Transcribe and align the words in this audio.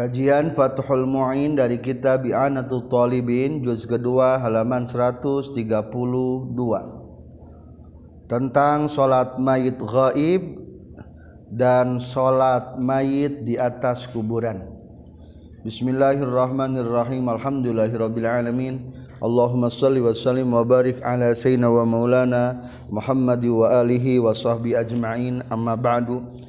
Kajian 0.00 0.56
Fathul 0.56 1.04
Mu'in 1.04 1.60
dari 1.60 1.76
kitab 1.76 2.24
Bi'anatul 2.24 2.88
Talibin 2.88 3.60
juz 3.60 3.84
kedua 3.84 4.40
halaman 4.40 4.88
132 4.88 5.52
tentang 8.24 8.88
salat 8.88 9.36
mayit 9.36 9.76
ghaib 9.76 10.56
dan 11.52 12.00
salat 12.00 12.80
mayit 12.80 13.44
di 13.44 13.60
atas 13.60 14.08
kuburan. 14.08 14.64
Bismillahirrahmanirrahim. 15.68 17.28
Alhamdulillahirabbil 17.28 18.24
alamin. 18.24 18.96
Allahumma 19.20 19.68
shalli 19.68 20.00
wa 20.00 20.16
sallim 20.16 20.48
wa 20.48 20.64
barik 20.64 20.96
ala 21.04 21.36
sayyidina 21.36 21.68
wa 21.68 21.84
maulana 21.84 22.64
Muhammad 22.88 23.44
wa 23.44 23.68
alihi 23.84 24.16
wa 24.16 24.32
sahbi 24.32 24.72
ajma'in. 24.72 25.44
Amma 25.52 25.76
ba'du. 25.76 26.39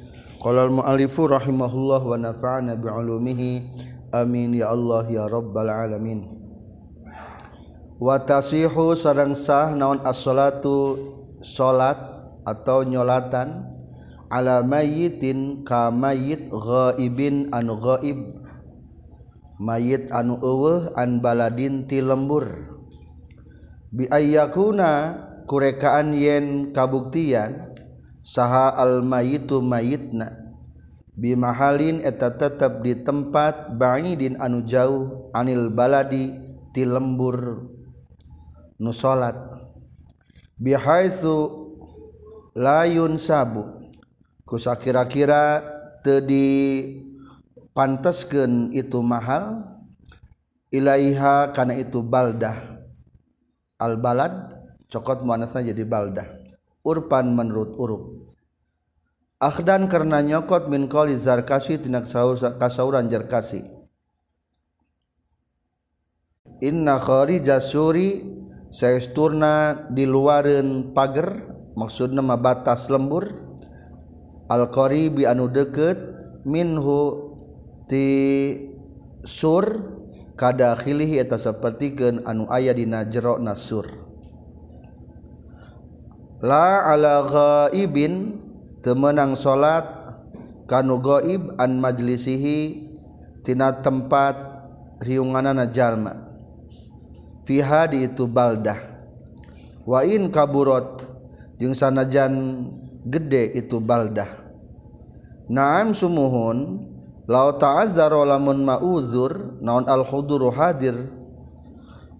Qala 0.42 0.66
al-mu'allifu 0.66 1.30
rahimahullah 1.30 2.02
wa 2.02 2.18
nafa'ana 2.18 2.74
bi'ulumihi. 2.74 3.62
Amin 4.10 4.58
ya 4.58 4.74
Allah 4.74 5.06
ya 5.06 5.30
rabbal 5.30 5.70
alamin. 5.70 6.26
Wa 8.02 8.18
tasihu 8.26 8.98
sareng 8.98 9.38
sah 9.38 9.70
naon 9.70 10.02
as-salatu 10.02 10.98
salat 11.46 11.94
atau 12.42 12.82
nyolatan 12.82 13.70
ala 14.32 14.66
mayitin 14.66 15.62
ka 15.62 15.94
mayit 15.94 16.50
ghaibin 16.50 17.46
anu 17.54 17.78
ghaib 17.78 18.18
mayit 19.62 20.10
anu 20.10 20.42
eueuh 20.42 20.90
an 20.98 21.22
baladin 21.22 21.86
ti 21.86 22.02
lembur 22.02 22.50
bi 23.94 24.10
ayyakuna 24.10 25.20
kurekaan 25.46 26.16
yen 26.16 26.74
kabuktian 26.74 27.71
saha 28.22 28.72
almayitu 28.78 29.58
mayitna. 29.60 30.54
Bimahalin 31.12 32.00
eta 32.00 32.32
tetap 32.32 32.80
di 32.80 32.96
tempat 33.04 33.76
bangidin 33.76 34.40
anu 34.40 34.64
jauh 34.64 35.28
anil 35.36 35.68
baladi 35.68 36.32
ti 36.72 36.88
lembur. 36.88 37.68
Nu 38.80 38.90
salat 38.96 39.36
bihaisu 40.56 41.68
layun 42.56 43.20
sabu. 43.20 43.92
Kusa 44.48 44.74
kira-kira 44.80 45.64
di 46.02 46.46
panteskeun 47.72 48.72
itu 48.74 48.98
mahal 49.04 49.68
ilaiha 50.72 51.52
kana 51.52 51.76
itu 51.76 52.00
baldah. 52.00 52.80
Al 53.78 54.00
balad 54.00 54.32
cokot 54.88 55.22
muannasna 55.22 55.62
jadi 55.62 55.84
baldah. 55.84 56.41
urpan 56.82 57.34
menurut 57.34 57.74
urup 57.78 58.02
akhdan 59.42 59.90
karena 59.90 60.22
nyokot 60.22 60.70
min 60.70 60.86
qali 60.86 61.18
zarkasi 61.18 61.82
tina 61.82 62.02
kasauran 62.58 63.10
jarkasi. 63.10 63.82
inna 66.62 67.02
kharija 67.02 67.58
suri 67.58 68.22
saesturna 68.70 69.90
di 69.90 70.06
luareun 70.06 70.94
pager 70.94 71.50
maksudna 71.74 72.22
mah 72.22 72.38
batas 72.38 72.86
lembur 72.86 73.34
al 74.46 74.70
qaribi 74.70 75.26
anu 75.26 75.50
deukeut 75.50 75.98
minhu 76.46 77.34
ti 77.90 78.06
sur 79.26 79.66
kadakhilihi 80.38 81.18
eta 81.18 81.34
sapertikeun 81.34 82.22
anu 82.30 82.46
aya 82.46 82.70
dina 82.70 83.02
jero 83.10 83.42
nasur 83.42 84.01
la 86.42 86.90
ala 86.90 87.22
ghaibin 87.22 88.34
temenang 88.82 89.38
salat 89.38 89.86
kanu 90.66 90.98
gaib 90.98 91.54
an 91.54 91.78
majlisihi 91.78 92.90
tina 93.46 93.70
tempat 93.78 94.34
riunganana 94.98 95.70
jalma. 95.70 96.18
Fiha 97.46 97.90
di 97.90 98.06
itu 98.06 98.26
baldah. 98.26 98.78
Wa 99.82 100.06
in 100.06 100.30
kaburot 100.30 101.06
jeung 101.58 101.74
sanajan 101.74 102.66
gede 103.06 103.54
itu 103.58 103.82
baldah. 103.82 104.30
Naam 105.50 105.90
sumuhun 105.90 106.86
law 107.26 107.54
ta'azzara 107.58 108.22
lamun 108.22 108.62
ma'uzur 108.62 109.58
naon 109.58 109.86
al 109.90 110.06
huduru 110.06 110.54
hadir. 110.54 110.94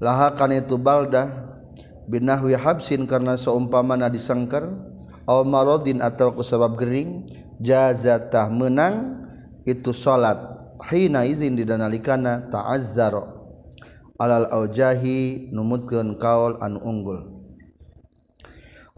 Laha 0.03 0.34
kan 0.34 0.50
itu 0.50 0.75
baldah 0.75 1.51
binahwi 2.10 2.58
habsin 2.58 3.06
karena 3.06 3.38
seumpamana 3.38 4.10
disangkar 4.10 4.66
aw 5.26 5.46
maradin 5.46 6.02
atau 6.02 6.34
ku 6.34 6.42
sabab 6.42 6.74
gering 6.74 7.26
jazatah 7.62 8.50
menang 8.50 9.26
itu 9.62 9.94
salat. 9.94 10.38
Hina 10.82 11.22
izin 11.22 11.54
didanalikana 11.54 12.50
ta'azzara 12.50 13.22
alal 14.18 14.50
aujahi 14.50 15.50
numutkeun 15.54 16.18
kaul 16.18 16.58
anu 16.58 16.82
unggul. 16.82 17.18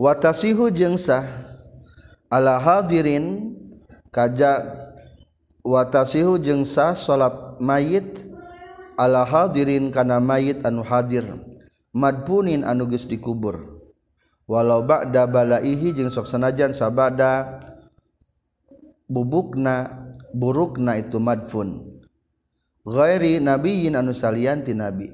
Watasihu 0.00 0.72
jeung 0.72 0.96
sah 0.96 1.28
ala 2.32 2.56
hadirin 2.56 3.52
kaja 4.08 4.64
watasihu 5.60 6.40
jeung 6.40 6.64
sah 6.64 6.96
salat 6.96 7.60
mayit 7.60 8.24
ala 8.96 9.28
hadirin 9.28 9.92
kana 9.92 10.16
mayit 10.16 10.64
anu 10.64 10.80
hadir. 10.80 11.36
Madpunin 11.94 12.66
anuges 12.66 13.06
dikubur. 13.06 13.80
Walau 14.44 14.84
ba'da 14.84 15.24
balaihi 15.24 15.96
jeung 15.96 16.12
sok 16.12 16.28
sanajan 16.28 16.76
sabada 16.76 17.64
bubukna 19.08 20.10
burukna 20.36 21.00
itu 21.00 21.16
madfun. 21.16 22.02
Ghairi 22.84 23.40
nabiyyin 23.40 23.96
anu 23.96 24.12
salian 24.12 24.60
ti 24.60 24.76
nabi. 24.76 25.08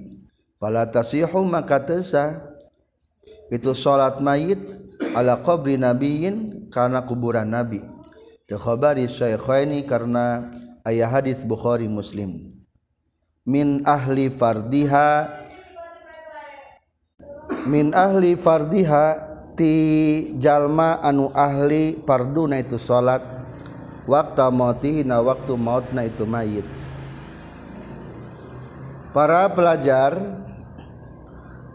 Fala 0.59 0.91
tasihu 0.91 1.47
maka 1.47 1.79
tesa 1.79 2.43
itu 3.55 3.71
salat 3.71 4.19
mayit 4.19 4.75
ala 5.15 5.39
qabri 5.39 5.79
nabiyyin 5.79 6.67
karena 6.67 7.07
kuburan 7.07 7.55
nabi. 7.55 7.87
Di 8.51 8.59
khabari 8.59 9.07
syaikhaini 9.07 9.87
karena 9.87 10.51
ayat 10.83 11.23
hadis 11.23 11.47
Bukhari 11.47 11.87
Muslim. 11.87 12.51
Min 13.47 13.87
ahli 13.87 14.27
fardiha 14.27 15.31
min 17.67 17.93
ahli 17.93 18.37
fardiha 18.39 19.31
ti 19.59 19.75
jalma 20.41 21.03
anu 21.05 21.29
ahli 21.37 22.01
parduna 22.01 22.57
itu 22.61 22.81
salat 22.81 23.21
waktu 24.09 24.49
mautihina 24.49 25.21
waktu 25.21 25.53
mautna 25.59 26.09
itu 26.09 26.25
mayit. 26.25 26.67
Para 29.11 29.51
pelajar 29.51 30.17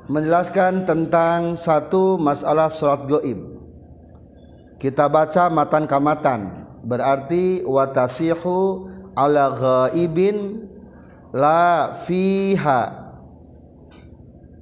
menjelaskan 0.07 0.88
tentang 0.88 1.59
satu 1.59 2.16
masalah 2.16 2.72
salat 2.72 3.06
goib. 3.06 3.40
Kita 4.79 5.07
baca 5.12 5.51
matan 5.51 5.85
kamatan 5.85 6.66
berarti 6.85 7.66
watasihu 7.66 8.88
ala 9.18 9.51
ghaibin 9.53 10.69
la 11.34 11.95
fiha. 12.06 13.04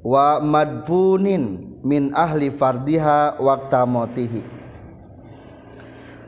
wa 0.03 0.43
madbunin 0.43 1.79
min 1.81 2.11
ahli 2.11 2.51
fardiha 2.51 3.39
waqta 3.39 3.87
motihi. 3.87 4.43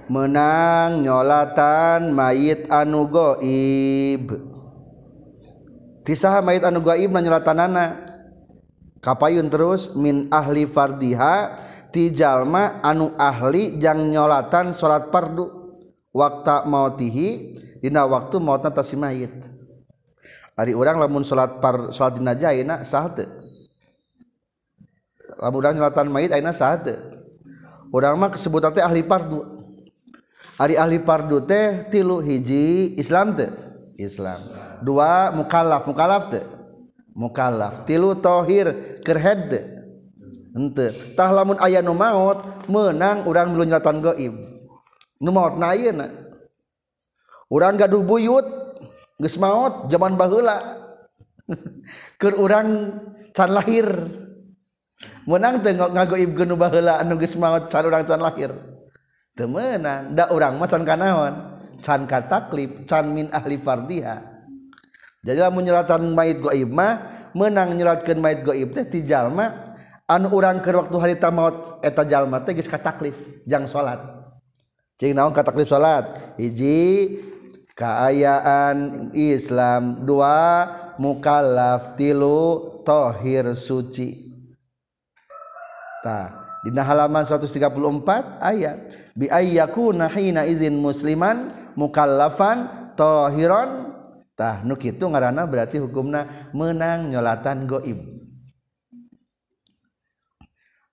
Menang 0.08 1.04
nyolatan 1.04 2.16
mayit 2.16 2.72
anu 2.72 3.06
goib. 3.12 4.26
Tisaha 6.06 6.40
mayit 6.40 6.64
anu 6.64 6.80
goib 6.80 7.12
na 7.12 7.20
nyolatanana. 7.20 7.86
Kapayun 9.04 9.52
terus 9.52 9.94
min 9.94 10.32
ahli 10.34 10.66
fardiha 10.66 11.60
tijalma 11.90 12.82
anu 12.82 13.14
ahli 13.20 13.78
jang 13.78 14.08
nyolatan 14.08 14.72
salat 14.72 15.12
fardu. 15.12 15.76
Waqta 16.16 16.64
mautihi 16.64 17.60
dina 17.84 18.08
waktu 18.08 18.40
mautna 18.40 18.72
tasih 18.72 18.96
mayit. 18.96 19.36
Ari 20.56 20.72
urang 20.72 20.96
lamun 20.96 21.28
salat 21.28 21.60
par 21.60 21.92
salat 21.92 22.22
dina 22.22 22.32
jaina 22.38 22.86
sah 22.88 23.12
teu. 23.12 23.45
lamun 25.42 25.66
nyelatan 25.74 26.08
mayit 26.10 26.32
ayeuna 26.32 26.54
sahate 26.56 26.98
urang 27.94 28.20
mah 28.20 28.30
kesebutan 28.34 28.76
teh 28.76 28.84
ahli 28.84 29.06
fardu 29.06 29.56
ari 30.60 30.76
ahli 30.80 30.98
fardu 31.04 31.44
teh 31.44 31.88
tilu 31.92 32.24
hiji 32.24 32.96
Islam 32.96 33.36
teh. 33.36 33.52
Islam. 33.96 34.44
Dua 34.84 35.32
mukallaf 35.32 35.88
mukallaf 35.88 36.24
teh. 36.32 36.44
Mukallaf. 37.16 37.88
Tilu 37.88 38.12
tohir 38.20 39.00
kerhed 39.04 39.40
teh. 39.48 39.66
Henteu. 40.56 40.92
Tah 41.16 41.32
lamun 41.32 41.60
aya 41.60 41.84
nu 41.84 41.96
maot 41.96 42.68
meunang 42.72 43.28
urang 43.28 43.56
milu 43.56 43.68
nyelatan 43.68 44.00
gaib. 44.04 44.34
Nu 45.20 45.32
maot 45.32 45.56
na 45.56 45.76
ayeuna 45.76 46.12
urang 47.48 47.80
gaduh 47.80 48.04
buyut 48.04 48.44
geus 49.20 49.36
maot 49.40 49.88
zaman 49.92 50.16
baheula. 50.20 50.80
Keur 52.20 52.36
urang 52.40 53.00
can 53.36 53.52
lahir. 53.52 53.88
menang 55.26 55.62
tengok 55.62 55.90
ngagoib 55.92 56.32
genu 56.38 56.56
baheula 56.58 57.02
anu 57.02 57.18
geus 57.18 57.36
maot 57.38 57.68
can 57.70 57.86
urang 57.86 58.06
can 58.06 58.22
lahir. 58.22 58.54
Teu 59.36 59.50
meunang 59.50 60.16
da 60.16 60.32
urang 60.32 60.58
mah 60.58 60.70
can 60.70 60.86
kanaon. 60.86 61.34
Can 61.84 62.08
kataklif 62.10 62.88
can 62.90 63.12
min 63.14 63.30
ahli 63.30 63.60
fardiha. 63.62 64.22
Jadi 65.26 65.42
lamun 65.42 65.66
nyelatan 65.66 66.14
mayit 66.14 66.40
gaib 66.40 66.70
mah 66.70 67.06
menang 67.34 67.74
nyelatkeun 67.74 68.22
mayit 68.22 68.46
goib 68.46 68.72
teh 68.78 68.86
ti 68.86 69.02
jalma 69.02 69.76
anu 70.06 70.30
urang 70.32 70.62
keur 70.62 70.86
waktu 70.86 70.98
harita 71.02 71.34
maot 71.34 71.82
eta 71.82 72.06
jalma 72.06 72.46
teh 72.46 72.54
geus 72.54 72.70
kataklif 72.70 73.18
jang 73.50 73.66
salat 73.66 73.98
cing 75.02 75.18
naon 75.18 75.34
kataklif 75.34 75.66
salat 75.66 76.38
hiji 76.38 77.18
kaayaan 77.76 79.12
Islam. 79.14 80.08
Dua 80.08 80.66
mukallaf. 80.98 82.00
Tilu 82.00 82.82
tohir 82.88 83.54
suci. 83.54 84.25
harta 86.06 86.46
Dina 86.66 86.82
halaman 86.82 87.22
134 87.22 88.42
ayat 88.42 88.78
bi 89.14 89.30
ayyakuna 89.30 90.10
hina 90.10 90.50
izin 90.50 90.82
musliman 90.82 91.54
mukallafan 91.78 92.90
tahiran. 92.98 93.94
Tah 94.34 94.66
nu 94.66 94.74
kitu 94.74 95.06
ngaranna 95.06 95.46
berarti 95.46 95.78
hukumna 95.78 96.50
menang 96.58 97.14
nyolatan 97.14 97.70
goib. 97.70 98.02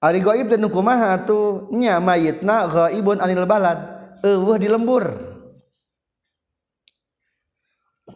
Ari 0.05 0.21
goib 0.21 0.53
teh 0.53 0.61
nu 0.61 0.69
kumaha 0.69 1.17
atuh? 1.17 1.73
Nya 1.73 1.97
mayitna 2.05 2.69
ghaibun 2.69 3.25
anil 3.25 3.49
balad. 3.49 3.81
Eueuh 4.21 4.61
di 4.61 4.69
lembur. 4.69 5.09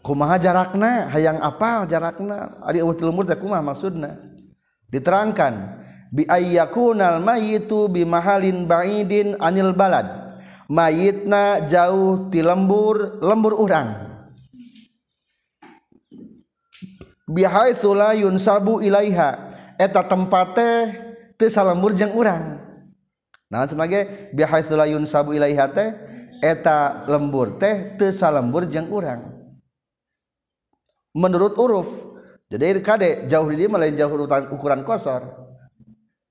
Kumaha 0.04 0.37
jarakna? 0.37 1.08
Hayang 1.08 1.40
apal 1.40 1.88
jarakna? 1.88 2.60
Ari 2.60 2.84
eueuh 2.84 2.93
di 2.93 3.02
lembur 3.08 3.25
teh 3.25 3.40
kumaha 3.40 3.64
maksudna? 3.64 4.12
Diterangkan 4.93 5.85
bi 6.12 6.26
ayyakunal 6.26 7.19
mayitu 7.23 7.91
bi 7.91 8.03
mahalin 8.06 8.67
ba'idin 8.67 9.38
anil 9.38 9.73
balad. 9.73 10.26
Mayitna 10.67 11.62
jauh 11.62 12.26
ti 12.26 12.43
lembur 12.43 13.23
lembur 13.23 13.55
urang. 13.55 14.19
Bihaitsu 17.31 17.94
la 17.94 18.19
yunsabu 18.19 18.82
ilaiha. 18.82 19.47
Eta 19.79 20.03
tempate 20.03 20.91
teu 21.38 21.47
salembur 21.47 21.94
jeung 21.94 22.11
urang. 22.19 22.58
Naon 23.47 23.70
cenah 23.70 23.87
ge 23.87 24.32
bihaitsu 24.35 24.75
la 24.75 24.91
yunsabu 24.91 25.38
ilaiha 25.38 25.70
teh 25.70 25.94
eta 26.43 27.06
lembur 27.06 27.62
teh 27.62 27.94
teu 27.94 28.11
salembur 28.11 28.67
jeung 28.67 28.91
urang. 28.91 29.23
Menurut 31.14 31.55
uruf 31.55 32.03
jadi 32.50 32.82
kade 32.82 33.31
jauh 33.31 33.47
di 33.55 33.64
dia 33.64 33.70
lain 33.70 33.94
jauh 33.94 34.19
ukuran 34.50 34.82
kosor 34.82 35.45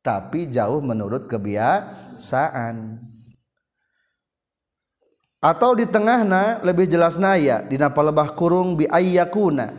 tapi 0.06 0.46
jauh 0.54 0.86
menurut 0.86 1.26
kebiasaan. 1.26 3.02
Atau 5.42 5.74
di 5.74 5.90
tengahna 5.90 6.62
lebih 6.62 6.86
jelas 6.86 7.18
naya 7.18 7.66
di 7.66 7.82
napa 7.82 8.06
lebah 8.06 8.38
kurung 8.38 8.78
bi 8.78 8.86
ayyakuna. 8.86 9.74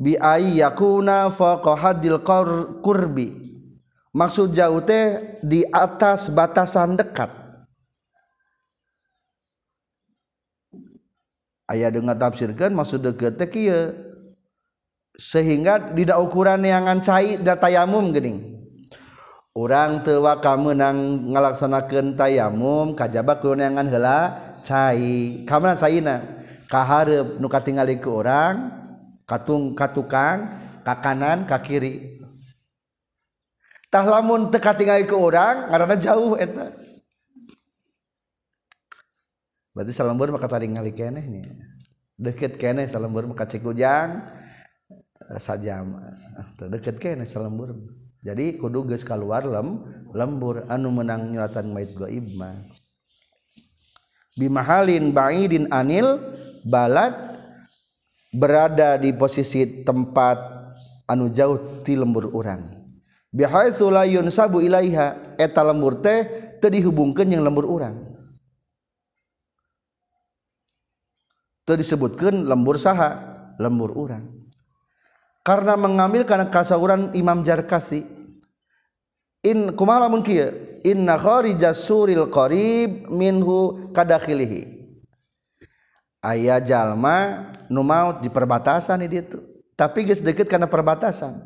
Bi 0.00 0.16
yakuna 0.16 1.30
faqahadil 1.30 2.24
kurbi 2.82 3.28
maksud 4.10 4.50
jauh 4.50 4.82
teh 4.82 5.38
di 5.44 5.62
atas 5.68 6.32
batasan 6.32 6.96
dekat. 6.96 7.30
Ayah 11.64 11.88
dengan 11.88 12.18
tafsirkan 12.18 12.74
maksud 12.76 13.00
dekat 13.00 13.40
teh 13.40 13.48
sehingga 15.14 15.94
tidak 15.94 16.18
ukuran 16.20 16.60
yang 16.66 16.90
cai 16.98 17.38
da 17.38 17.54
tayamum 17.54 18.10
geuning 18.10 18.53
orang 19.54 20.02
tewa 20.02 20.42
kamu 20.42 20.74
nang 20.74 21.30
ngalaksanakan 21.30 22.18
tayamum 22.18 22.98
kajaba 22.98 23.38
kuneangan 23.38 23.86
hela 23.86 24.18
sai 24.58 25.46
kamana 25.46 25.78
saina 25.78 26.26
kaharep 26.66 27.38
nu 27.38 27.46
katingali 27.46 28.02
ku 28.02 28.18
orang 28.18 28.74
katung 29.22 29.78
katukang 29.78 30.50
ka 30.82 30.94
kanan 30.98 31.46
ka 31.46 31.62
kiri 31.62 32.18
tah 33.94 34.02
lamun 34.02 34.50
teu 34.50 34.58
katingali 34.58 35.06
ke 35.06 35.14
orang 35.14 35.70
karena 35.70 35.94
jauh 36.02 36.34
eta. 36.34 36.74
Berarti 39.70 39.90
salembur 39.94 40.34
maka 40.34 40.50
taringali 40.50 40.90
keneh 40.90 41.22
nya 41.30 41.46
deket 42.18 42.58
keneh 42.58 42.90
salembur 42.90 43.26
maka 43.30 43.46
cikujang 43.46 44.18
eh, 45.30 45.38
sajam. 45.38 45.98
Eh, 46.02 46.46
teu 46.58 46.66
deket 46.66 46.98
keneh 46.98 47.26
salembur 47.26 47.70
jadi 48.24 48.56
kudu 48.56 48.88
geus 48.88 49.04
keluar 49.04 49.44
lem 49.44 49.84
lembur 50.16 50.64
anu 50.72 50.88
menang 50.88 51.28
nyelatan 51.28 51.68
mait 51.76 51.92
gaib 51.92 52.24
mah. 52.32 52.56
Bimahalin 54.34 55.12
ba'idin 55.12 55.68
anil 55.68 56.18
balad 56.64 57.12
berada 58.32 58.96
di 58.96 59.12
posisi 59.14 59.84
tempat 59.84 60.40
anu 61.06 61.30
jauh 61.30 61.84
ti 61.84 61.94
lembur 61.94 62.32
urang. 62.32 62.82
Bihaitsu 63.30 63.92
la 63.92 64.08
yunsabu 64.08 64.64
ilaiha 64.64 65.36
eta 65.36 65.60
lembur 65.60 66.00
teh 66.00 66.24
teu 66.58 66.72
dihubungkeun 66.72 67.28
jeung 67.28 67.44
lembur 67.44 67.68
urang. 67.68 67.94
Teu 71.68 71.76
disebutkeun 71.76 72.48
lembur 72.48 72.80
saha 72.80 73.30
lembur 73.60 73.94
urang. 73.94 74.33
Karena 75.44 75.76
mengambil 75.76 76.24
karena 76.24 76.48
kasauran 76.48 77.12
Imam 77.12 77.44
Jarkasi. 77.44 78.08
In 79.44 79.76
kumaha 79.76 80.08
lamun 80.08 80.24
kieu? 80.24 80.80
Inna 80.88 81.20
kharijas 81.20 81.84
suril 81.84 82.32
qarib 82.32 83.12
minhu 83.12 83.92
kadakhilihi. 83.92 84.72
Ayah 86.24 86.64
jalma 86.64 87.52
nu 87.68 87.84
maut 87.84 88.24
di 88.24 88.32
perbatasan 88.32 89.04
itu 89.04 89.36
tapi 89.76 90.08
guys 90.08 90.24
deket 90.24 90.48
karena 90.48 90.64
perbatasan. 90.64 91.44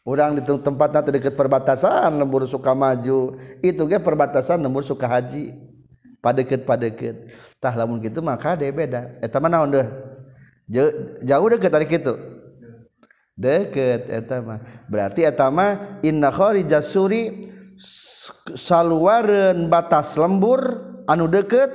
Orang 0.00 0.40
di 0.40 0.42
tempat 0.42 0.96
nanti 0.96 1.12
deket 1.12 1.36
perbatasan 1.36 2.16
lembur 2.16 2.48
suka 2.48 2.72
maju. 2.72 3.36
Itu 3.60 3.84
ge 3.84 4.00
perbatasan 4.00 4.64
lembur 4.64 4.80
suka 4.80 5.04
haji. 5.04 5.52
Padeket 6.20 6.68
padeket 6.68 7.32
tah 7.60 7.72
lamun 7.76 8.00
gitu 8.00 8.24
maka 8.24 8.56
deh 8.56 8.72
beda. 8.72 9.12
Eta 9.20 9.36
mana 9.40 9.60
udah 9.64 10.09
jauh 11.26 11.48
deket 11.50 11.70
dari 11.70 11.86
itu? 11.90 12.14
Deket 13.34 14.06
etama. 14.12 14.60
Berarti 14.86 15.26
etama 15.26 15.98
inna 16.04 16.30
kharija 16.30 16.84
suri 16.84 17.50
saluaren 18.54 19.66
batas 19.72 20.14
lembur 20.20 20.60
anu 21.08 21.24
deket 21.26 21.72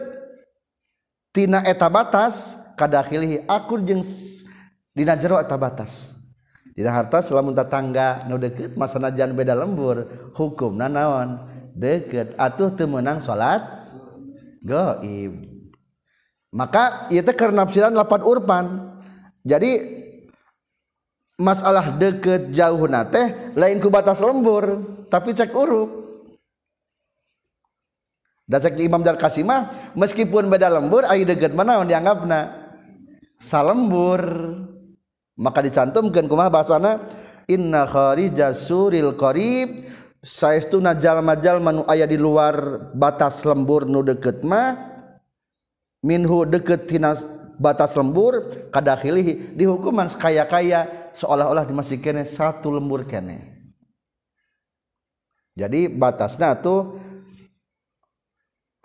tina 1.33 1.65
eta 1.65 1.89
batas 1.89 2.55
kadakhilihi 2.77 3.49
akur 3.49 3.81
jeung 3.81 4.05
dina 4.93 5.17
jero 5.17 5.41
eta 5.41 5.57
batas. 5.57 6.13
Dina 6.75 6.91
harta 6.91 7.23
selamun 7.23 7.55
tetangga 7.55 8.27
nu 8.27 8.35
deket 8.37 8.75
masana 8.77 9.09
jan 9.09 9.33
beda 9.33 9.55
lembur 9.57 10.31
hukumna 10.35 10.85
naon? 10.85 11.39
Deket. 11.75 12.37
Atuh 12.39 12.71
teu 12.71 12.87
meunang 12.87 13.19
salat 13.19 13.63
gaib 14.63 15.54
maka 16.55 17.11
teh 17.11 17.35
karena 17.35 17.67
nafsiran 17.67 17.91
lapan 17.91 18.21
urpan. 18.23 18.65
Jadi 19.43 20.01
masalah 21.35 21.91
deket 21.99 22.55
jauh 22.55 22.87
nate 22.87 23.51
lain 23.59 23.83
ku 23.83 23.91
batas 23.91 24.23
lembur 24.23 24.87
tapi 25.11 25.35
cek 25.35 25.51
uruk. 25.51 26.07
Dasar 28.47 28.71
Imam 28.77 29.03
Kasimah 29.03 29.91
meskipun 29.97 30.47
beda 30.47 30.71
lembur 30.71 31.03
air 31.11 31.27
dekat 31.27 31.51
mana 31.57 31.81
yang 31.81 31.89
dianggap 31.89 32.29
na 32.29 32.39
salembur 33.41 34.21
maka 35.35 35.59
dicantumkan 35.65 36.29
kumah 36.29 36.47
bahasana 36.47 37.03
inna 37.51 37.83
kharija 37.83 38.55
suril 38.55 39.19
qarib. 39.19 39.91
Saestuna 40.25 40.97
jalma-jalma 40.97 41.69
nu 41.69 41.85
aya 41.85 42.09
di 42.09 42.17
luar 42.17 42.89
batas 42.97 43.45
lembur 43.45 43.85
nu 43.85 44.01
deket 44.01 44.41
mah 44.41 44.94
minhu 46.05 46.45
deket 46.45 46.85
tina 46.85 47.17
batas 47.57 47.97
lembur 47.97 48.45
kadakhilihi 48.69 49.57
dihukuman 49.57 50.05
sekaya-kaya 50.05 51.09
seolah-olah 51.17 51.65
dimasih 51.65 51.97
kene 51.97 52.21
satu 52.21 52.69
lembur 52.69 53.09
kene. 53.09 53.57
Jadi 55.57 55.87
batasnya 55.89 56.53
tuh 56.61 56.99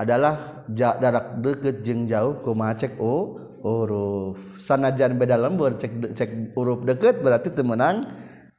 adalah 0.01 0.65
darak 0.73 1.45
deket 1.45 1.85
jeng 1.85 2.09
jauh 2.09 2.41
kumaha 2.41 2.73
cek 2.73 2.97
o 2.97 3.37
huruf 3.61 4.41
sanajan 4.57 5.21
beda 5.21 5.37
lembur 5.37 5.77
cek 5.77 6.17
cek 6.17 6.57
huruf 6.57 6.87
deket 6.89 7.21
berarti 7.21 7.53
itu 7.53 7.63
menang 7.67 8.09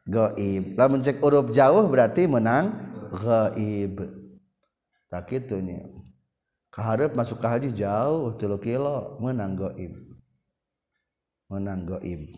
gaib. 0.05 0.77
Lamun 0.77 1.01
cek 1.01 1.17
huruf 1.23 1.49
jauh 1.55 1.87
berarti 1.87 2.29
menang 2.29 2.77
gaib. 3.09 4.05
Tak 5.07 5.31
itu 5.31 5.57
nya 5.63 5.81
kaharep 6.71 7.11
masuk 7.13 7.37
ke 7.43 7.47
haji 7.47 7.69
jauh 7.75 8.31
tilu 8.39 8.55
kilo 8.57 9.19
menang 9.19 9.59
goib. 9.59 9.91
Menang 11.51 11.83
goib. 11.83 12.31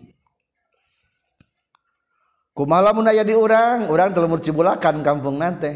Kumala 2.53 2.93
mun 2.93 3.09
aya 3.09 3.25
di 3.25 3.33
urang 3.33 3.89
urang 3.89 4.13
telemur 4.13 4.37
cibulakan 4.41 5.01
kampung 5.01 5.41
nante 5.41 5.73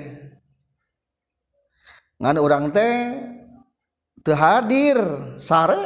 ngan 2.18 2.38
urang 2.38 2.74
teh 2.74 3.18
teu 4.26 4.34
hadir 4.34 4.98
sare. 5.38 5.82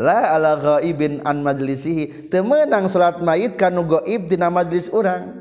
La 0.00 0.32
ala 0.32 0.56
ghaibin 0.56 1.20
an 1.28 1.44
majlisihi 1.44 2.32
teu 2.32 2.40
meunang 2.40 2.88
salat 2.88 3.20
mayit 3.20 3.60
kanu 3.60 3.84
gaib 3.84 4.32
dina 4.32 4.48
majlis 4.48 4.88
urang. 4.88 5.36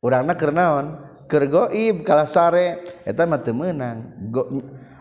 Urangna 0.00 0.32
keur 0.32 0.56
naon? 0.56 1.05
kergoib 1.26 2.06
kalah 2.06 2.26
sare 2.26 2.82
eta 3.06 3.26
mah 3.26 3.42
teu 3.42 3.54
meunang. 3.54 4.02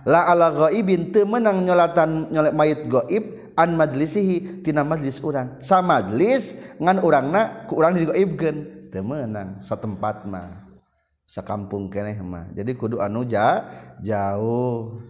La 0.05 0.29
ala 0.29 0.53
ghaibin 0.53 1.09
teu 1.09 1.25
meunang 1.25 1.65
nyolatan 1.65 2.29
nyolek 2.29 2.53
mayit 2.53 2.81
gaib 2.85 3.23
an 3.57 3.73
majlisihi 3.73 4.61
tina 4.61 4.85
majlis 4.85 5.21
urang. 5.23 5.57
Sa 5.63 5.81
majlis 5.81 6.57
ngan 6.77 7.01
urangna 7.01 7.65
ku 7.65 7.79
urang 7.79 7.97
digaibkeun 7.97 8.89
teu 8.93 9.01
meunang 9.01 9.61
satempat 9.63 10.27
mah 10.29 10.65
sakampung 11.25 11.89
keneh 11.89 12.21
mah. 12.21 12.53
Jadi 12.53 12.77
kudu 12.77 13.01
anu 13.01 13.25
ja, 13.25 13.65
jauh. 13.99 15.01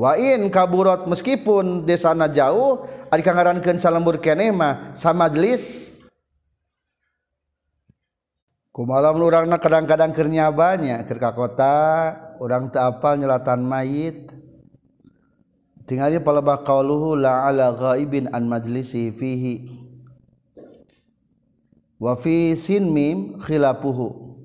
Wain 0.00 0.48
kaburot 0.48 1.04
meskipun 1.06 1.84
desana 1.84 2.24
jauh 2.26 2.88
ari 3.12 3.20
kangarankeun 3.20 3.76
salembur 3.76 4.16
keneh 4.16 4.48
mah 4.48 4.96
sa 4.96 5.12
majlis 5.12 5.89
kumalam 8.70 9.18
urangna 9.18 9.58
kadang-kadang 9.58 10.14
keur 10.14 10.30
nyabanya 10.30 11.02
keur 11.06 11.18
ka 11.18 11.30
kota 11.34 11.76
urang 12.40 12.72
teu 12.72 12.80
apal 12.80 13.20
nyelatan 13.20 13.60
mayit. 13.60 14.32
Tinggali 15.84 16.22
palebah 16.22 16.62
qauluhu 16.62 17.18
la 17.18 17.50
ala 17.50 17.74
ghaibin 17.74 18.30
an 18.30 18.46
majlisi 18.46 19.10
fihi. 19.10 19.66
Wa 21.98 22.14
fi 22.14 22.54
sin 22.54 22.94
mim 22.94 23.42
khilafuhu. 23.42 24.38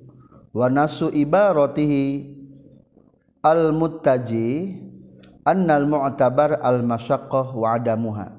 Wa 0.52 0.68
nasu 0.74 1.14
ibaratihi 1.14 2.34
al 3.46 3.70
muttaji 3.72 4.82
annal 5.46 5.86
mu'tabar 5.86 6.58
al 6.66 6.82
masyaqqah 6.82 7.54
wa 7.54 7.78
adamuha. 7.78 8.34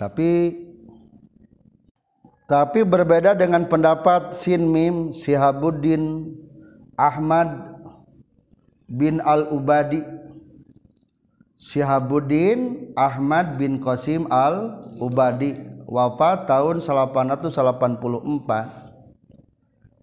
Tapi 0.00 0.63
tapi 2.44 2.84
berbeda 2.84 3.32
dengan 3.32 3.64
pendapat 3.64 4.36
Sin 4.36 4.68
Mim 4.68 5.16
Sihabuddin 5.16 6.28
Ahmad 6.92 7.80
bin 8.84 9.24
Al-Ubadi. 9.24 10.04
Sihabuddin 11.56 12.92
Ahmad 12.92 13.56
bin 13.56 13.80
Qasim 13.80 14.28
Al-Ubadi 14.28 15.56
wafat 15.88 16.44
tahun 16.44 16.84
884 16.84 17.48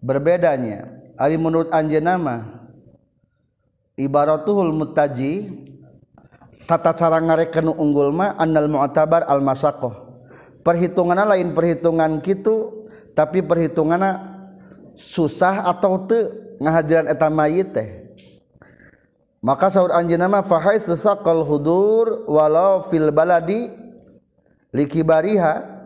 berbedanya 0.02 0.98
ari 1.14 1.38
menurut 1.38 1.70
anjeunna 1.70 2.18
ibaratuhul 3.94 4.74
mutaji 4.74 5.62
tata 6.66 6.90
cara 6.94 7.22
ngareken 7.22 7.70
unggul 7.70 8.10
mah 8.10 8.34
annal 8.38 8.66
mu'tabar 8.66 9.22
al 9.26 9.38
masaqah 9.38 10.11
perhitungan 10.62 11.18
lain 11.26 11.52
perhitungan 11.52 12.22
gitu 12.22 12.86
tapi 13.12 13.44
perhitungan 13.44 14.00
susah 14.96 15.68
atau 15.68 16.06
te 16.06 16.42
eta 16.62 17.28
mayit 17.28 17.74
teh. 17.74 17.88
Maka 19.42 19.74
sahur 19.74 19.90
anjeuna 19.90 20.30
mah 20.30 20.46
fa 20.46 20.62
susah 20.78 21.18
saqal 21.18 21.42
hudur 21.42 22.30
walau 22.30 22.86
fil 22.86 23.10
baladi 23.10 23.74
likibariha. 24.70 25.82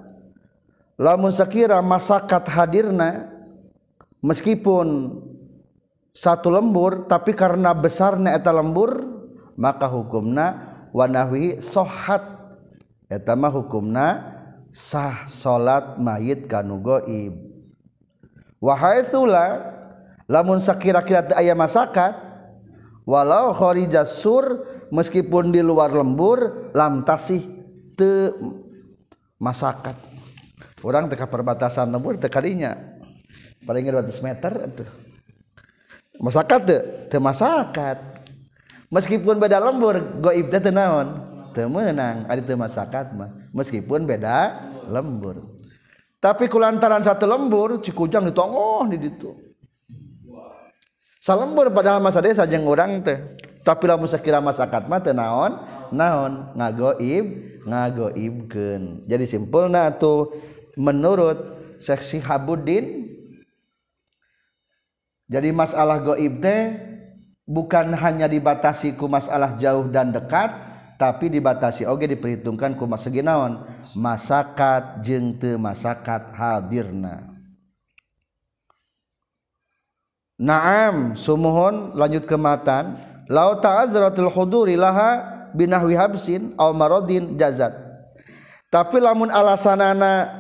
Lamun 0.97 1.33
sakira 1.33 1.81
masakat 1.85 2.49
hadirna 2.49 3.29
meskipun 4.25 5.21
satu 6.17 6.49
lembur 6.49 7.05
tapi 7.05 7.37
karena 7.37 7.77
besarnya 7.77 8.33
eta 8.33 8.49
lembur 8.49 9.05
maka 9.57 9.89
hukumna 9.89 10.77
wanahwi 10.93 11.61
sohat. 11.65 12.37
Eta 13.09 13.33
mah 13.37 13.53
hukumna 13.53 14.36
sah 14.77 15.25
salat 15.33 15.97
mayit 15.97 16.45
kanu 16.45 16.77
goib 16.85 17.33
wahai 18.61 19.01
sula 19.09 19.73
lamun 20.29 20.61
sakira-kira 20.61 21.33
aya 21.33 21.57
masakat 21.57 22.13
walau 23.09 23.57
kharija 23.57 24.05
sur 24.05 24.69
meskipun 24.93 25.49
di 25.49 25.65
luar 25.65 25.95
lembur 25.95 26.71
lam 26.75 27.07
tasih 27.07 27.41
te 27.97 28.35
masakat. 29.41 29.97
Orang 30.85 31.11
teka 31.11 31.27
perbatasan 31.27 31.91
lembur 31.91 32.21
tekadinya 32.21 32.77
paling 33.65 33.89
200 33.91 34.23
meter 34.23 34.53
itu 34.71 34.85
masakat 36.21 36.61
te, 36.63 36.79
te 37.11 37.17
masakat. 37.19 37.99
Meskipun 38.87 39.43
beda 39.43 39.59
lembur 39.59 39.99
goib 40.23 40.47
teh 40.47 40.71
naon? 40.71 41.26
Temenang 41.57 42.29
ada 42.29 42.41
teu 42.45 42.61
masakat 42.61 43.17
mah 43.17 43.33
meskipun 43.57 44.05
beda 44.05 44.69
lembur. 44.93 45.57
Tapi 46.21 46.53
kulantaran 46.53 47.01
satu 47.01 47.25
lembur 47.25 47.81
cikujang 47.81 48.29
ditongoh 48.29 48.85
di 48.93 49.01
ditu. 49.01 49.33
Salembur 51.17 51.73
padahal 51.73 52.05
masa 52.05 52.21
desa 52.21 52.45
jeung 52.45 52.69
urang 52.69 53.01
teh 53.01 53.17
tapi 53.65 53.89
lamun 53.89 54.07
sakira 54.07 54.39
masakat 54.45 54.85
mah 54.87 55.01
teu 55.01 55.17
naon? 55.17 55.59
Naon? 55.91 56.53
Ngagoib 56.55 57.57
ngagoibkeun 57.67 59.11
jadi 59.11 59.25
simpulna 59.27 59.91
tuh 59.99 60.31
menurut 60.79 61.59
Syekh 61.83 62.07
Sihabuddin 62.07 63.11
jadi 65.27 65.51
masalah 65.51 65.99
goib 65.99 66.39
teh 66.39 66.79
bukan 67.43 67.91
hanya 67.99 68.31
dibatasi 68.31 68.95
ku 68.95 69.11
masalah 69.11 69.59
jauh 69.59 69.91
dan 69.91 70.15
dekat 70.15 70.55
tapi 70.97 71.29
dibatasi 71.29 71.85
oge 71.85 72.09
diperhitungkan 72.09 72.75
ku 72.77 72.89
segi 72.97 73.21
naon? 73.21 73.65
Masakat 73.97 75.05
jeung 75.05 75.37
teu 75.37 75.61
masakat 75.61 76.33
hadirna. 76.33 77.37
Naam 80.37 81.17
sumuhun 81.17 81.97
lanjut 81.97 82.25
ke 82.25 82.37
matan. 82.37 82.97
Lau 83.29 83.59
ta'azratul 83.59 84.31
huduri 84.31 84.79
laha 84.79 85.25
binahwi 85.53 85.97
habsin 85.97 86.57
aw 86.57 86.73
maradin 86.73 87.37
jazat. 87.37 87.75
Tapi 88.73 89.01
lamun 89.03 89.33
alasanana 89.33 90.31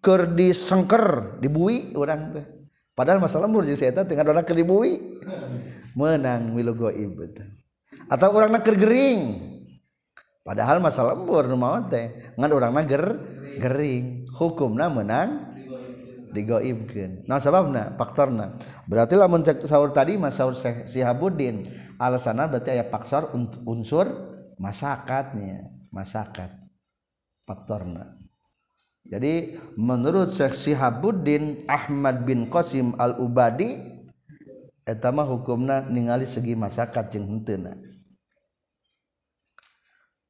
keur 0.00 0.24
disengker 0.32 1.38
dibui 1.40 1.92
urang 1.96 2.32
teh. 2.32 2.46
Padahal 2.94 3.22
masalah 3.22 3.46
lembur 3.46 3.66
jeung 3.66 3.78
saya 3.78 3.94
teh 3.94 4.16
orang 4.16 4.46
keur 4.46 4.58
dibui. 4.58 5.20
Menang 5.98 6.54
milu 6.54 6.78
goib 6.78 7.18
atau 8.08 8.28
orang 8.32 8.56
naker 8.56 8.74
gering 8.74 9.20
padahal 10.48 10.80
masa 10.80 11.04
lembur 11.04 11.44
mau 11.60 11.76
teh. 11.92 12.32
Ngan 12.40 12.50
orang 12.56 12.72
nager 12.72 13.04
gering. 13.60 14.24
Hukumna 14.32 14.88
menang 14.88 15.48
digoibkeun. 16.32 17.28
Nah 17.28 17.36
sababna 17.36 17.92
faktorna. 18.00 18.56
Berarti 18.88 19.16
lamun 19.16 19.44
cek 19.44 19.68
sahur 19.68 19.92
tadi 19.92 20.16
mas 20.16 20.40
sahur 20.40 20.56
Sihabuddin 20.88 21.68
alasanna 22.00 22.48
berarti 22.48 22.72
aya 22.72 22.88
faktor 22.88 23.32
unsur 23.68 24.06
masakatnya 24.56 25.68
masakat 25.92 26.52
faktorna. 27.44 28.16
Jadi 29.08 29.56
menurut 29.80 30.36
Syekh 30.36 30.52
Sihabuddin 30.52 31.64
Ahmad 31.64 32.28
bin 32.28 32.52
Qasim 32.52 32.92
Al-Ubadi 33.00 33.80
etama 34.84 35.24
hukumna 35.24 35.88
ningali 35.88 36.28
segi 36.28 36.52
masyarakat 36.52 37.04
jeung 37.08 37.40
henteu 37.40 37.72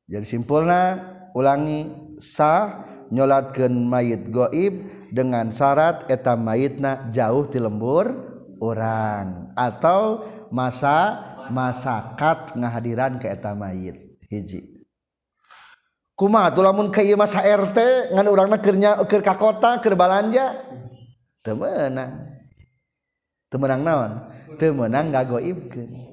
jadi 0.08 0.24
simpulna 0.24 1.04
ulangi 1.36 1.92
sah 2.16 2.88
nyolatkan 3.12 3.68
mayit 3.68 4.32
goib 4.32 4.88
dengan 5.12 5.52
syarat 5.52 6.08
eta 6.08 6.32
mayitna 6.32 7.12
jauh 7.12 7.44
ti 7.44 7.60
lembur 7.60 8.08
orang 8.56 9.52
atau 9.52 10.24
masa 10.48 11.20
masakat 11.52 12.56
ngahadiran 12.56 13.20
ke 13.20 13.28
eta 13.28 13.52
mayit. 13.52 14.16
Hiji. 14.32 14.80
Kuma 16.16 16.48
atuh 16.48 16.64
lamun 16.64 16.88
ka 16.88 17.04
masa 17.12 17.44
RT 17.44 18.10
ngan 18.12 18.26
urangna 18.32 18.56
keur 18.64 18.76
keur 19.04 19.22
ka 19.22 19.36
kota 19.36 19.76
keur 19.84 19.92
balanja? 19.92 20.56
Teu 21.44 21.52
meunang. 21.52 22.32
Teu 23.52 23.60
meunang 23.60 23.82
naon? 23.84 24.12
Teu 24.56 24.72
meunang 24.72 25.12
gagoibkeun 25.12 26.07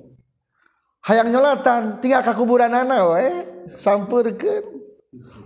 hayang 1.05 1.29
nyolatan 1.29 2.01
tinggal 2.01 2.25
ke 2.25 2.33
kuburan 2.33 2.73
anak 2.73 3.01
we 3.13 3.27
sampurkan 3.77 4.65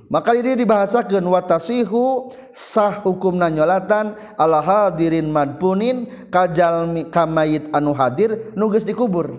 maka 0.10 0.34
ini 0.34 0.58
dibahasakan 0.58 1.22
watasihu 1.22 2.34
sah 2.50 3.06
hukum 3.06 3.38
nanyolatan 3.38 4.18
ala 4.39 4.63
hadirin 4.63 5.30
madpunin 5.30 6.10
kajal 6.34 6.89
kamayit 7.13 7.70
anu 7.70 7.94
hadir 7.94 8.50
nugas 8.58 8.82
dikubur. 8.82 9.30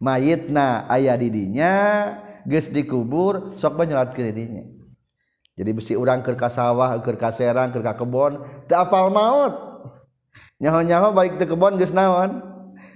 Mayitna 0.00 0.88
ayah 0.88 1.18
didinya 1.18 1.74
ges 2.48 2.72
dikubur 2.72 3.58
sok 3.58 3.76
banyolat 3.76 4.14
ke 4.14 4.24
didinya 4.30 4.78
jadi 5.58 5.74
besi 5.74 5.98
urang 5.98 6.22
ke 6.22 6.38
sawah 6.38 7.02
ke 7.02 7.18
kaserang 7.18 7.74
ke 7.74 7.82
kebon 7.82 8.46
tak 8.70 8.86
apal 8.86 9.10
maut. 9.10 9.58
Nyaho-nyaho 10.62 11.10
balik 11.10 11.34
ke 11.34 11.50
kebon 11.50 11.74
ges 11.74 11.90
naon? 11.90 12.38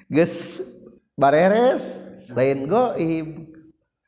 Geus 0.06 0.62
bareres. 1.18 1.98
lain 2.34 2.68
goib 2.68 3.28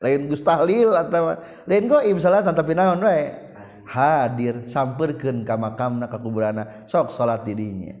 lain 0.03 0.21
Gustahlil 0.29 0.91
atau 0.93 1.39
lain 1.65 1.85
goib 1.89 2.17
salah 2.21 2.45
tapi 2.45 2.75
naon 2.75 3.01
wae 3.01 3.45
hadir 3.85 4.65
samperkeun 4.65 5.45
ka 5.45 5.55
makamna 5.55 6.09
ka 6.09 6.17
kuburana. 6.17 6.85
Sok 6.89 7.13
salat 7.13 7.45
di 7.45 7.53
dinya. 7.53 7.95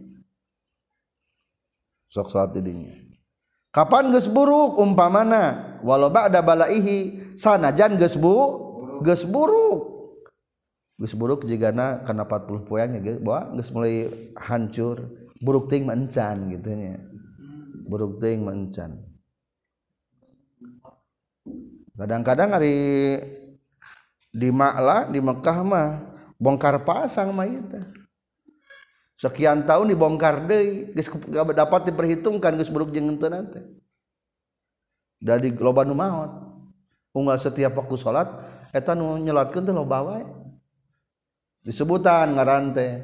Sok 2.09 2.27
salat 2.33 2.57
di 2.57 2.61
dinya. 2.65 2.93
Kapan 3.69 4.09
geus 4.09 4.25
buruk? 4.25 4.81
Umpamana 4.81 5.77
walau 5.85 6.09
ba'da 6.09 6.41
balaihi 6.41 7.35
sanajan 7.37 7.95
geus 8.01 8.17
bu 8.17 8.35
geus 9.05 9.23
buruk. 9.23 9.93
Geus 10.95 11.13
buruk 11.13 11.43
jigana 11.43 12.01
kana 12.07 12.23
40 12.23 12.67
poean 12.67 12.97
ge 13.03 13.21
bawa 13.21 13.53
geus 13.53 13.69
mulai 13.69 14.09
hancur. 14.35 15.27
Buruk 15.43 15.67
ting 15.69 15.85
mencan 15.85 16.49
gitu 16.49 16.71
nya. 16.73 16.97
Buruk 17.85 18.17
ting 18.23 18.41
mencan 18.41 19.14
kadang-kadang 21.95 22.49
hari 22.55 22.75
di 24.35 24.49
Makla 24.51 25.09
di 25.09 25.19
Mekkah 25.23 25.57
mah 25.63 25.87
bongkar 26.35 26.83
pasang 26.83 27.31
mah 27.31 27.47
itu 27.47 27.79
sekian 29.15 29.63
tahun 29.63 29.95
dibongkar 29.95 30.43
deui 30.43 30.91
geus 30.91 31.07
dapat 31.55 31.87
diperhitungkan 31.87 32.59
geus 32.59 32.67
buruk 32.67 32.91
jeung 32.91 33.15
henteu 33.15 33.31
nanti 33.31 33.63
dari 35.25 35.49
loba 35.55 35.81
nu 35.81 35.97
maot. 35.97 36.31
Unggal 37.15 37.39
setiap 37.39 37.79
waktu 37.79 37.95
salat 37.95 38.27
eta 38.75 38.93
nu 38.93 39.17
nyelatkeun 39.17 39.65
teh 39.65 39.73
loba 39.73 40.03
wae. 40.03 40.23
Disebutan 41.65 42.35
ngaran 42.35 42.75
teh. 42.75 43.01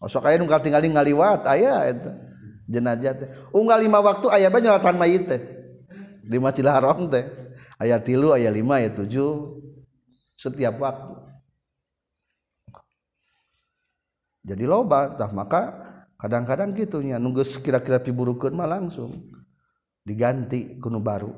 Sok 0.00 0.24
aya 0.24 0.40
nu 0.40 0.48
katingali 0.48 0.88
ngaliwat 0.88 1.44
aya 1.44 1.84
eta. 1.90 2.16
Jenazah 2.70 3.14
teh. 3.18 3.28
Unggal 3.52 3.82
lima 3.82 4.00
waktu 4.00 4.30
aya 4.30 4.48
bae 4.48 4.62
nyelatan 4.62 4.96
mayit 4.96 5.26
teh. 5.26 5.40
Di 6.24 6.38
Masjidil 6.38 6.70
Haram 6.70 7.10
teh. 7.10 7.26
ayat 7.80 8.04
tilu 8.04 8.36
ayat 8.36 8.52
lima 8.52 8.76
ayat 8.76 9.00
tujuh 9.00 9.56
setiap 10.36 10.76
waktu. 10.76 11.16
Jadi 14.44 14.64
loba 14.64 15.16
tah 15.16 15.32
maka 15.32 15.62
kadang-kadang 16.20 16.76
gitunya 16.76 17.16
nunggu 17.16 17.44
kira-kira 17.60 18.00
piburukeun 18.00 18.56
mah 18.56 18.68
langsung 18.68 19.28
diganti 20.04 20.80
kuno 20.80 21.00
baru. 21.00 21.32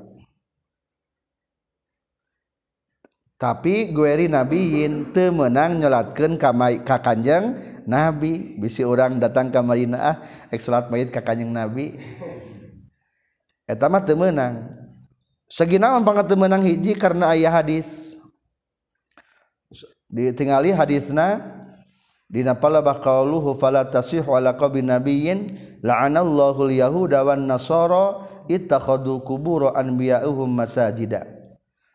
Tapi 3.35 3.91
gueri 3.91 4.31
nabiin 4.31 5.11
temenang 5.11 5.83
nyolatkan 5.83 6.39
kamai 6.39 6.79
kakanjeng 6.87 7.59
nabi. 7.83 8.55
Bisi 8.55 8.87
orang 8.87 9.19
datang 9.19 9.51
ke 9.51 9.59
Madinah 9.59 9.99
ah, 9.99 10.15
ek 10.47 10.63
salat 10.63 10.87
mayit 10.87 11.11
kakanjeng 11.11 11.51
nabi. 11.51 11.99
Etama 13.67 13.99
temenang 13.99 14.82
seginaon 15.53 16.01
pangkat 16.01 16.33
menang 16.33 16.65
hiji 16.65 16.97
karena 16.97 17.37
ayah 17.37 17.61
hadis. 17.61 18.17
Ditingali 20.09 20.73
hadisna 20.73 21.41
dina 22.25 22.57
palabah 22.57 22.97
qauluhu 22.97 23.53
fala 23.53 23.85
tasih 23.85 24.25
wala 24.25 24.57
qabi 24.57 24.81
nabiyyin 24.81 25.57
la'anallahu 25.85 26.69
al-yahuda 26.69 27.21
wan 27.21 27.45
nasara 27.45 28.25
ittakhadhu 28.49 29.21
qubur 29.21 29.73
anbiya'ihim 29.73 30.49
masajida. 30.49 31.29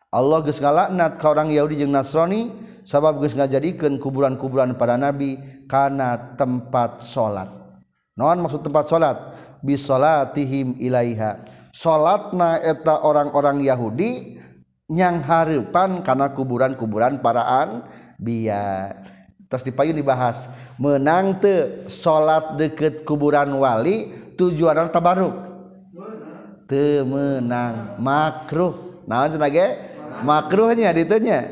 Allah 0.09 0.41
geus 0.41 0.57
ngalaknat 0.57 1.21
ka 1.21 1.27
orang 1.29 1.53
Yahudi 1.53 1.85
jeung 1.85 1.93
Nasrani 1.93 2.49
sabab 2.81 3.21
geus 3.21 3.37
ngajadikeun 3.37 4.01
kuburan-kuburan 4.01 4.73
para 4.73 4.97
nabi 4.97 5.37
kana 5.69 6.33
tempat 6.33 7.05
salat. 7.05 7.45
Naon 8.17 8.41
maksud 8.41 8.65
tempat 8.65 8.89
salat? 8.89 9.37
Bi 9.61 9.77
salatihim 9.77 10.81
ilaiha. 10.81 11.58
salatna 11.79 12.59
eta 12.59 12.99
orang-orang 12.99 13.63
Yahudi 13.63 14.35
nyang 14.91 15.23
harepan 15.23 16.03
karena 16.03 16.35
kuburan-kuburan 16.35 17.23
paraan 17.23 17.87
biar. 18.19 19.07
Terus 19.47 19.63
dipayun 19.65 19.97
dibahas 19.97 20.51
menang 20.77 21.39
te 21.41 21.87
salat 21.89 22.59
deket 22.59 23.07
kuburan 23.07 23.49
wali 23.57 24.11
tujuan 24.35 24.91
tabaruk 24.91 25.33
temenang 26.69 27.97
makruh. 27.97 29.01
Nah 29.09 29.25
senage 29.25 29.89
makruhnya 30.21 30.93
ditunya 30.93 31.49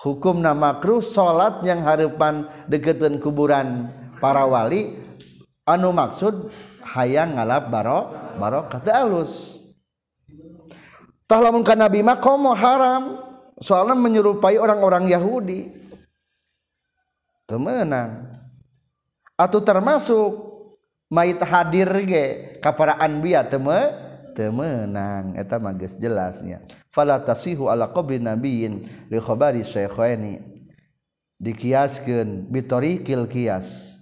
hukum 0.00 0.40
nama 0.40 0.78
makruh 0.78 1.04
salat 1.04 1.60
yang 1.68 1.84
harapan 1.84 2.48
deketan 2.70 3.20
kuburan 3.20 3.92
para 4.22 4.46
wali. 4.48 4.96
Anu 5.68 5.92
maksud 5.92 6.48
hayang 6.94 7.36
ngalap 7.36 7.68
baro 7.68 8.00
barokah 8.40 8.80
teu 8.80 8.94
alus 8.96 9.60
tah 11.28 11.38
lamun 11.38 11.60
ka 11.60 11.76
nabi 11.76 12.00
mah 12.00 12.16
komo 12.16 12.56
haram 12.56 13.28
soalnya 13.62 13.98
menyerupai 13.98 14.56
orang-orang 14.58 15.10
Yahudi. 15.10 15.74
Temenang 17.48 18.28
atau 19.32 19.60
termasuk 19.64 20.30
mait 21.08 21.40
hadir 21.40 21.88
ge 22.04 22.26
kapara 22.60 23.00
anbiya 23.00 23.40
teme 23.40 23.96
temenang 24.36 25.32
eta 25.32 25.56
mah 25.56 25.72
geus 25.72 25.96
jelasnya. 25.96 26.60
Fala 26.92 27.16
tasihu 27.16 27.72
ala 27.72 27.88
qabri 27.88 28.20
nabiyyin 28.20 28.84
li 29.08 29.18
khabari 29.18 29.64
syaikhaini. 29.64 30.44
Dikiaskeun 31.38 32.50
bitorikil 32.50 33.30
kias 33.30 33.96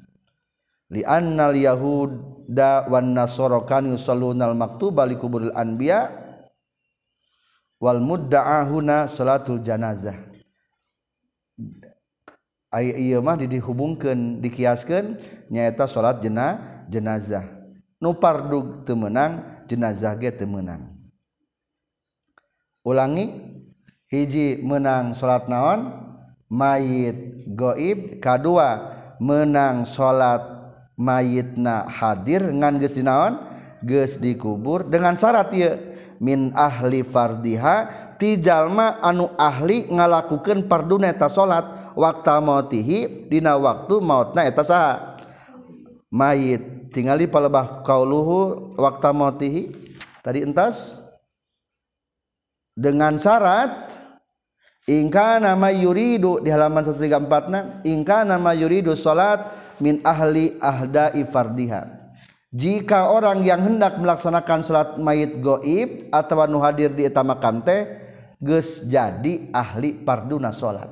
li 0.90 1.06
annal 1.06 1.54
yahud 1.54 2.35
Yahuda 2.46 2.86
wan 2.86 3.10
Nasara 3.10 3.58
kan 3.66 3.90
yusalluna 3.90 4.46
al-maktuba 4.46 5.02
li 5.02 5.18
kuburil 5.18 5.50
anbiya 5.50 6.14
wal 7.82 7.98
mudda'ahuna 7.98 9.10
salatul 9.10 9.58
janazah. 9.66 10.14
Aya 12.70 12.94
ieu 12.94 13.18
mah 13.22 13.34
dihubungkeun 13.34 14.38
dikiaskeun 14.42 15.18
nyaeta 15.50 15.90
salat 15.90 16.22
jena 16.22 16.62
jenazah. 16.86 17.42
Nu 17.98 18.14
pardug 18.14 18.86
teu 18.86 18.94
meunang 18.94 19.66
jenazah 19.66 20.14
ge 20.14 20.30
teu 20.30 20.46
meunang. 20.46 20.94
Ulangi 22.86 23.42
hiji 24.06 24.62
menang 24.62 25.18
salat 25.18 25.50
naon? 25.50 26.06
Mayit 26.46 27.50
goib 27.58 28.22
kadua 28.22 28.94
menang 29.18 29.82
salat 29.82 30.55
mayitna 30.96 31.86
hadir 31.86 32.42
ngan 32.50 32.80
geus 32.80 32.96
dinaon? 32.96 33.38
Geus 33.84 34.16
dikubur 34.16 34.88
dengan 34.88 35.14
syarat 35.14 35.52
ieu 35.52 35.76
min 36.16 36.48
ahli 36.56 37.04
fardiha 37.04 37.76
ti 38.16 38.40
jalma 38.40 38.98
anu 39.04 39.28
ahli 39.36 39.84
ngalakukeun 39.92 40.64
farduna 40.64 41.12
eta 41.12 41.28
salat 41.28 41.92
waqta 41.92 42.40
mautihi 42.40 43.28
dina 43.28 43.54
waktu 43.60 44.00
mautna 44.00 44.48
eta 44.48 44.64
saha. 44.64 45.20
Mayit 46.08 46.88
tingali 46.94 47.28
palebah 47.28 47.84
kauluhu 47.84 48.72
waqta 48.80 49.12
mautihi 49.12 49.68
tadi 50.24 50.40
entas. 50.40 51.04
Dengan 52.76 53.16
syarat 53.20 53.92
ingka 54.88 55.40
nama 55.40 55.68
yuridu 55.72 56.40
di 56.44 56.48
halaman 56.52 56.84
134 56.84 57.52
na 57.52 57.60
ingka 57.84 58.24
nama 58.24 58.52
yuridu 58.52 58.92
salat 58.92 59.48
min 59.80 60.00
ahli 60.04 60.56
ahda 60.60 61.12
fardiha. 61.28 62.06
Jika 62.56 63.12
orang 63.12 63.44
yang 63.44 63.60
hendak 63.60 64.00
melaksanakan 64.00 64.64
salat 64.64 64.90
mayit 64.96 65.42
goib 65.44 66.08
atau 66.08 66.46
nu 66.48 66.62
hadir 66.62 66.94
di 66.94 67.04
eta 67.04 67.20
makam 67.20 67.60
teh 67.60 67.84
geus 68.40 68.86
jadi 68.86 69.52
ahli 69.52 69.92
parduna 69.92 70.54
salat. 70.54 70.88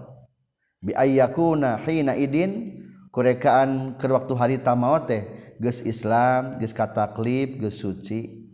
Bi 0.85 0.93
ayyakuna 0.93 1.81
hina 1.81 2.13
idin 2.19 2.85
kurekaan 3.09 3.97
ke 3.97 4.05
waktu 4.11 4.33
hari 4.37 4.57
tamaot 4.61 5.09
teh 5.09 5.25
geus 5.57 5.81
Islam 5.87 6.61
geus 6.61 6.77
kataklib 6.77 7.57
geus 7.57 7.81
suci. 7.81 8.45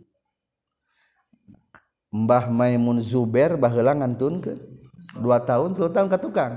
Mbah 2.11 2.51
Maimun 2.51 2.99
Zuber 2.99 3.55
baheula 3.55 3.95
ngantunkeun 3.95 4.59
2 5.19 5.47
tahun 5.47 5.69
3 5.75 5.95
tahun 5.95 6.07
ka 6.07 6.19
tukang. 6.19 6.53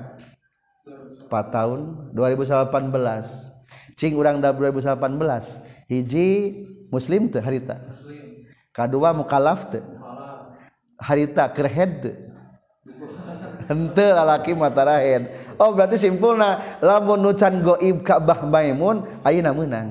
4 1.26 1.30
tahun 1.30 2.10
2018 2.14 3.53
cing 3.94 4.14
urang 4.18 4.42
da 4.42 4.50
2018 4.54 5.90
hiji 5.90 6.28
muslim 6.90 7.30
teh 7.30 7.42
harita. 7.42 7.78
Kadua 8.74 9.14
mukalaf 9.14 9.70
teh. 9.70 9.82
Harita 10.98 11.50
kerhed 11.50 11.92
teu 12.00 12.14
henteu 13.68 14.12
lalaki 14.12 14.52
mata 14.52 14.84
oh 15.58 15.72
berarti 15.72 15.96
simpulna 15.96 16.78
lamun 16.84 17.20
nucan 17.20 17.64
goib 17.64 18.04
Ka'bah 18.04 18.44
Maimun 18.44 19.24
ayeuna 19.24 19.56
meunang. 19.56 19.88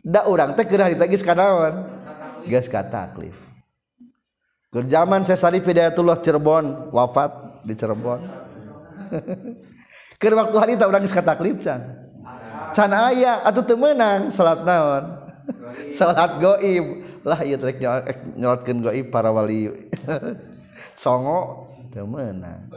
Da 0.00 0.24
urang 0.26 0.54
teh 0.54 0.64
keur 0.64 0.82
harita 0.82 1.04
geus 1.10 1.22
kanaon 1.22 1.82
geus 2.46 2.70
kataklif 2.70 3.34
Kerjaman 4.70 5.24
zaman 5.24 5.26
Sesari 5.26 5.58
Hidayatullah 5.64 6.20
Cirebon 6.20 6.92
wafat 6.92 7.64
di 7.64 7.72
Cirebon. 7.72 8.20
Ker 10.20 10.32
waktu 10.36 10.56
harita 10.60 10.84
urang 10.84 11.00
geus 11.00 11.14
geus 11.14 11.16
kataklif 11.16 11.64
can. 11.64 12.05
Can 12.76 12.92
aya 12.92 13.40
atau 13.40 13.64
temenang 13.64 14.28
salat 14.28 14.60
naon? 14.60 15.04
Salat 15.96 16.36
goib. 16.36 17.08
Lah 17.24 17.40
iya 17.40 17.56
trek 17.56 17.80
nyolatkeun 18.36 18.84
goib 18.84 19.06
para 19.08 19.32
wali. 19.32 19.72
Songo 21.00 21.72
menang 21.96 22.68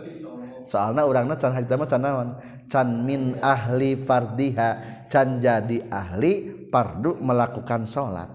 soalnya 0.63 1.03
orangnya 1.03 1.35
can 1.35 1.51
hari 1.51 1.67
can 1.67 1.99
naon? 1.99 2.39
Can 2.71 3.03
min 3.03 3.35
ahli 3.43 3.99
fardiha. 4.07 5.03
Can 5.11 5.43
jadi 5.43 5.83
ahli 5.91 6.59
fardu 6.69 7.17
melakukan 7.19 7.89
sholat 7.89 8.29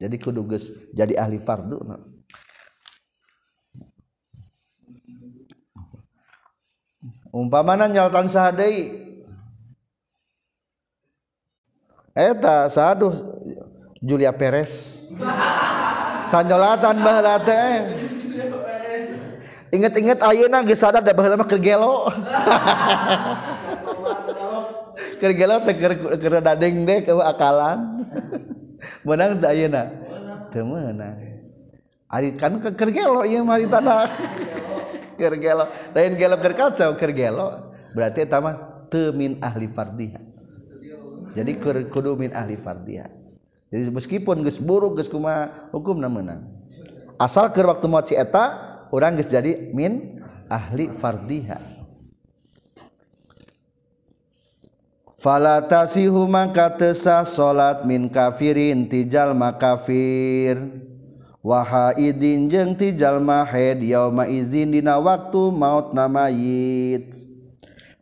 jadi 0.00 0.16
kudu 0.16 0.46
geus 0.54 0.70
jadi 0.94 1.18
ahli 1.18 1.42
fardu 1.42 1.82
umpamana 7.34 7.90
nyalatan 7.90 8.30
sahadai 8.30 9.09
eta 12.20 12.68
saduh 12.68 13.16
Julia 14.04 14.32
Perez. 14.32 15.00
Canjolatan 16.28 16.96
baheula 17.00 17.36
teh. 17.40 17.72
Inget-inget 19.70 20.18
ayeuna 20.20 20.66
geus 20.66 20.82
sadar 20.82 21.00
da 21.00 21.14
baheula 21.16 21.40
mah 21.40 21.48
keur 21.48 21.62
gelo. 21.62 22.04
Keur 25.20 25.36
gelo 25.36 25.60
teh 25.68 25.76
keur 25.76 26.40
dadeng 26.40 26.88
deh 26.88 27.04
ke 27.04 27.12
akalan. 27.12 28.08
Menang 29.04 29.36
teh 29.36 29.52
ayeuna? 29.52 29.92
Teu 30.48 30.64
meunang. 30.64 31.44
Ari 32.08 32.40
kan 32.40 32.56
keur 32.56 32.90
gelo 32.90 33.20
ieu 33.28 33.44
mah 33.44 33.60
tanah 33.60 34.08
keur 35.20 35.36
gelo. 35.36 35.68
Lain 35.92 36.16
gelo 36.16 36.40
keur 36.40 36.54
kacau 36.56 36.96
keur 36.96 37.12
gelo. 37.12 37.68
Berarti 37.92 38.24
eta 38.24 38.40
mah 38.40 38.88
teu 38.88 39.12
min 39.12 39.36
ahli 39.44 39.68
fardhiha 39.68 40.29
jadi 41.36 41.52
kudu 41.88 42.18
min 42.18 42.34
ahli 42.34 42.58
fardhiha 42.58 43.20
jadi 43.70 43.86
meskipun 43.94 44.42
geus 44.42 44.58
buruk 44.58 44.98
geus 44.98 45.06
kumaha 45.06 45.70
hukumna 45.70 46.10
meunang. 46.10 46.42
Asal 47.14 47.54
keur 47.54 47.70
waktu 47.70 47.86
mau 47.86 48.02
ci 48.02 48.18
eta 48.18 48.58
orang 48.90 49.14
geus 49.14 49.30
jadi 49.30 49.70
min 49.70 50.18
ahli 50.50 50.90
fardhiha 50.90 51.70
fala 55.20 55.62
tasihu 55.62 56.26
maka 56.26 56.72
tesah 56.72 57.22
salat 57.28 57.86
min 57.86 58.10
kafirin 58.10 58.88
tijal 58.90 59.36
makafir 59.36 60.58
wahaidin 61.44 62.50
jeung 62.50 62.72
tijal 62.74 63.22
mahed 63.22 63.84
yauma 63.84 64.26
izin 64.26 64.74
dina 64.74 64.98
waktu 64.98 65.52
maut 65.52 65.92
namayit 65.92 67.29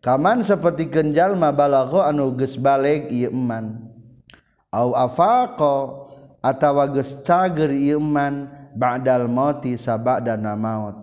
kaman 0.09 0.41
seperti 0.41 0.89
kenjallma 0.89 1.53
balago 1.53 2.01
anu 2.01 2.33
ges 2.33 2.57
balik 2.57 3.13
Iman 3.13 3.93
afaqo 4.73 6.09
atawa 6.41 6.89
geus 6.89 7.21
cager 7.21 7.69
Iman 7.69 8.49
Ba'dal 8.73 9.29
mati 9.29 9.77
sabada 9.77 10.33
maut 10.57 10.97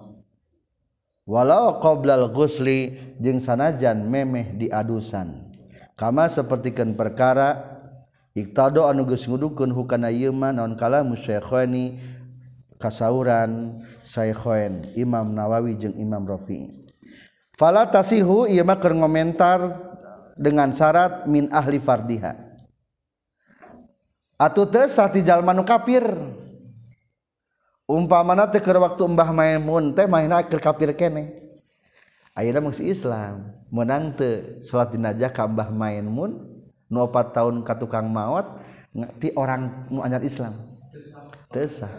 walau 1.30 1.78
qoblal 1.78 2.34
ghusli 2.34 2.98
jeung 3.22 3.38
sanajan 3.42 4.06
memeh 4.10 4.58
diadusan. 4.58 5.54
Kama 5.98 6.26
sapertikeun 6.26 6.98
perkara 6.98 7.78
iktado 8.34 8.90
anu 8.90 9.06
geus 9.06 9.30
ngudukeun 9.30 9.70
hukana 9.70 10.10
ieu 10.10 10.34
mah 10.34 10.50
naon 10.50 10.74
kalamu 10.74 11.14
syekhani 11.14 12.02
kasauran 12.82 13.86
Syaikhain 14.02 14.92
Imam 14.98 15.30
Nawawi 15.34 15.78
jeung 15.78 15.94
Imam 15.94 16.26
Rafi'i. 16.26 16.85
Fala 17.56 17.88
tasihu 17.88 18.48
ieu 18.48 18.64
mah 18.64 18.78
keur 18.80 18.96
ngomentar 18.96 19.60
dengan 20.36 20.70
syarat 20.76 21.24
min 21.26 21.48
ahli 21.50 21.80
fardiha. 21.80 22.36
Atuh 24.36 24.68
teh 24.68 24.92
sati 24.92 25.24
jalma 25.24 25.56
nu 25.56 25.64
kafir 25.64 26.04
umpa 27.88 28.20
mana 28.20 28.44
teh 28.52 28.60
waktu 28.60 29.04
Mbah 29.08 29.32
Maimun 29.32 29.96
teh 29.96 30.04
main 30.12 30.28
akhir 30.28 30.60
kafir 30.60 30.92
kene. 30.92 31.40
Ayeuna 32.36 32.60
masih 32.60 32.92
Islam. 32.92 33.56
Menang 33.72 34.12
teh 34.12 34.60
salat 34.60 34.92
jenazah 34.92 35.32
ka 35.32 35.48
Mbah 35.48 35.72
Maimun 35.72 36.36
nu 36.92 36.98
4 37.08 37.32
tahun 37.32 37.56
ka 37.64 37.80
tukang 37.80 38.12
maut 38.12 38.60
ti 39.24 39.32
orang 39.40 39.88
nu 39.88 40.04
anyar 40.04 40.20
Islam. 40.20 40.60
Teu 41.48 41.64
sah. 41.72 41.92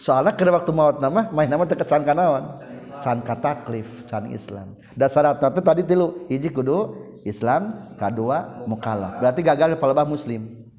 Soalnya 0.00 0.32
keur 0.32 0.48
waktu 0.56 0.72
maut 0.72 0.96
nama 0.96 1.28
main 1.28 1.52
nama 1.52 1.68
teh 1.68 1.76
kecan 1.76 2.08
kanaon 2.08 2.71
can 3.02 3.18
kataklif 3.20 4.06
can 4.06 4.30
Islam. 4.30 4.78
Dasaratna 4.94 5.50
teh 5.50 5.60
tadi 5.60 5.82
tilu 5.82 6.24
hiji 6.30 6.48
kudu 6.48 6.94
Islam 7.26 7.74
kadua 7.98 8.62
mukallaf 8.70 9.18
berarti 9.18 9.42
gagal 9.42 9.74
palebah 9.76 10.06
muslim. 10.06 10.70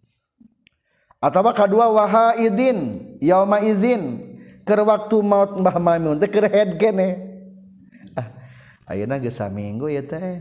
Atau 1.20 1.44
kedua 1.52 1.92
wahaidin 1.92 3.04
yauma 3.20 3.60
izin. 3.60 4.32
Waktu 4.64 5.20
maut 5.20 5.60
Mbah 5.60 5.76
Mamun 5.76 6.24
teh 6.24 6.32
keur 6.32 6.48
head 6.48 6.80
kene 6.80 7.20
ah 8.16 8.32
ayeuna 8.88 9.20
geus 9.20 9.36
saminggu 9.36 9.92
ya 9.92 10.00
teh. 10.00 10.40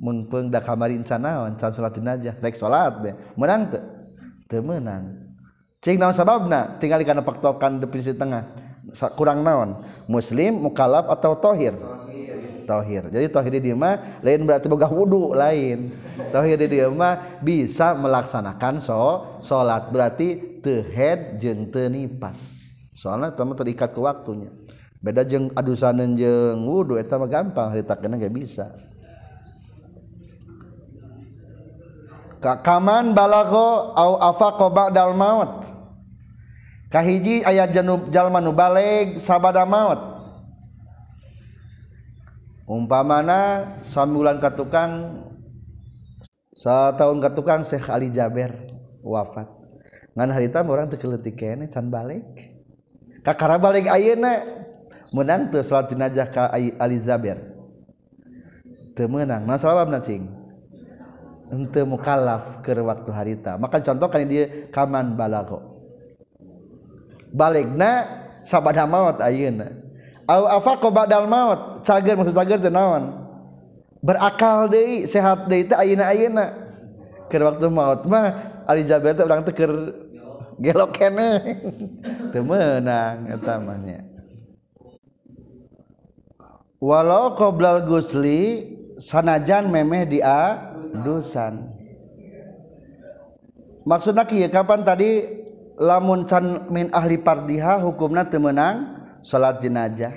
Mun 0.00 0.24
peung 0.30 0.48
da 0.48 0.64
kamarin 0.64 1.04
can 1.04 1.20
salat 1.58 1.92
jenazah 1.92 2.32
rek 2.40 2.56
salat 2.56 2.96
be 3.02 3.10
menang 3.36 3.68
teu? 3.68 3.82
Teu 4.48 4.64
meunang. 4.64 5.34
Cing 5.84 6.00
naon 6.00 6.16
sababna? 6.16 6.80
Tinggal 6.80 7.04
kana 7.04 7.20
paktokan 7.20 7.82
definisi 7.82 8.16
tengah 8.16 8.46
kurang 9.18 9.42
naon? 9.42 9.82
Muslim 10.06 10.62
mukallaf 10.62 11.10
atau 11.10 11.34
tohir 11.34 11.74
tohir 12.66 13.06
jadi 13.14 13.30
tohir 13.30 13.62
di 13.62 13.70
mah 13.70 14.18
lain 14.20 14.42
berarti 14.42 14.66
boga 14.66 14.90
wudu 14.90 15.30
lain. 15.32 15.94
Tohir 16.34 16.58
di 16.58 16.82
mah 16.90 17.38
bisa 17.38 17.94
melaksanakan 17.94 18.82
so 18.82 19.38
salat 19.38 19.86
berarti 19.94 20.58
teu 20.58 20.82
head 20.82 21.38
jeung 21.38 21.70
teu 21.70 21.86
nipas 21.86 22.66
soalnya 22.96 23.30
teman 23.30 23.54
terikat 23.54 23.94
ke 23.94 24.00
waktunya. 24.02 24.50
Beda 24.98 25.22
jeng 25.22 25.54
adusan 25.54 26.18
jeng 26.18 26.66
wudhu 26.66 26.98
itu 26.98 27.14
mah 27.14 27.30
gampang. 27.30 27.70
Ditakena 27.76 28.18
gak 28.18 28.34
bisa. 28.34 28.74
Kaman 32.42 33.14
balago 33.14 33.94
au 33.94 34.22
afaqo 34.22 34.70
ba'dal 34.70 35.14
maut 35.18 35.75
kahiji 36.96 37.44
ayat 37.44 37.76
janub 37.76 38.08
jalma 38.08 38.40
nu 38.40 38.56
baleg 38.56 39.20
sabada 39.20 39.68
maut 39.68 40.00
umpamana 42.64 43.68
samulan 43.84 44.40
ka 44.40 44.48
tukang 44.56 45.20
tahun 46.64 47.20
ka 47.20 47.30
tukang 47.36 47.60
Syekh 47.68 47.92
Ali 47.92 48.08
Jaber 48.08 48.56
wafat. 49.04 49.44
Ngan 50.16 50.32
harita 50.32 50.64
orang 50.64 50.88
teu 50.88 50.96
keleutik 50.96 51.36
kene 51.36 51.68
can 51.68 51.92
balik 51.92 52.24
kakara 53.20 53.60
balik 53.60 53.92
ayeuna 53.92 54.64
menang 55.12 55.52
teu 55.52 55.60
salat 55.60 55.92
jenazah 55.92 56.32
ka 56.32 56.48
Ali 56.56 56.96
Jaber. 56.96 57.44
Teu 58.96 59.04
meunang 59.04 59.44
nah 59.44 59.60
sababna 59.60 60.00
cing? 60.00 60.24
Ente 61.52 61.84
mukallaf 61.84 62.64
ke 62.64 62.72
waktu 62.72 63.10
harita. 63.12 63.60
Maka 63.60 63.84
contoh 63.84 64.08
kan 64.08 64.24
dia 64.24 64.72
kaman 64.72 65.12
balago. 65.14 65.75
balikna 67.36 68.08
sabada 68.40 68.88
maut 68.88 69.20
ayeuna. 69.20 69.76
Au 70.24 70.48
afaqo 70.48 70.88
badal 70.88 71.28
maut 71.28 71.84
cager 71.84 72.16
maksud 72.16 72.32
cager 72.32 72.58
teh 72.58 72.72
naon? 72.72 73.28
Berakal 74.00 74.72
deui 74.72 75.04
sehat 75.04 75.44
deui 75.46 75.68
teh 75.68 75.76
ayeuna-ayeuna 75.76 76.46
keur 77.28 77.52
waktu 77.52 77.68
maut 77.68 78.08
mah 78.08 78.64
ali 78.64 78.88
jabe 78.88 79.12
teh 79.12 79.28
urang 79.28 79.44
teh 79.44 79.52
keur 79.52 79.92
gelok 80.56 80.96
kene. 80.96 81.30
Teu 82.32 82.40
meunang 82.40 83.28
eta 83.28 83.60
mah 83.60 83.76
nya 83.76 84.16
walau 86.80 87.32
qoblal 87.34 87.84
gusli 87.84 88.72
sanajan 89.00 89.68
memeh 89.68 90.08
dia 90.08 90.72
dusan. 91.04 91.72
Maksudna 93.86 94.26
kieu 94.26 94.50
kapan 94.50 94.82
tadi 94.82 95.10
lamun 95.76 96.24
can 96.24 96.66
min 96.72 96.88
ahli 96.90 97.20
pardiha 97.20 97.80
hukumna 97.80 98.24
temenang 98.24 99.06
salat 99.20 99.60
jenazah. 99.60 100.12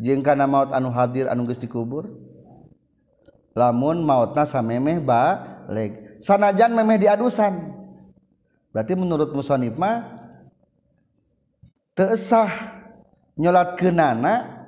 Jeung 0.00 0.24
kana 0.24 0.48
maut 0.48 0.72
anu 0.72 0.88
hadir 0.88 1.28
anu 1.28 1.44
geus 1.44 1.60
dikubur. 1.60 2.08
Lamun 3.52 4.06
mautna 4.06 4.46
samemeh 4.46 5.02
baleg 5.02 6.18
sanajan 6.22 6.72
memeh 6.72 6.96
diadusan. 7.02 7.76
Berarti 8.70 8.94
menurut 8.94 9.34
musonif 9.34 9.74
mah 9.74 10.14
teu 11.98 12.14
sah 12.14 12.48
nyolatkeunana 13.34 14.62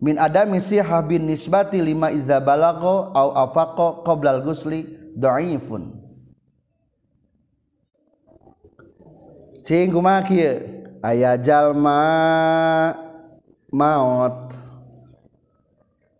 min 0.00 0.16
ada 0.16 0.48
misi 0.48 0.80
habin 0.80 1.28
nisbati 1.28 1.82
lima 1.82 2.08
iza 2.08 2.40
balago 2.40 3.12
au 3.12 3.36
afaqo 3.36 4.00
qoblal 4.06 4.40
gusli 4.40 4.88
dhaifun 5.18 5.97
cing 9.68 9.92
kumaha 9.92 10.24
kieu? 10.24 10.80
Aya 11.04 11.36
jalma 11.36 12.00
maut 13.68 14.56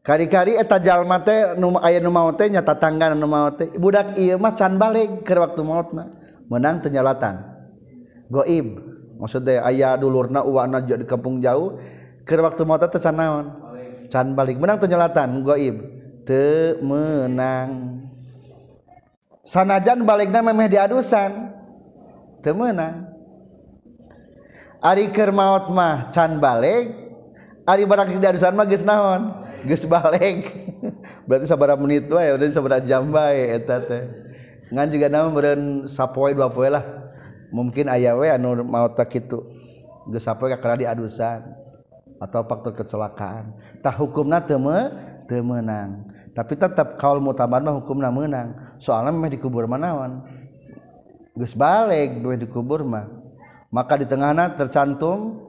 kari-kari 0.04 0.60
eta 0.60 0.76
jalma 0.76 1.18
teh 1.24 1.56
nu 1.56 1.74
aya 1.80 1.98
nu 1.98 2.12
maot 2.12 2.36
teh 2.36 2.52
nyata 2.52 2.76
tangga 2.76 3.16
nu 3.16 3.24
maot 3.24 3.56
teh. 3.56 3.72
Budak 3.80 4.20
ieu 4.20 4.36
mah 4.36 4.52
can 4.52 4.76
balik 4.76 5.24
ke 5.24 5.32
waktu 5.32 5.64
mautna 5.64 6.12
menang 6.52 6.84
tenyalatan 6.84 7.40
goib 8.28 8.84
maksudnya 9.16 9.64
aya 9.64 9.96
dulurna 9.96 10.44
uwana 10.44 10.84
di 10.84 11.08
kampung 11.08 11.40
jauh 11.40 11.80
ke 12.28 12.36
waktu 12.36 12.62
maot 12.68 12.84
teh 12.84 13.00
can 13.00 13.16
naon? 13.16 13.46
Can 14.12 14.36
balik 14.36 14.60
menang 14.60 14.76
tenyalatan 14.76 15.40
goib. 15.40 15.76
Teu 16.28 16.76
menang 16.84 18.04
sanajan 19.48 20.04
balikna 20.04 20.44
memeh 20.44 20.68
diadusan. 20.68 21.56
Teu 22.44 22.52
menang 22.52 23.07
Ariker 24.78 25.34
maut 25.34 25.70
mah 25.74 26.10
can 26.14 26.38
balik 26.38 27.08
Ari 27.68 27.84
barang 27.84 28.16
didarusan 28.16 28.56
mah 28.56 28.64
geus 28.64 28.80
naon? 28.80 29.44
Geus 29.68 29.84
balik 29.84 30.48
berarti 31.28 31.44
sabaraha 31.44 31.76
menit 31.76 32.08
wae 32.08 32.32
udah 32.32 32.48
sabaraha 32.48 32.80
jam 32.80 33.12
bae 33.12 33.60
eta 33.60 33.84
teh. 33.84 34.08
Ngan 34.72 34.88
juga 34.88 35.12
naon 35.12 35.36
beureun 35.36 35.84
sapoe 35.84 36.32
dua 36.32 36.48
poe 36.48 36.72
lah. 36.72 36.80
Mungkin 37.52 37.92
aya 37.92 38.16
we 38.16 38.32
anu 38.32 38.64
maut 38.64 38.96
tak 38.96 39.12
kitu. 39.12 39.44
Geus 40.08 40.24
sapoe 40.24 40.48
kakara 40.48 40.80
diadusan 40.80 41.44
atau 42.16 42.40
faktor 42.48 42.72
kecelakaan. 42.72 43.52
Tah 43.84 43.92
hukumna 43.92 44.40
teu 44.40 44.56
me 44.56 44.88
teu 45.28 45.44
meunang. 45.44 46.08
Tapi 46.32 46.56
tetap 46.56 46.96
kaul 46.96 47.20
mutabar 47.20 47.60
mah 47.60 47.76
hukumna 47.76 48.08
meunang. 48.08 48.80
Soalnya 48.80 49.12
mah 49.12 49.28
dikubur 49.28 49.68
manawan. 49.68 50.24
geus 51.36 51.52
balik 51.52 52.16
bae 52.24 52.40
dikubur 52.40 52.80
mah. 52.80 53.27
maka 53.68 54.00
di 54.00 54.06
tengahna 54.08 54.52
tercantum. 54.56 55.46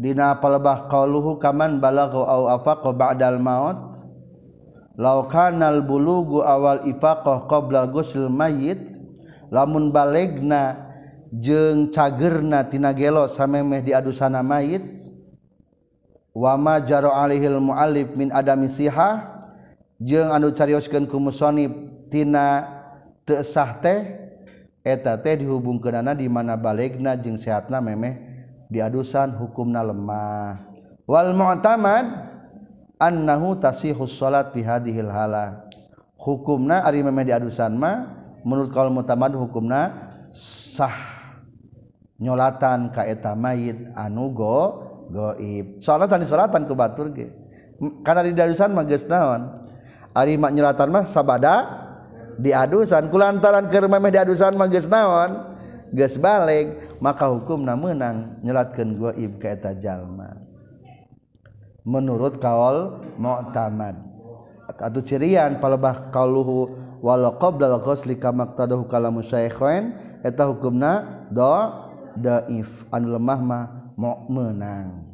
Dina 0.00 0.32
palebah 0.40 0.88
qauluhu 0.88 1.36
kaman 1.36 1.76
balagha 1.76 2.24
au 2.24 2.48
afaqa 2.48 2.88
ba'dal 2.88 3.36
maut. 3.36 3.92
Law 4.96 5.28
kanal 5.28 5.84
bulugu 5.84 6.40
awal 6.40 6.88
ifaqah 6.88 7.44
qabla 7.48 7.84
ghusl 7.88 8.32
mayyit 8.32 8.96
lamun 9.52 9.92
balegna 9.92 10.88
jeung 11.32 11.88
cagerna 11.88 12.64
tina 12.68 12.96
gelo 12.96 13.28
samemeh 13.28 13.84
diadusana 13.84 14.40
mayit. 14.40 15.04
Wama 16.32 16.80
jaro 16.80 17.12
alihil 17.12 17.60
muallif 17.60 18.16
min 18.16 18.32
adami 18.32 18.72
sihah. 18.72 19.36
Jeung 20.00 20.32
anu 20.32 20.48
carioskeun 20.56 21.04
ku 21.04 21.20
musonib 21.20 21.76
tina 22.08 22.64
teu 23.28 23.44
sah 23.44 23.76
teh. 23.84 24.29
eta 24.80 25.20
teh 25.20 25.40
dihubungkeunana 25.40 26.16
di 26.16 26.26
mana 26.28 26.56
balegna 26.56 27.16
jeung 27.16 27.36
sehatna 27.36 27.80
memeh 27.84 28.16
diadusan 28.72 29.36
hukumna 29.36 29.84
lemah. 29.84 30.68
Wal 31.04 31.34
mu'tamad 31.34 32.06
annahu 32.96 33.58
tasihus 33.58 34.16
salat 34.16 34.54
fi 34.54 34.62
hadhil 34.64 35.10
hala. 35.10 35.68
Hukumna 36.20 36.84
ari 36.84 37.00
memeh 37.04 37.28
diadusan 37.28 37.74
mah 37.76 38.08
menurut 38.44 38.70
kaul 38.72 38.92
mu'tamad 38.92 39.36
hukumna 39.36 40.12
sah 40.30 40.94
nyolatan 42.20 42.92
ka 42.92 43.08
eta 43.08 43.32
mayit 43.32 43.90
anu 43.96 44.30
go 44.30 44.86
goib. 45.10 45.82
Salatan 45.82 46.22
disolatan 46.22 46.64
ku 46.68 46.78
batur 46.78 47.10
ge. 47.10 47.32
Kana 48.04 48.20
di 48.20 48.36
darusan 48.36 48.76
mah 48.76 48.84
geus 48.84 49.08
naon? 49.08 49.64
Ari 50.12 50.36
mak 50.36 50.52
nyolatan 50.52 50.88
mah 50.92 51.04
sabada 51.08 51.54
diadusan 52.40 53.12
kulantaran 53.12 53.68
ke 53.68 53.76
rumahmeh 53.78 54.10
diadusan 54.10 54.56
magis 54.56 54.88
naon? 54.88 55.52
Geus 55.92 56.16
balik 56.16 56.98
maka 57.02 57.28
hukumna 57.28 57.74
meunang 57.74 58.40
nyelatkeun 58.40 58.96
goib 58.96 59.32
ka 59.42 59.52
eta 59.52 59.72
jalma. 59.76 60.38
Menurut 61.82 62.38
kaul 62.38 63.02
mu'tamad. 63.18 64.08
Atau 64.70 65.02
cirian 65.02 65.58
palebah 65.58 66.08
kauluhu 66.14 66.72
walau 67.02 67.36
qabla 67.36 67.68
al-ghusli 67.74 68.16
kama 68.16 68.54
qtadahu 68.54 68.86
kalamu 68.86 69.20
syaikhain 69.20 69.98
eta 70.22 70.46
hukumna 70.46 71.26
do 71.28 71.50
daif 72.16 72.86
anu 72.94 73.18
lemah 73.18 73.40
mah 73.42 73.64
mau 73.98 74.24
menang 74.30 75.09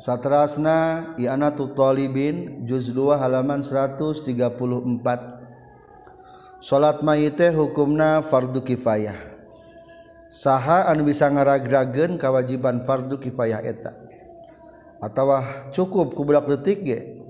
Satrasna 0.00 1.12
Ianatu 1.20 1.76
Thalibin 1.76 2.64
juz 2.64 2.88
2 2.88 3.20
halaman 3.20 3.60
134. 3.60 4.24
Salat 6.64 7.04
mayit 7.04 7.36
hukumna 7.52 8.24
fardu 8.24 8.64
kifayah. 8.64 9.20
Saha 10.32 10.88
anu 10.88 11.04
bisa 11.04 11.28
ngaragragen 11.28 12.16
kawajiban 12.16 12.88
fardu 12.88 13.20
kifayah 13.20 13.60
eta. 13.60 13.92
Atawa 15.04 15.68
cukup 15.68 16.16
ku 16.16 16.24
budak 16.24 16.48
detik 16.48 16.80
ge. 16.80 17.20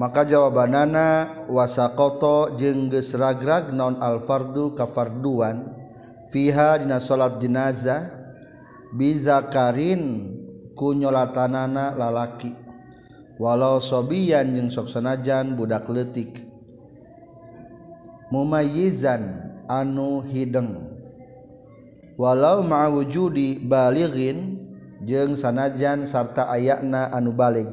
Maka 0.00 0.24
jawabanana 0.24 1.44
wasaqata 1.52 2.56
jeung 2.56 2.88
geus 2.88 3.12
ragrag 3.12 3.76
naon 3.76 4.00
al 4.00 4.24
fardu 4.24 4.72
ka 4.72 4.88
farduan 4.88 5.68
fiha 6.32 6.80
dina 6.80 6.96
salat 6.96 7.36
jenazah 7.36 8.08
bizakarin 8.96 10.32
kunyolatanana 10.74 11.96
lalaki. 11.96 12.52
Walau 13.40 13.82
sobiyan 13.82 14.54
jeung 14.54 14.70
sok 14.70 14.86
sanajan 14.86 15.58
budak 15.58 15.88
letik 15.90 16.46
mumayyizan 18.30 19.50
anu 19.66 20.22
hideng. 20.22 20.94
Walau 22.14 22.62
ma'wujudi 22.62 23.66
balighin 23.66 24.62
jeung 25.02 25.34
sanajan 25.34 26.06
sarta 26.06 26.46
ayakna 26.46 27.10
anu 27.10 27.34
balig. 27.34 27.72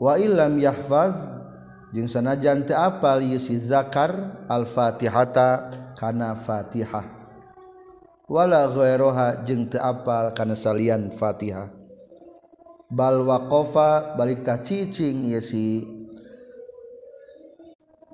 Wa 0.00 0.16
illam 0.16 0.56
yahfaz 0.56 1.36
jeung 1.92 2.08
sanajan 2.08 2.64
teu 2.64 2.78
apal 2.80 3.20
yusi 3.20 3.60
zakar 3.60 4.40
al-fatihata 4.48 5.68
kana 5.98 6.32
fatihah. 6.32 7.12
Wala 8.24 8.66
ghairoha 8.72 9.44
jeung 9.44 9.68
teu 9.68 9.78
apal 9.84 10.32
kana 10.34 10.58
salian 10.58 11.14
Fatihah 11.14 11.75
bal 12.86 13.26
waqafa 13.26 14.14
balik 14.14 14.46
ta 14.46 14.62
cicing 14.62 15.26
ieu 15.26 15.42
si 15.42 15.82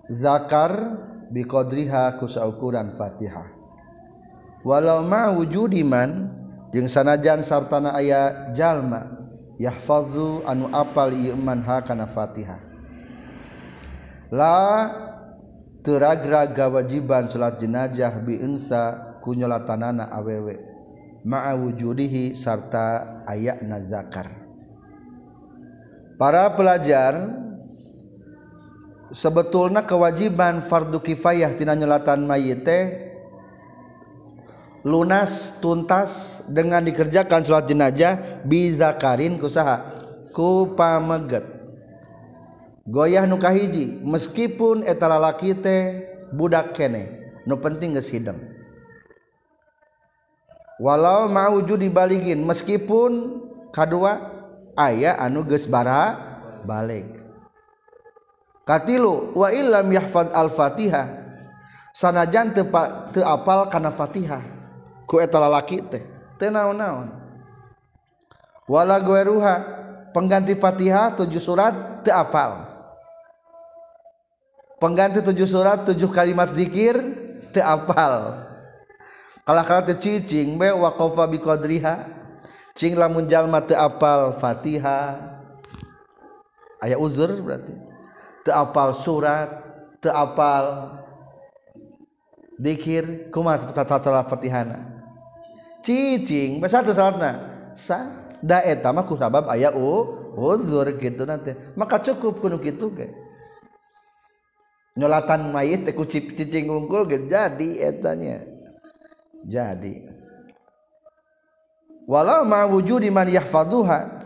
zakar 0.09 0.97
biqadriha 1.33 2.17
ku 2.21 2.29
saukuran 2.29 2.93
fatihah. 2.97 3.49
Walau 4.63 5.03
ma 5.03 5.33
wujudiman 5.33 6.31
jeung 6.71 6.87
sanajan 6.87 7.43
sartana 7.43 7.97
aya 7.99 8.53
jalma 8.55 9.11
yahfazu 9.59 10.45
anu 10.47 10.71
apal 10.71 11.13
ieu 11.13 11.37
man 11.37 11.65
ha 11.65 11.81
kana 11.85 12.07
fatihah. 12.09 12.61
La 14.33 14.89
teragra 15.85 16.49
gawajiban 16.49 17.29
salat 17.29 17.61
jenajah 17.61 18.17
bi 18.25 18.41
insa 18.41 19.17
kunyolatanana 19.21 20.09
awewe. 20.09 20.57
Ma'a 21.23 21.55
wujudihi 21.55 22.35
sarta 22.35 23.23
ayakna 23.31 23.79
zakar. 23.79 24.42
para 26.17 26.49
pelajar 26.57 27.31
sebetulnya 29.13 29.85
kewajiban 29.85 30.65
fardu 30.65 30.99
kifayah 31.01 31.53
tina 31.53 31.77
nyelatan 31.77 32.25
mayit 32.25 32.67
lunas 34.83 35.61
tuntas 35.63 36.43
dengan 36.51 36.83
dikerjakan 36.83 37.47
sholat 37.47 37.71
jenajah 37.71 38.43
bizakarin 38.43 39.39
kusaha 39.39 39.95
ku 40.35 40.75
pameget. 40.75 41.47
Goyah 42.83 43.31
nukahiji 43.31 44.03
meskipun 44.03 44.83
eta 44.83 45.07
lalaki 45.07 45.55
teh 45.55 46.11
budak 46.35 46.75
kene 46.75 47.23
nu 47.45 47.61
penting 47.61 47.95
geus 47.95 48.09
hidang 48.09 48.41
walau 50.81 51.29
mau 51.29 51.61
ju 51.61 51.77
dibaligin 51.77 52.41
meskipun 52.41 53.45
kadua 53.71 54.32
ayah 54.77 55.21
anu 55.21 55.45
geus 55.45 55.69
bara 55.69 56.17
balik. 56.65 57.21
Katilu 58.63 59.35
wa 59.35 59.51
illam 59.51 59.91
yahfad 59.91 60.31
al-fatihah 60.31 61.07
sanajan 61.91 62.55
teu 62.55 62.65
teu 63.11 63.27
apal 63.27 63.67
kana 63.67 63.91
fatihah 63.91 64.41
ku 65.05 65.19
eta 65.19 65.37
lalaki 65.43 65.83
teh 65.83 66.03
teu 66.39 66.49
naon-naon. 66.49 67.11
Wala 68.71 69.03
gueruha 69.03 69.55
pengganti 70.15 70.55
fatihah 70.55 71.13
tujuh 71.19 71.43
surat 71.43 72.05
teu 72.07 72.15
apal. 72.15 72.71
Pengganti 74.79 75.23
tujuh 75.23 75.47
surat 75.47 75.83
tujuh 75.83 76.11
kalimat 76.15 76.55
zikir 76.55 76.97
teu 77.51 77.67
apal. 77.67 78.47
Kalah-kala 79.43 79.91
teu 79.91 79.99
cicing 79.99 80.55
be 80.55 80.71
waqafa 80.71 81.27
bi 81.27 81.43
qadriha 81.43 81.95
cing 82.73 82.97
lamun 82.97 83.29
jalma 83.29 83.61
teu 83.65 83.77
apal 83.77 84.37
Fatihah 84.41 85.41
aya 86.83 86.97
uzur 86.99 87.31
berarti. 87.41 87.73
Teu 88.43 88.53
apal 88.53 88.91
surat 88.97 89.49
teu 90.03 90.11
apal 90.11 90.99
dikir 92.59 93.31
kumaha 93.31 93.71
tata 93.71 93.99
Fatihana? 94.27 94.91
Cicing 95.83 96.59
bahasa 96.59 96.83
teu 96.83 96.95
salatna? 96.95 97.33
Sa 97.73 98.27
da 98.43 98.61
eta 98.63 98.91
mah 98.91 99.07
ku 99.07 99.15
sabab 99.15 99.47
aya 99.47 99.71
u 99.73 100.19
uzur 100.35 100.91
gitu 100.99 101.23
nanti. 101.23 101.55
Maka 101.79 102.03
cukup 102.03 102.43
kuno 102.43 102.59
gitu 102.59 102.91
ge. 102.95 103.15
Nyolatan 104.93 105.55
mayit 105.55 105.89
ku 105.97 106.05
cicing 106.05 106.69
unggul 106.69 107.07
jadi 107.09 107.69
etanya. 107.81 108.45
Jadi. 109.43 110.22
walau 112.07 112.43
ma 112.47 112.67
wujudi 112.67 113.11
man 113.11 113.29
yahfaduha 113.31 114.23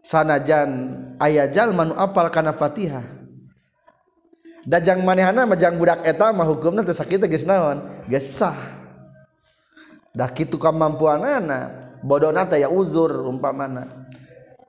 sanajan 0.00 0.96
aya 1.20 1.48
jalma 1.48 1.84
nu 1.84 1.94
apal 1.96 2.32
kana 2.32 2.56
Fatihah. 2.56 3.04
Dajang 4.60 5.00
manehana 5.00 5.48
majang 5.48 5.80
budak 5.80 6.04
eta 6.04 6.36
mah 6.36 6.44
hukumna 6.44 6.84
teh 6.84 6.92
sakitu 6.92 7.24
geus 7.24 7.48
naon? 7.48 7.80
Geus 8.12 8.28
sah. 8.28 8.56
Da 10.12 10.28
kitu 10.28 10.60
kamampuanana 10.60 11.72
bodohna 12.04 12.44
teh 12.44 12.60
ya 12.60 12.68
uzur 12.68 13.24
umpamana. 13.24 14.08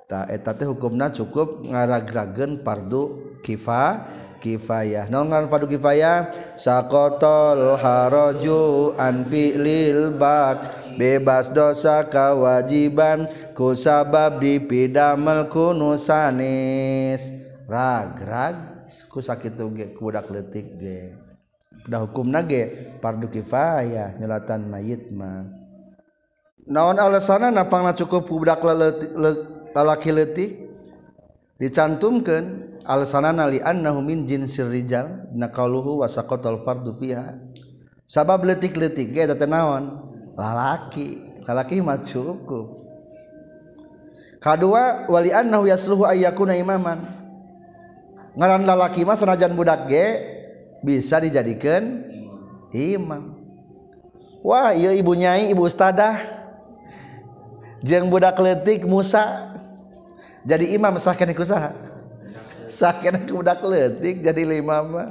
Tah 0.07 0.31
eta 0.31 0.55
teh 0.55 0.63
hukumna 0.63 1.11
cukup 1.11 1.67
ngaragrageun 1.67 2.63
fardu 2.63 3.35
kifa 3.43 4.07
kifayah. 4.39 5.11
Naungan 5.11 5.51
fardu 5.51 5.67
kifayah? 5.67 6.31
Saqatal 6.55 7.75
haraju 7.75 8.95
an 8.95 9.27
fi'lil 9.27 10.15
bak 10.15 10.80
bebas 10.97 11.51
dosa 11.51 12.07
kewajiban 12.07 13.29
ku 13.55 13.75
sabab 13.75 14.39
dipidamel 14.41 15.47
kunusanis 15.51 17.21
rag 17.67 18.15
rag 18.23 18.55
ku 19.07 19.19
sakit 19.23 19.55
ge 19.55 19.85
ku 19.95 20.11
budak 20.11 20.27
letik 20.31 20.75
ge. 20.75 21.15
Dah 21.87 22.03
hukum 22.03 22.29
nage 22.29 22.95
pardu 23.01 23.31
kifayah 23.31 24.19
nyelatan 24.19 24.69
mayit 24.69 25.09
mah. 25.09 25.47
Naon 26.67 27.01
alasanna 27.01 27.49
napangna 27.49 27.95
cukup 27.95 28.29
ku 28.29 28.37
budak 28.43 28.61
leletik 28.61 29.11
lalaki 29.73 30.11
letik 30.13 30.51
dicantumkan 31.57 32.73
alasanana 32.85 33.49
li 33.49 33.61
annahu 33.61 34.01
min 34.01 34.27
jinsir 34.29 34.69
rijal 34.69 35.29
naqaluhu 35.33 36.03
wa 36.03 36.07
saqatal 36.09 36.61
fardu 36.61 36.93
fiha. 36.93 37.37
Sabab 38.11 38.43
letik-letik 38.43 39.15
ge 39.15 39.23
eta 39.23 39.47
naon? 39.47 40.11
lalaki. 40.35 41.31
Lalaki 41.45 41.81
mah 41.81 41.99
cukup. 41.99 42.81
Kedua 44.41 45.05
wali 45.05 45.29
annahu 45.29 45.69
yasluhu 45.69 46.05
ayyakuna 46.05 46.57
imaman. 46.57 47.01
Ngaran 48.33 48.65
lalaki 48.65 49.05
mah 49.05 49.19
sanajan 49.19 49.53
budak 49.53 49.85
ge 49.85 50.05
bisa 50.81 51.21
dijadikan 51.21 52.01
imam. 52.73 53.37
Wah 54.41 54.73
iya 54.73 54.95
ibu 54.97 55.13
nyai 55.13 55.53
ibu 55.53 55.67
ustadah. 55.67 56.17
Jeung 57.85 58.09
budak 58.09 58.37
letik 58.37 58.85
Musa. 58.85 59.53
Jadi 60.41 60.73
imam 60.73 60.97
sakene 60.97 61.37
ku 61.37 61.45
saha? 61.45 61.77
Sakene 62.65 63.21
budak 63.29 63.61
letik 63.61 64.25
jadi 64.25 64.41
imam 64.57 64.85
mah. 64.89 65.09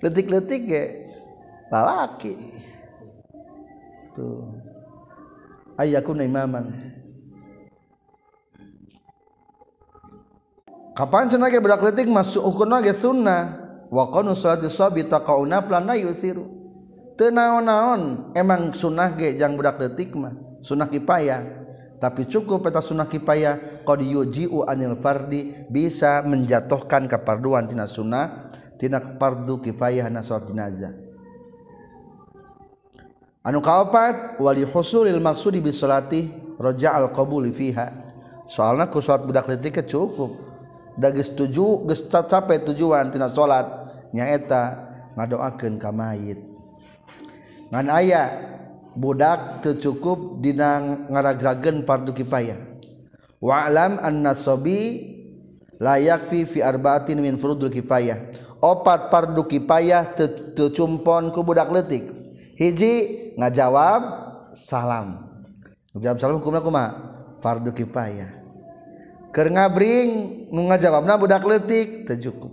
Letik-letik 0.00 0.60
ge 0.64 0.84
lalaki. 1.68 2.61
Tuh 4.12 4.52
ayakun 5.80 6.20
imaman. 6.22 6.70
Kapan 10.92 11.32
cenah 11.32 11.48
ge 11.48 11.56
budak 11.56 11.80
letik 11.80 12.04
masuk 12.04 12.44
ukurna 12.44 12.84
ge 12.84 12.92
sunnah 12.92 13.56
wa 13.88 14.12
qanu 14.12 14.36
salati 14.36 14.68
sabi 14.68 15.08
taqauna 15.08 15.64
plana 15.64 15.96
yusiru 15.96 16.44
teu 17.16 17.32
naon-naon 17.32 18.32
emang 18.36 18.76
sunnah 18.76 19.16
ge 19.16 19.32
jang 19.40 19.56
budak 19.56 19.80
letik 19.80 20.12
mah 20.12 20.36
sunnah 20.60 20.88
kipayah. 20.88 21.64
Tapi 21.96 22.26
cukup 22.26 22.66
peta 22.66 22.82
sunnah 22.82 23.06
kipayah 23.06 23.86
qad 23.86 24.02
yuji'u 24.02 24.66
anil 24.66 24.98
fardi 24.98 25.54
bisa 25.70 26.18
menjatuhkan 26.26 27.06
keparduan 27.06 27.70
tina 27.70 27.86
sunnah 27.86 28.50
tina 28.74 28.98
fardu 28.98 29.62
kifayah 29.62 30.10
na 30.10 30.18
salat 30.18 30.50
jenazah 30.50 31.01
anu 33.42 33.58
kaopat 33.58 34.38
wali 34.38 34.62
husulil 34.62 35.18
maksudi 35.18 35.58
bis 35.58 35.78
salati 35.78 36.30
al 36.62 37.10
qabul 37.10 37.50
fiha. 37.50 37.90
Soalna 38.46 38.86
ku 38.86 39.02
salat 39.02 39.26
budak 39.26 39.50
leutik 39.50 39.82
cukup. 39.86 40.30
Da 40.94 41.08
geus 41.08 41.32
tuju 41.32 41.88
geus 41.88 42.04
capai 42.06 42.62
tujuan 42.62 43.10
tina 43.10 43.26
salat 43.26 43.66
nyaeta 44.12 44.76
ngadoakeun 45.16 45.80
ka 45.80 45.90
mayit. 45.90 46.38
Ngan 47.72 47.88
aya 47.88 48.22
budak 48.92 49.64
teu 49.64 49.80
cukup 49.80 50.44
dina 50.44 50.84
ngaragrageun 51.08 51.88
fardu 51.88 52.12
kifayah 52.12 52.60
wa 53.40 53.64
alam 53.64 53.96
anna 54.04 54.36
sabi 54.36 55.00
la 55.80 55.96
yakfi 55.96 56.44
fi 56.44 56.60
arba'atin 56.60 57.16
min 57.16 57.40
furudul 57.40 57.72
kifayah 57.72 58.36
opat 58.60 59.08
fardu 59.08 59.48
kifayah 59.48 60.12
teu 60.12 60.68
cumpon 60.68 61.32
ku 61.32 61.40
budak 61.40 61.72
leutik. 61.72 62.21
hiji 62.62 62.94
ngajawab 63.34 64.02
salam. 64.54 65.26
Ngajawab 65.98 66.16
salam 66.22 66.36
hukumna 66.38 66.62
kuma 66.62 66.84
fardu 67.42 67.74
kifayah. 67.74 68.30
Keur 69.34 69.48
ngabring 69.50 70.46
nu 70.52 70.70
ngajawabna 70.70 71.18
budak 71.18 71.42
leutik 71.42 72.06
teu 72.06 72.30
cukup. 72.30 72.52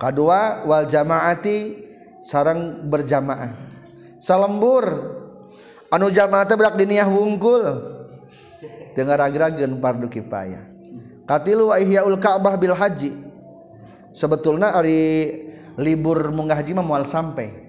Kadua 0.00 0.64
wal 0.64 0.88
jamaati 0.88 1.84
sarang 2.24 2.88
berjamaah. 2.88 3.52
Salembur 4.22 4.86
anu 5.92 6.08
jamaah 6.08 6.48
teh 6.48 6.56
budak 6.56 6.80
diniah 6.80 7.04
wungkul 7.04 7.62
teu 8.96 9.04
ngaragrageun 9.04 9.76
fardu 9.82 10.08
kifayah. 10.08 10.64
Katilu 11.24 11.72
wa 11.72 11.76
ihyaul 11.80 12.20
ka'bah 12.20 12.56
bil 12.56 12.76
haji. 12.76 13.16
Sebetulna 14.14 14.76
ari 14.76 15.32
libur 15.80 16.30
munggah 16.30 16.60
haji 16.60 16.76
mah 16.76 16.86
moal 16.86 17.08
sampai. 17.08 17.63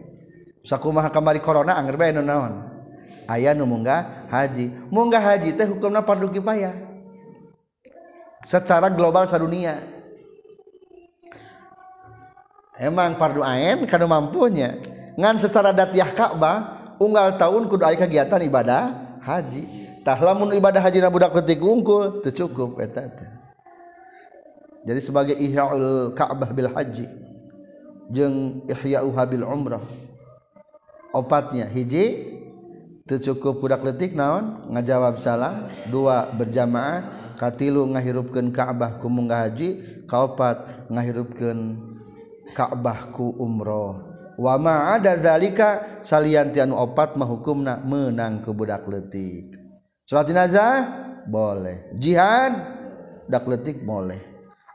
Sakumaha 0.65 1.13
kamari 1.13 1.37
corona 1.39 1.77
angger 1.77 1.95
bae 1.95 2.11
naon? 2.11 2.73
Aya 3.29 3.53
nu 3.53 3.69
munggah 3.69 4.27
haji. 4.29 4.73
Munggah 4.89 5.21
haji 5.21 5.53
teh 5.53 5.65
hukumna 5.69 6.01
fardu 6.01 6.29
kifayah 6.33 6.73
secara 8.45 8.89
global 8.89 9.25
sadunia. 9.25 9.81
Emang 12.77 13.15
fardu 13.15 13.45
ain 13.45 13.85
kanu 13.85 14.09
mampunya. 14.09 14.77
Ngan 15.15 15.39
secara 15.39 15.71
datiah 15.71 16.11
Ka'bah 16.11 16.75
unggal 16.99 17.39
tahun 17.39 17.71
kudu 17.71 17.87
aya 17.87 17.95
kegiatan 17.95 18.41
ibadah 18.45 19.15
haji. 19.23 19.63
Tah 20.05 20.19
lamun 20.21 20.53
ibadah 20.53 20.83
haji 20.83 21.01
na 21.01 21.09
budak 21.09 21.33
leutik 21.33 21.63
unggul 21.63 22.21
teu 22.21 22.45
cukup 22.45 22.77
eta 22.83 23.09
teh. 23.09 23.31
Jadi 24.85 24.99
sebagai 25.01 25.33
ihya'ul 25.33 26.13
ka'bah 26.13 26.53
bil 26.53 26.69
haji 26.69 27.09
jeung 28.13 28.61
ihya'uha 28.69 29.23
bil 29.25 29.41
umrah 29.41 29.81
opatnya 31.15 31.71
hiji. 31.71 32.35
Teu 33.05 33.21
cukup 33.21 33.61
budak 33.61 33.85
leutik 33.85 34.17
naon? 34.17 34.65
Ngajawab 34.73 35.21
salam 35.21 35.69
dua 35.87 36.27
berjamaah. 36.33 37.31
Katilu 37.37 37.85
ngahirupkeun 37.93 38.49
Ka'bah 38.49 38.97
ku 38.97 39.07
munggah 39.07 39.45
haji. 39.45 40.03
Kaopat 40.09 40.89
ngahirupkeun 40.89 41.79
Ka'bah 42.57 43.13
ku 43.13 43.29
umroh. 43.37 44.01
Wama 44.35 44.91
ada 44.97 45.15
zalika 45.15 46.01
salianti 46.03 46.59
anu 46.59 46.75
opat 46.75 47.15
mah 47.15 47.29
hukumna 47.29 47.79
menang 47.79 48.43
ke 48.43 48.49
budak 48.51 48.83
letik. 48.89 49.53
Salat 50.03 50.27
jenazah? 50.27 50.73
Boleh. 51.29 51.93
Jihad? 51.95 52.51
Budak 53.29 53.45
letik 53.47 53.85
boleh. 53.85 54.19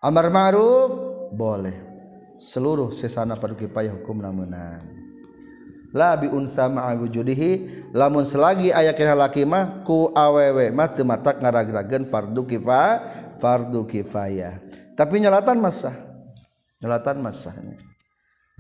Amar 0.00 0.31
ma'ruf? 0.31 0.90
Boleh. 1.35 1.76
Seluruh 2.40 2.94
sesana 2.94 3.37
pada 3.37 3.53
kipayah 3.59 4.00
hukumna 4.00 4.33
menang 4.33 5.00
la 5.94 6.14
bi 6.18 6.31
unsa 6.31 6.70
ma'a 6.70 6.94
wujudihi. 6.98 7.90
Lamun 7.94 8.22
selagi 8.26 8.70
aya 8.70 8.94
kana 8.94 9.14
laki 9.14 9.42
mah 9.46 9.83
ku 9.83 10.11
awewe 10.14 10.71
mah 10.71 10.88
teu 10.90 11.02
matak 11.06 11.42
ngaragrageun 11.42 12.06
fardu 12.10 12.46
kifayah 12.46 13.31
fardu 13.40 13.88
kifayah 13.88 14.60
tapi 15.00 15.17
nyalatan 15.17 15.56
masa 15.56 15.96
nyalatan 16.85 17.25
masa 17.25 17.56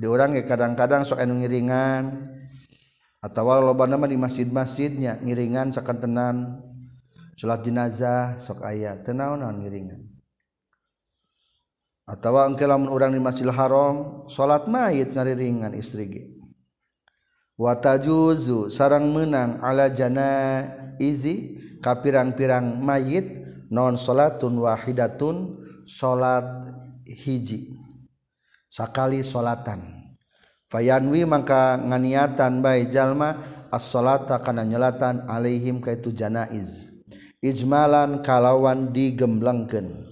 di 0.00 0.08
orang 0.08 0.32
ge 0.32 0.48
kadang-kadang 0.48 1.04
sok 1.04 1.20
anu 1.20 1.36
ngiringan 1.36 2.24
atawa 3.20 3.60
loba 3.60 3.84
nama 3.84 4.08
di 4.08 4.16
masjid-masjidnya 4.16 5.20
ngiringan 5.20 5.68
sakantenan 5.68 6.64
salat 7.36 7.60
jenazah 7.60 8.40
sok 8.40 8.64
aya 8.64 8.96
teu 9.04 9.12
naon-naon 9.12 9.60
ngiringan. 9.60 10.00
Atawa 12.08 12.48
engke 12.50 12.66
lamun 12.66 12.90
urang 12.90 13.14
di 13.14 13.22
Masjidil 13.22 13.54
Haram 13.54 14.26
salat 14.26 14.66
mayit 14.66 15.14
ngariringan 15.14 15.78
istri 15.78 16.04
ge. 16.10 16.24
watajuzu 17.60 18.72
sarang 18.72 19.12
menang 19.12 19.60
ala 19.60 19.92
jana 19.92 20.64
izi 20.96 21.60
kapirang-pirang 21.84 22.80
mayit 22.80 23.44
non 23.68 24.00
salatun 24.00 24.64
wahidatun 24.64 25.60
salat 25.84 26.72
hiji 27.04 27.76
sakali 28.72 29.20
salatan. 29.20 30.00
Fayanwi 30.70 31.26
maka 31.26 31.76
nganiatan 31.76 32.62
bae 32.62 32.86
jalma 32.86 33.42
as-salata 33.74 34.38
kana 34.38 34.62
nyelatan 34.62 35.26
alaihim 35.26 35.82
kaitu 35.82 36.14
janaiz. 36.14 36.86
Ijmalan 37.42 38.22
kalawan 38.22 38.94
digemblengkeun 38.94 40.06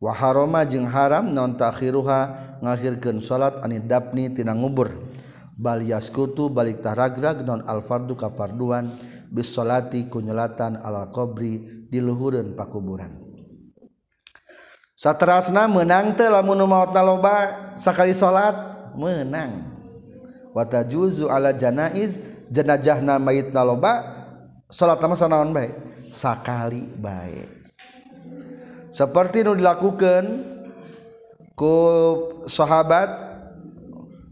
wa 0.00 0.16
harama 0.16 0.64
jeung 0.64 0.88
haram 0.88 1.28
non 1.28 1.52
takhiruha 1.54 2.32
ngakhirkeun 2.64 3.20
salat 3.20 3.60
anidapni 3.60 4.32
tina 4.32 4.56
ngubur. 4.56 5.09
bal 5.60 5.84
yaskutu 5.84 6.48
balik 6.48 6.80
tahragrag 6.80 7.44
non 7.44 7.60
alfardu 7.68 8.16
kafarduan 8.16 8.88
bisolati 9.28 10.08
kunyelatan 10.08 10.80
alal 10.80 11.12
di 11.36 11.84
diluhurun 11.92 12.56
pakuburan. 12.56 13.20
Saterasna 14.96 15.68
menang 15.68 16.16
teu 16.16 16.32
lamun 16.32 16.64
maut 16.64 16.92
loba 16.96 17.72
sakali 17.76 18.16
salat 18.16 18.56
menang. 18.96 19.76
Wata 20.56 20.82
juzu 20.82 21.28
ala 21.28 21.52
janaiz 21.52 22.20
jenajahna 22.48 23.20
mayit 23.20 23.52
loba 23.52 24.04
salat 24.72 25.00
mah 25.00 25.16
sanaon 25.16 25.52
bae? 25.52 25.72
Sakali 26.08 26.88
bae. 27.00 27.48
Seperti 28.90 29.46
nu 29.46 29.54
dilakukan 29.54 30.26
ku 31.54 31.76
sahabat 32.50 33.29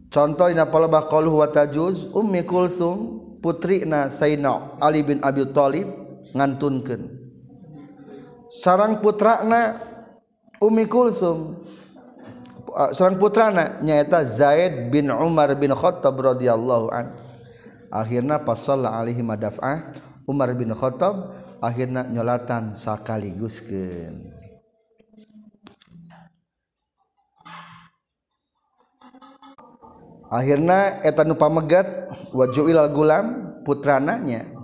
contoh 0.09 0.49
dina 0.49 0.69
palebah 0.69 1.09
qaluhu 1.09 1.41
wa 1.45 1.49
tajuz 1.49 2.09
ummi 2.13 2.45
kulsum 2.45 3.21
putrina 3.45 4.09
sayyidina 4.09 4.81
ali 4.83 5.05
bin 5.05 5.19
abi 5.23 5.45
thalib 5.49 5.89
ngantunkeun. 6.35 7.03
Sarang 8.49 9.05
putrana 9.05 9.77
ummi 10.61 10.89
kulsum 10.89 11.61
sarang 12.97 13.21
putrana 13.21 13.81
nyaeta 13.85 14.25
zaid 14.25 14.89
bin 14.93 15.13
umar 15.13 15.53
bin 15.57 15.73
khattab 15.73 16.17
radhiyallahu 16.17 16.89
an. 16.93 17.15
Akhirna 17.89 18.37
pasalla 18.45 19.01
alaihi 19.01 19.25
madaf'ah 19.25 19.97
umar 20.29 20.53
bin 20.53 20.77
khattab 20.77 21.33
akhirna 21.65 22.05
nyolatan 22.05 22.77
sakaliguskeun 22.77 24.38
akhirnya 30.29 31.03
etan 31.05 31.33
nupa 31.33 31.49
megat 31.49 32.13
waju 32.33 32.63
ilal 32.69 32.89
gulam 32.93 33.27
putrananya. 33.65 34.57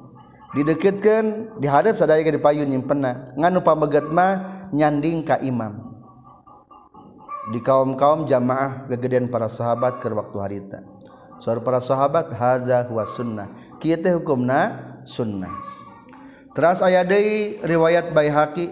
Dideketkan 0.54 1.58
dihadap 1.58 1.98
sadaya 1.98 2.22
ke 2.22 2.30
dipayun 2.38 2.70
nyimpenna. 2.70 3.34
Ngan 3.34 3.52
nupa 3.58 3.74
megat 3.74 4.06
mah 4.06 4.70
nyanding 4.70 5.26
ka 5.26 5.42
imam. 5.42 5.90
Di 7.50 7.58
kaum-kaum 7.60 8.24
jamaah 8.30 8.86
kegedean 8.86 9.28
para 9.28 9.50
sahabat 9.50 9.98
ke 9.98 10.06
waktu 10.08 10.36
harita. 10.38 10.78
Suara 11.42 11.58
para 11.60 11.82
sahabat 11.82 12.30
hadza 12.32 12.86
huwa 12.86 13.04
sunnah. 13.04 13.50
Kieu 13.82 13.98
teh 13.98 14.14
hukumna 14.14 14.78
sunnah. 15.04 15.52
Teras 16.54 16.80
aya 16.80 17.02
deui 17.02 17.58
riwayat 17.60 18.14
Baihaqi. 18.14 18.70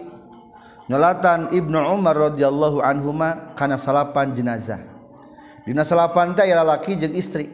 Nyolatan 0.87 1.51
Ibnu 1.51 1.79
Umar 1.83 2.31
radhiyallahu 2.31 2.79
anhuma 2.79 3.53
kana 3.59 3.75
salapan 3.75 4.31
jenazah. 4.31 4.92
Dina 5.63 5.87
salapan 5.87 6.35
teh 6.35 6.43
lalaki 6.51 6.99
jeung 6.99 7.15
istri. 7.15 7.47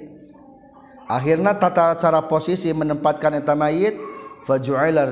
Akhirna 1.09 1.57
tata 1.57 1.93
cara 1.97 2.21
posisi 2.25 2.69
menempatkan 2.73 3.37
eta 3.37 3.53
mayit 3.57 3.97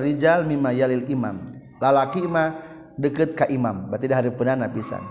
rijal 0.01 0.45
mimma 0.45 0.73
yalil 0.73 1.05
imam. 1.09 1.53
Lalaki 1.77 2.25
mah 2.25 2.57
deket 2.97 3.37
ka 3.37 3.45
imam, 3.49 3.89
berarti 3.89 4.05
dah 4.09 4.17
hareupeunana 4.17 4.65
pisan. 4.73 5.01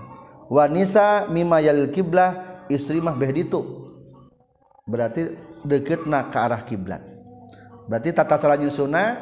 Wa 0.50 0.66
nisa 0.66 1.30
mimma 1.30 1.62
yalil 1.62 1.90
kiblah, 1.94 2.62
istri 2.66 2.98
mah 2.98 3.14
beh 3.14 3.30
ditu. 3.34 3.86
Berarti 4.86 5.30
deketna 5.62 6.30
ke 6.30 6.38
arah 6.38 6.62
kiblat. 6.62 7.02
Berarti 7.86 8.10
tata 8.10 8.38
cara 8.38 8.58
nyusuna 8.58 9.18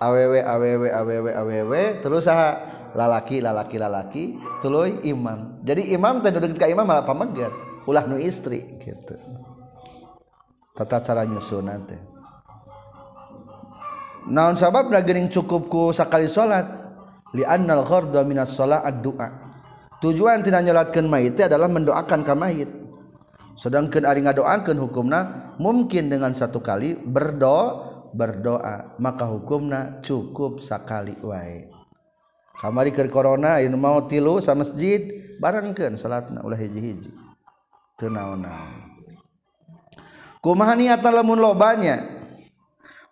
awewe 0.00 0.44
awewe 0.44 0.88
awewe 0.92 1.30
awewe 1.32 1.82
terus 2.04 2.28
saha 2.28 2.60
lalaki 2.92 3.40
lalaki 3.40 3.76
lalaki 3.80 4.24
tuluy 4.60 5.00
imam. 5.04 5.60
Jadi 5.64 5.96
imam 5.96 6.20
teh 6.20 6.28
deket 6.28 6.60
ka 6.60 6.68
imam 6.68 6.84
malah 6.84 7.04
pamegat 7.04 7.52
ulah 7.86 8.04
nu 8.04 8.18
istri 8.18 8.78
gitu. 8.82 9.14
Tata 10.76 11.00
cara 11.00 11.24
nyusun 11.24 11.70
teh 11.88 12.16
naon 14.26 14.58
sabab 14.58 14.90
geuning 14.90 15.30
cukup 15.30 15.70
ku 15.70 15.82
sakali 15.94 16.26
salat 16.26 16.66
li 17.34 17.46
annal 17.46 17.86
gharda 17.86 18.26
minas 18.26 18.54
salat 18.54 18.82
addu'a. 18.82 19.46
Tujuan 20.02 20.44
tina 20.44 20.60
nyolatkeun 20.60 21.08
mayit 21.08 21.40
adalah 21.40 21.70
mendoakan 21.72 22.20
ka 22.20 22.36
mayit. 22.36 22.68
Sedangkan 23.56 24.04
ari 24.04 24.20
ngadoakeun 24.20 24.76
hukumna 24.76 25.54
mungkin 25.56 26.12
dengan 26.12 26.36
satu 26.36 26.60
kali 26.60 27.00
berdoa 27.00 28.12
berdoa. 28.12 29.00
Maka 29.00 29.24
hukumna 29.24 30.04
cukup 30.04 30.60
sakali 30.60 31.16
wae. 31.24 31.72
Kamari 32.56 32.92
keur 32.92 33.08
corona 33.08 33.60
ieu 33.60 33.72
mau 33.72 34.04
tilu 34.04 34.40
sa 34.44 34.52
masjid 34.52 35.24
barengkeun 35.40 35.96
salatna 35.96 36.44
ulah 36.44 36.60
hiji-hiji. 36.60 37.25
Kumaha 40.44 40.72
niatan 40.76 41.12
lamun 41.16 41.40
lobanya? 41.40 42.04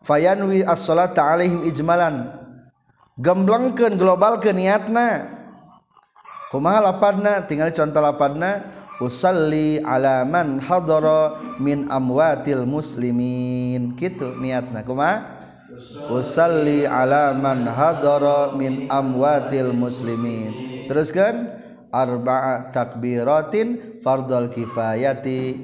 Fayanwi 0.05 0.61
as-salata 0.61 1.25
alaihim 1.25 1.65
ijmalan. 1.65 2.29
Gemblengkeun 3.17 3.97
globalkeun 3.97 4.61
niatna. 4.61 5.33
Kumaha 6.53 6.93
lapadna? 6.93 7.41
Tinggal 7.49 7.73
contoh 7.73 8.05
lapadna. 8.05 8.69
Usalli 9.01 9.81
ala 9.81 10.23
man 10.29 10.61
hadara 10.61 11.41
min 11.57 11.89
amwatil 11.89 12.69
muslimin. 12.69 13.97
Gitu 13.97 14.37
niatna. 14.37 14.85
Kumaha? 14.85 15.41
Usalli 16.13 16.85
ala 16.85 17.33
man 17.33 17.65
hadara 17.65 18.53
min 18.53 18.87
amwatil 18.93 19.73
muslimin. 19.73 20.85
Teruskan 20.85 21.64
arba'a 21.95 22.75
takbiratin 22.75 24.03
fardul 24.03 24.51
kifayati 24.51 25.55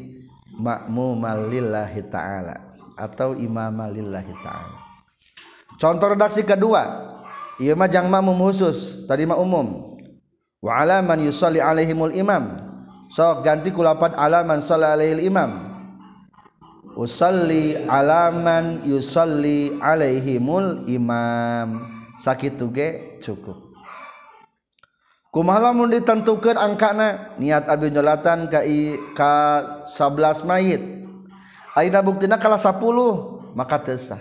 makmumal 0.55 1.51
lillahi 1.51 2.07
ta'ala 2.07 2.79
atau 2.95 3.35
imama 3.35 3.91
lillahi 3.91 4.31
ta'ala. 4.39 4.79
Contoh 5.75 6.15
redaksi 6.15 6.47
kedua 6.47 7.11
iya 7.59 7.75
mah 7.75 7.91
jang 7.91 8.07
makmum 8.07 8.39
khusus 8.47 9.03
tadi 9.11 9.27
mah 9.27 9.43
umum. 9.43 9.99
Wa 10.63 10.87
ala 10.87 11.03
man 11.03 11.19
yusalli 11.25 11.59
alaihimul 11.59 12.15
imam. 12.15 12.71
Sok 13.11 13.43
ganti 13.43 13.75
kulapan 13.75 14.15
ala 14.15 14.47
man 14.47 14.63
salli 14.63 14.87
alaihil 14.87 15.25
imam. 15.27 15.67
Usalli 16.95 17.75
alaman 17.89 18.87
yusalli 18.87 19.81
alaihimul 19.81 20.87
imam. 20.87 21.81
Sakit 22.21 22.61
tuge 22.61 23.19
cukup 23.25 23.70
lamun 25.35 25.95
ditentukan 25.95 26.59
angkana? 26.59 27.39
Niat 27.39 27.71
Abi 27.71 27.95
nyolatan 27.95 28.51
ka 28.51 28.67
ka 29.15 29.35
11 29.87 30.43
mayit. 30.47 30.83
Aina 31.79 32.03
buktina 32.03 32.35
kalah 32.35 32.59
10 32.59 33.55
maka 33.55 33.79
tesah 33.79 34.19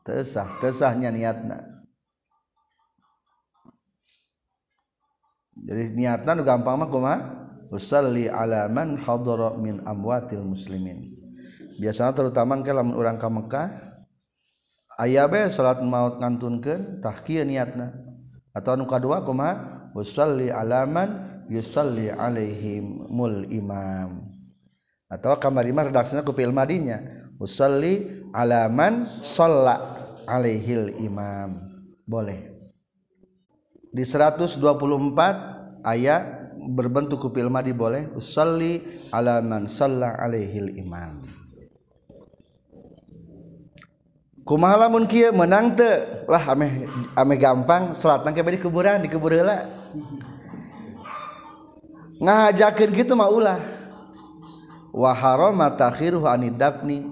tesah 0.00 0.48
tesahnya 0.58 1.12
niatna. 1.12 1.60
Jadi 5.60 5.92
niatna 5.92 6.32
nu 6.32 6.42
gampang 6.42 6.80
mah 6.80 6.88
kumaha? 6.88 7.18
Usalli 7.70 8.26
ala 8.26 8.66
man 8.66 8.98
hadara 8.98 9.54
min 9.60 9.84
amwatil 9.86 10.42
muslimin. 10.42 11.14
Biasanya 11.78 12.16
terutama 12.16 12.58
ke 12.64 12.72
lamun 12.74 12.98
urang 12.98 13.20
ka 13.20 13.30
Mekah 13.30 13.68
aya 14.98 15.30
bae 15.30 15.48
salat 15.48 15.80
maut 15.80 16.18
ngantunkeun 16.18 16.98
tah 17.00 17.16
kieu 17.22 17.46
niatna 17.46 17.94
atau 18.50 18.74
anu 18.74 18.84
kadua 18.86 19.22
kumaha 19.22 19.90
usalli 19.94 20.50
alaman 20.50 21.42
yusalli 21.50 22.10
alaihim 22.10 23.06
mul 23.10 23.46
imam. 23.50 24.26
Atau 25.10 25.34
kamari 25.42 25.74
mah 25.74 25.90
redaksina 25.90 26.22
ku 26.22 26.30
fi'il 26.30 26.54
madinya. 26.54 27.02
Usalli 27.42 28.22
alaman 28.30 29.02
shalla 29.06 30.06
alaihil 30.22 31.02
imam. 31.02 31.66
Boleh. 32.06 32.54
Di 33.90 34.06
124 34.06 34.62
ayat 35.82 36.54
berbentuk 36.54 37.18
ku 37.18 37.28
fi'il 37.34 37.50
madi 37.50 37.74
boleh. 37.74 38.14
Usalli 38.14 38.86
alaman 39.10 39.66
shalla 39.66 40.14
alaihil 40.14 40.78
imam 40.78 41.29
kumalamun 44.50 45.06
kia 45.06 45.30
menang 45.30 45.78
te. 45.78 46.26
Lah 46.26 46.42
ame 46.50 46.90
ame 47.14 47.34
gampang. 47.38 47.94
Sholat 47.94 48.26
nangke 48.26 48.42
di 48.42 48.58
kuburan 48.58 48.98
di 48.98 49.06
kuburela 49.06 49.70
ngajakin 52.18 52.90
gitu 52.90 53.14
mah 53.14 53.30
ulah. 53.30 53.58
Wa 54.90 55.14
harama 55.14 55.70
takhiruhu 55.70 56.26
anidapni 56.26 57.06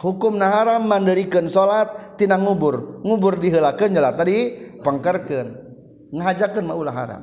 hukum 0.00 0.40
naharam 0.40 0.80
mandirikan 0.80 1.44
sholat 1.44 2.16
tina 2.16 2.40
ngubur. 2.40 3.04
Ngubur 3.04 3.36
dihelakan 3.36 3.92
jelas 3.92 4.16
tadi 4.16 4.56
pangkerkeun 4.80 5.48
ngajakeun 6.16 6.64
mah 6.64 6.76
ulah 6.80 6.94
haram. 6.96 7.22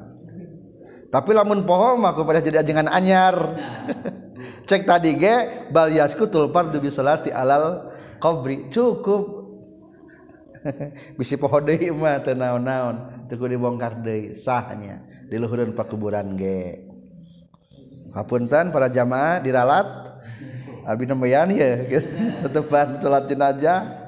Tapi 1.10 1.32
lamun 1.32 1.64
poho 1.66 1.98
mah 1.98 2.14
kepada 2.14 2.38
jadi 2.44 2.62
ajengan 2.62 2.92
anyar. 2.92 3.34
Cek 4.70 4.84
tadi 4.86 5.16
ge 5.18 5.70
bal 5.70 5.94
yasku 5.94 6.30
tulpar 6.30 6.70
dubi 6.70 6.90
salati 6.94 7.32
alal 7.34 7.94
qabri. 8.20 8.68
Cukup 8.68 9.45
bisi 11.18 11.38
pohon 11.38 11.62
deui 11.66 11.94
mah 11.94 12.22
teu 12.26 12.34
naon-naon 12.34 13.28
teu 13.30 13.46
dibongkar 13.46 14.02
deui 14.02 14.34
sahnya 14.34 15.06
di 15.30 15.38
luhureun 15.38 15.74
pakuburan 15.78 16.34
ge. 16.38 16.86
Hapunten 18.16 18.72
para 18.72 18.88
jamaah 18.88 19.44
diralat 19.44 20.08
abi 20.88 21.04
nembean 21.04 21.52
ya 21.52 21.84
tetepan 22.46 22.98
salat 23.02 23.28
jenazah. 23.30 24.04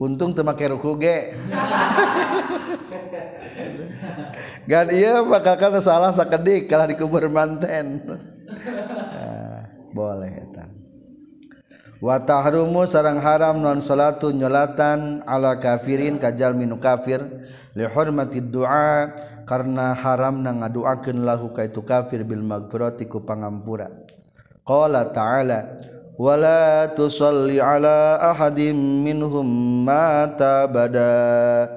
Untung 0.00 0.32
temakai 0.32 0.72
ruku 0.72 0.96
ge. 0.96 1.36
Gan 4.70 4.88
iya 4.88 5.20
bakal 5.20 5.60
kan 5.60 5.76
salah 5.82 6.14
sakedik 6.14 6.70
kalah 6.70 6.88
dikubur 6.88 7.28
manten. 7.28 8.00
Nah, 8.06 9.66
boleh 9.96 10.30
watahrumu 12.00 12.88
sarang 12.88 13.20
haram 13.20 13.60
non 13.60 13.84
salatu 13.84 14.32
nyolatan 14.32 15.20
ala 15.28 15.60
kafirin 15.60 16.16
kajal 16.16 16.56
minu 16.56 16.80
kafir. 16.80 17.22
Lihormati 17.70 18.42
doa 18.42 19.14
karena 19.46 19.94
haram 19.94 20.42
na 20.42 20.50
ngaduakan 20.50 21.22
lahu 21.22 21.54
kaitu 21.54 21.86
kafir 21.86 22.26
bil 22.26 22.42
magfirati 22.42 23.06
ku 23.06 23.22
pangampura. 23.22 23.86
Qala 24.66 25.06
ta'ala 25.14 25.78
wala 26.18 26.90
tusalli 26.90 27.62
ala 27.62 28.18
ahadim 28.18 28.74
minhum 29.06 29.46
mata 29.86 30.66
bada. 30.66 31.70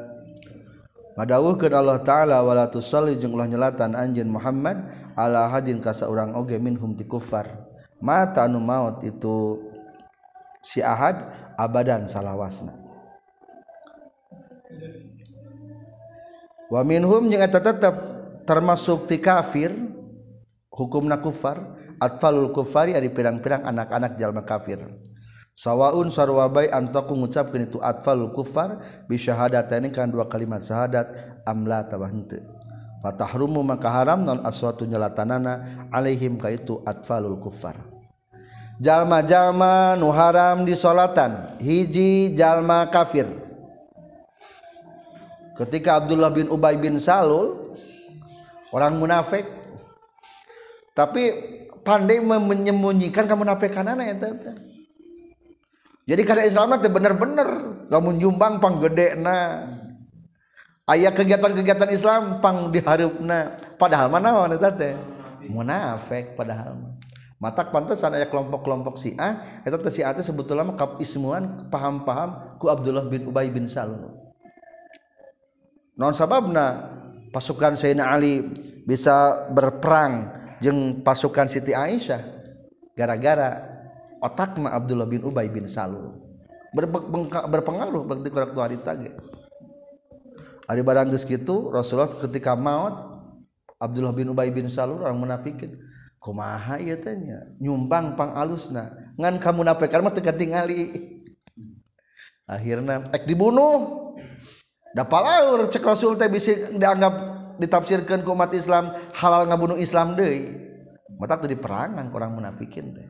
Madawuhkeun 1.13 1.78
Allah 1.78 2.01
taala 2.01 2.41
wala 2.41 2.65
tusalli 2.74 3.21
jeung 3.21 3.38
ulah 3.38 3.45
nyelatan 3.45 3.93
anjeun 3.93 4.34
Muhammad 4.34 4.89
ala 5.13 5.45
hadin 5.45 5.78
ka 5.78 5.93
saurang 5.93 6.34
oge 6.34 6.57
minhum 6.57 6.97
ti 6.97 7.05
kufar. 7.05 7.69
Mata 8.01 8.49
anu 8.49 8.57
maut 8.57 9.05
itu 9.05 9.61
si 10.64 10.80
ahad 10.80 11.20
abadan 11.59 12.07
salawasna. 12.07 12.72
Wa 16.72 16.82
minhum 16.82 17.30
jeung 17.30 17.43
eta 17.43 17.61
tetep 17.61 17.93
termasuk 18.47 19.05
ti 19.05 19.22
kafir 19.22 19.76
hukumna 20.74 21.22
kufar 21.22 21.61
atfalul 22.01 22.49
kufari 22.49 22.97
ari 22.97 23.14
pirang-pirang 23.14 23.61
anak-anak 23.61 24.18
jalma 24.18 24.41
kafir. 24.41 24.82
Sawaun 25.53 26.09
sarwabai 26.09 26.74
antaku 26.74 27.14
ngucapkeun 27.14 27.70
itu 27.70 27.78
atfalul 27.78 28.34
kufar 28.34 28.82
bi 29.05 29.22
syahadataini 29.22 29.93
kan 29.93 30.09
dua 30.09 30.26
kalimat 30.26 30.66
syahadat 30.66 31.14
amla 31.45 31.86
tabah 31.86 32.09
henteu. 32.09 32.41
Fatahrumu 33.05 33.61
maka 33.61 33.91
haram 33.91 34.24
non 34.26 34.41
aswatu 34.41 34.88
nyalatanana 34.88 35.86
alaihim 35.93 36.39
ka 36.41 36.49
itu 36.49 36.82
atfalul 36.88 37.38
kufar 37.38 37.92
jalma-jalma 38.82 39.97
nu 39.97 40.09
haram 40.09 40.65
di 40.65 40.74
salatan 40.74 41.57
hiji 41.61 42.34
jalma 42.34 42.89
kafir 42.89 43.30
ketika 45.57 46.01
Abdullah 46.01 46.34
bin 46.34 46.49
Ubay 46.49 46.78
bin 46.78 46.97
Salul 46.97 47.76
orang 48.74 48.97
munafik 48.97 49.45
tapi 50.93 51.34
pandai 51.82 52.21
menyembunyikan 52.21 53.26
kamu 53.26 53.43
napekan 53.43 53.89
ya 53.97 54.15
tete. 54.15 54.53
Jadi 56.03 56.21
karena 56.28 56.43
Islam 56.45 56.78
itu 56.78 56.89
bener-bener 56.91 57.47
kamu 57.89 58.09
nyumbang 58.21 58.61
pang 58.61 58.78
gede 58.78 59.17
na. 59.17 59.67
Ayah 60.84 61.15
kegiatan-kegiatan 61.15 61.89
Islam 61.95 62.43
pang 62.43 62.67
diharupna. 62.69 63.55
Padahal 63.80 64.11
mana 64.11 64.45
wana 64.45 64.59
tete? 64.59 64.99
Munafik 65.47 66.36
padahal. 66.38 66.92
mata 67.43 67.67
pantasan 67.67 68.15
aya 68.15 68.31
kelompok-kelompok 68.31 68.95
Syiah 68.95 69.59
eta 69.67 69.75
teh 69.75 69.91
Syiah 69.91 70.15
teh 70.15 70.23
sebetulna 70.23 70.63
mah 70.63 70.79
ismuan 71.03 71.67
paham-paham 71.67 72.55
ku 72.55 72.71
Abdullah 72.71 73.03
bin 73.11 73.27
Ubay 73.27 73.51
bin 73.51 73.67
Salul. 73.67 74.15
Non 75.99 76.15
sababna 76.15 76.87
pasukan 77.35 77.75
Sayyidina 77.75 78.15
Ali 78.15 78.39
bisa 78.87 79.51
berperang 79.51 80.31
jeung 80.63 81.03
pasukan 81.03 81.51
Siti 81.51 81.75
Aisyah 81.75 82.23
gara-gara 82.95 83.59
otak 84.23 84.55
mah 84.63 84.79
Abdullah 84.79 85.11
bin 85.11 85.27
Ubay 85.27 85.51
bin 85.51 85.67
Salul. 85.67 86.15
Berpengaruh 87.51 88.07
bagi 88.07 88.31
kurak 88.31 88.55
dua 88.55 88.71
hari 88.71 88.79
tage. 88.79 89.11
Ari 90.63 90.79
barang 90.79 91.11
geus 91.11 91.27
kitu 91.27 91.75
Rasulullah 91.75 92.07
ketika 92.07 92.55
maut 92.55 93.19
Abdullah 93.83 94.15
bin 94.15 94.31
Ubay 94.31 94.47
bin 94.47 94.71
Salul 94.71 95.03
orang 95.03 95.19
munafikin 95.19 95.75
kumaha 96.24 96.80
ieu 96.80 96.95
teh 96.95 97.19
nyumbang 97.59 98.15
pang 98.15 98.32
alusna 98.32 98.95
ngan 99.19 99.43
kamu 99.43 99.67
nape 99.67 99.91
karena 99.91 100.07
teu 100.07 100.24
tingali 100.32 101.11
akhirnya 102.47 103.03
ek 103.11 103.28
dibunuh. 103.28 103.99
Da 104.93 105.01
palaur 105.01 105.65
cek 105.74 105.82
Rasul 105.82 106.21
teh 106.21 106.30
bisa 106.30 106.69
dianggap 106.69 107.17
ditafsirkan 107.57 108.21
ke 108.21 108.30
umat 108.30 108.53
Islam 108.53 108.93
halal 109.17 109.49
ngabunuh 109.49 109.82
Islam 109.82 110.13
deh 110.13 110.53
mata 111.17 111.34
tadi 111.34 111.57
perangan 111.57 112.13
kurang 112.13 112.38
munafikin 112.38 112.93
deh 112.93 113.07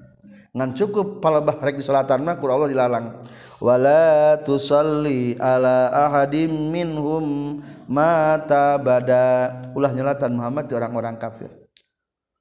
ngan 0.55 0.79
cukup 0.79 1.19
palabah 1.19 1.59
rek 1.59 1.81
di 1.81 1.83
salatan 1.83 2.23
mah 2.23 2.37
ku 2.37 2.45
Allah 2.47 2.69
dilarang. 2.69 3.19
Wala 3.57 4.37
tusalli 4.45 5.33
ala 5.41 5.89
ahadim 5.89 6.51
minhum 6.69 7.57
mata 7.89 8.77
bada. 8.77 9.49
Ulah 9.73 9.91
nyelatan 9.91 10.37
Muhammad 10.37 10.69
di 10.69 10.77
orang-orang 10.77 11.17
kafir 11.17 11.62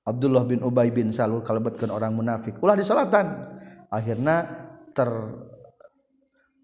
Abdullah 0.02 0.42
bin 0.42 0.66
Ubay 0.66 0.90
bin 0.90 1.14
Salul 1.14 1.46
kalebetkeun 1.46 1.94
orang 1.94 2.10
munafik. 2.10 2.58
Ulah 2.58 2.74
di 2.74 2.82
salatan 2.82 3.54
akhirnya 3.86 4.50
ter 4.90 5.10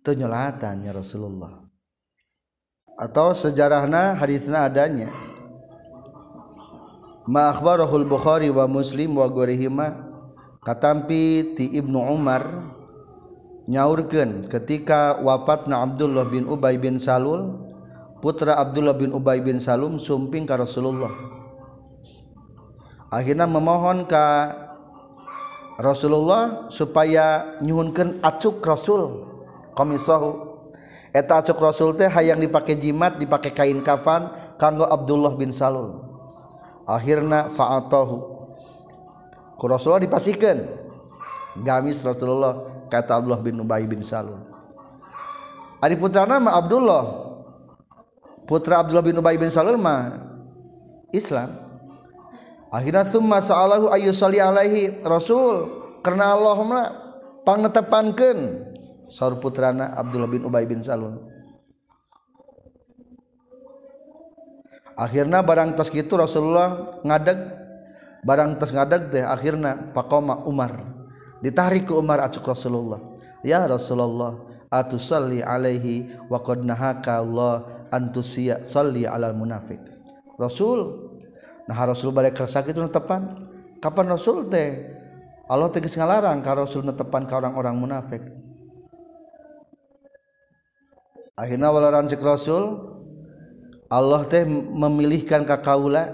tenyelatan 0.02 0.82
ya 0.82 0.90
Rasulullah. 0.90 1.62
Atau 2.98 3.30
sejarahna 3.38 4.18
hadisna 4.18 4.66
adanya. 4.66 5.14
Ma 7.28 7.54
Bukhari 7.54 8.50
wa 8.50 8.64
Muslim 8.66 9.20
wa 9.20 9.28
ghairihima 9.28 9.86
katampi 10.64 11.54
ti 11.54 11.76
Ibnu 11.78 12.00
Umar 12.10 12.42
nyaurkeun 13.68 14.48
ketika 14.48 15.20
wafatna 15.20 15.84
Abdullah 15.84 16.24
bin 16.24 16.48
Ubay 16.48 16.80
bin 16.80 16.96
Salul 16.96 17.68
putra 18.24 18.56
Abdullah 18.56 18.96
bin 18.96 19.12
Ubay 19.12 19.44
bin 19.44 19.60
Salum 19.60 20.00
sumping 20.00 20.48
ka 20.48 20.56
Rasulullah 20.56 21.12
akhirnya 23.08 23.48
memohon 23.48 24.04
ka 24.08 24.54
Rasulullah 25.78 26.66
supaya 26.74 27.54
nyuhunkeun 27.62 28.18
acuk 28.18 28.58
Rasul. 28.66 29.30
Komisahu 29.78 30.58
eta 31.14 31.38
acuk 31.38 31.62
rasul 31.62 31.94
teh 31.94 32.10
hayang 32.10 32.42
dipakai 32.42 32.74
jimat 32.74 33.14
dipakai 33.14 33.54
kain 33.54 33.78
kafan 33.86 34.26
kanggo 34.58 34.82
Abdullah 34.90 35.38
bin 35.38 35.54
Salul. 35.54 36.02
Akhirna 36.82 37.46
fa'atahu 37.54 38.16
ku 39.54 39.64
Rasulullah 39.70 40.02
dipasikeun. 40.02 40.66
Gamis 41.62 42.02
Rasulullah 42.02 42.86
kata 42.90 43.22
Abdullah 43.22 43.38
bin 43.38 43.62
Ubay 43.62 43.86
bin 43.86 44.02
Salul. 44.02 44.42
Adi 45.78 45.94
putra 45.94 46.26
nama 46.26 46.58
Abdullah. 46.58 47.30
Putra 48.50 48.82
Abdullah 48.82 49.06
bin 49.06 49.14
Ubay 49.14 49.38
bin 49.38 49.46
Salul 49.46 49.78
mah 49.78 50.26
Islam 51.14 51.67
akhirnya 52.72 53.04
summa 53.08 53.40
sa'alahu 53.42 53.92
ayyusalli 53.92 54.40
alaihi 54.40 55.02
Rasul. 55.04 55.76
Karena 55.98 56.32
Allah 56.32 56.56
mah 56.62 56.86
saur 59.08 59.40
putrana 59.40 59.96
Abdullah 59.96 60.30
bin 60.30 60.44
Ubay 60.44 60.68
bin 60.68 60.84
Salul. 60.84 61.18
Akhirnya 64.98 65.42
barang 65.42 65.78
tos 65.78 65.94
gitu 65.94 66.18
Rasulullah 66.18 66.98
ngadeg 67.06 67.38
barang 68.26 68.58
tos 68.58 68.74
ngadeg 68.74 69.14
teh 69.14 69.24
akhirnya 69.24 69.94
pakoma 69.94 70.42
Umar. 70.44 70.82
Ditarik 71.38 71.86
ke 71.86 71.94
Umar 71.94 72.18
acuk 72.26 72.46
Rasulullah. 72.46 72.98
Ya 73.46 73.62
Rasulullah 73.62 74.42
atusalli 74.68 75.40
alaihi 75.40 76.12
wa 76.28 76.42
qad 76.44 76.60
nahaka 76.60 77.24
Allah 77.24 77.64
antusia 77.88 78.64
salli 78.64 79.08
alal 79.08 79.32
munafik 79.32 79.80
Rasul 80.36 81.07
nah 81.68 81.84
Rasul 81.84 82.16
balik 82.16 82.40
kerasa 82.40 82.64
itu 82.64 82.80
tepan 82.88 83.36
kapan 83.84 84.06
Rasul 84.08 84.48
teh? 84.48 84.98
Allah 85.48 85.72
tegas 85.72 85.96
ngalarang 85.96 86.44
ka 86.44 86.52
Rasul 86.52 86.84
netepan 86.84 87.24
ka 87.24 87.40
orang-orang 87.40 87.76
munafik. 87.76 88.20
Akhirnya 91.32 91.72
walaran 91.72 92.04
cek 92.10 92.20
Rasul 92.20 92.76
Allah 93.88 94.28
teh 94.28 94.44
memilihkan 94.44 95.48
kakaula 95.48 96.12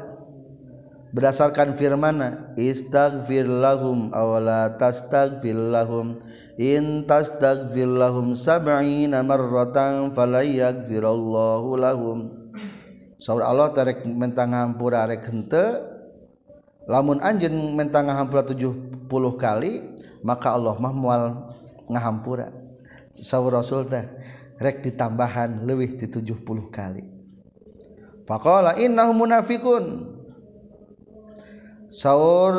berdasarkan 1.11 1.74
firmana 1.74 2.55
istaghfir 2.55 3.48
lahum 3.48 4.14
awala 4.14 4.78
tastaghfir 4.78 5.59
lahum. 5.74 6.22
In 6.55 7.02
tastaghfir 7.02 7.90
lahum 7.90 8.38
sab'ina 8.38 9.26
marratan 9.26 10.14
falayaghfirallahu 10.14 11.68
lahum 11.74 12.43
Saur 13.25 13.41
Allah 13.41 13.72
tarek 13.72 14.05
mentang 14.05 14.53
hampura 14.53 15.09
rek 15.09 15.25
hente 15.25 15.81
lamun 16.85 17.25
anjen 17.25 17.57
mentang 17.72 18.12
hampura 18.12 18.45
70 18.45 19.01
kali 19.41 19.81
maka 20.20 20.53
Allah 20.53 20.77
mah 20.77 20.93
moal 20.93 21.22
ngahampura. 21.89 22.53
Saur 23.16 23.49
Rasul 23.49 23.89
teh 23.89 24.05
rek 24.61 24.85
ditambahan 24.85 25.64
leuwih 25.64 25.97
ti 25.97 26.05
70 26.05 26.37
kali. 26.68 27.01
Faqala 28.29 28.77
innahum 28.77 29.25
munafikun 29.25 30.12
saur 31.89 32.53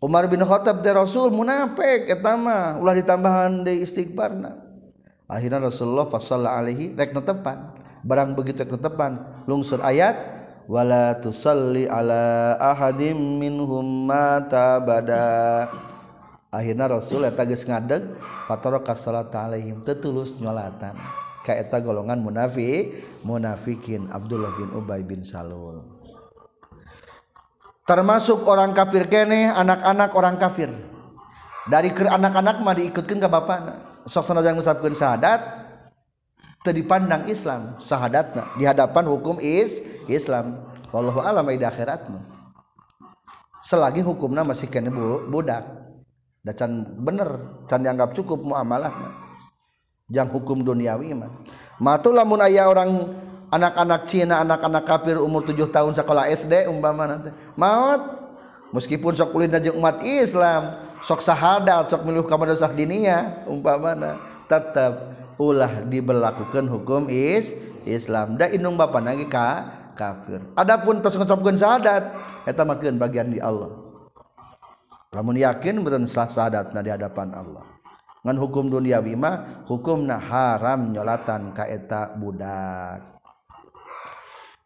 Umar 0.00 0.24
bin 0.24 0.40
Khattab 0.40 0.80
teh 0.80 0.96
Rasul 0.96 1.28
munafik 1.36 2.08
eta 2.08 2.32
mah 2.32 2.80
ulah 2.80 2.96
ditambahan 2.96 3.60
di 3.60 3.84
istighfarna. 3.84 4.56
Akhirnya 5.28 5.68
Rasulullah 5.68 6.08
sallallahu 6.08 6.58
alaihi 6.64 6.96
rek 6.96 7.12
netepan. 7.12 7.76
Barang 8.02 8.34
begitu 8.38 8.66
ke 8.66 8.76
tepan 8.78 9.18
lungsur 9.48 9.82
ayat 9.82 10.38
wala 10.68 11.16
tusalli 11.16 11.88
ala 11.88 12.54
ahadim 12.60 13.16
minhum 13.16 14.04
mata 14.04 14.76
bada 14.78 15.66
akhirnya 16.52 16.92
Rasul 16.92 17.24
eta 17.24 17.48
geus 17.48 17.64
ngadeg 17.64 18.04
fataraka 18.44 18.92
salat 18.92 19.32
alaihim 19.32 19.80
tetulus 19.80 20.36
nyolatan. 20.36 20.94
Ka 21.40 21.56
eta 21.56 21.80
golongan 21.80 22.20
munafik 22.20 22.92
munafikin 23.24 24.12
Abdullah 24.12 24.52
bin 24.52 24.68
Ubay 24.76 25.00
bin 25.00 25.24
Salul. 25.24 25.80
Termasuk 27.88 28.44
orang 28.44 28.76
kafir 28.76 29.08
kene 29.08 29.48
anak-anak 29.48 30.12
orang 30.12 30.36
kafir. 30.36 30.68
Dari 31.72 31.88
anak-anak 31.88 32.60
mah 32.60 32.76
diikutkan 32.76 33.16
ke 33.16 33.28
bapakna. 33.28 34.04
Sok 34.04 34.28
sanajan 34.28 34.60
ngusapkeun 34.60 34.92
syahadat 34.92 35.57
dipandang 36.66 37.30
Islam 37.30 37.78
syahadatna 37.78 38.54
di 38.58 38.66
hadapan 38.66 39.06
hukum 39.08 39.38
is 39.38 39.80
Islam. 40.10 40.58
Wallahu 40.88 41.20
alam 41.20 41.44
di 41.48 41.64
akhirat 41.64 42.08
mah 42.08 42.24
selagi 43.60 44.00
hukumna 44.00 44.46
masih 44.46 44.70
kene 44.70 44.88
budak. 45.28 45.64
Da 46.38 46.54
can 46.54 46.86
bener 47.02 47.60
can 47.68 47.82
dianggap 47.84 48.14
cukup 48.16 48.40
muamalahna 48.40 49.12
jang 50.08 50.30
hukum 50.32 50.64
duniawi 50.64 51.12
mah. 51.12 51.28
Matu 51.76 52.08
lamun 52.08 52.40
aya 52.40 52.64
orang 52.64 53.16
anak-anak 53.52 54.08
Cina 54.08 54.40
anak-anak 54.40 54.84
kafir 54.88 55.20
umur 55.20 55.44
7 55.44 55.68
tahun 55.68 55.92
sekolah 55.92 56.24
SD 56.32 56.70
umpama 56.70 57.04
nanti 57.04 57.30
maut. 57.58 58.30
Meskipun 58.68 59.16
sok 59.16 59.32
kulitna 59.32 59.64
jeung 59.64 59.80
umat 59.80 60.04
Islam 60.04 60.84
sok 61.00 61.24
sahada 61.24 61.84
sok 61.88 62.04
miluh 62.04 62.24
kepada 62.24 62.52
sah 62.52 62.68
dinia 62.68 63.44
umpamana 63.48 64.20
tetap 64.44 65.17
ulah 65.38 65.86
diberlakukan 65.86 66.66
hukum 66.66 67.06
is 67.08 67.54
Islam. 67.86 68.36
Da 68.36 68.50
indung 68.50 68.74
bapak 68.74 69.00
lagi 69.00 69.24
ka 69.30 69.70
kafir. 69.94 70.42
Adapun 70.58 71.00
tos 71.00 71.14
ngucapkeun 71.14 71.56
syahadat 71.56 72.12
eta 72.44 72.62
makeun 72.66 72.98
bagian 72.98 73.30
di 73.30 73.38
Allah. 73.38 73.72
Lamun 75.14 75.38
yakin 75.38 75.80
betul 75.80 76.04
sah 76.04 76.28
syahadatna 76.28 76.84
di 76.84 76.90
hadapan 76.92 77.32
Allah. 77.32 77.64
Ngan 78.26 78.36
hukum 78.36 78.68
duniawi 78.68 79.14
mah 79.14 79.64
hukumna 79.64 80.18
haram 80.18 80.92
nyolatan 80.92 81.54
ka 81.54 81.64
eta 81.64 82.12
budak. 82.12 83.16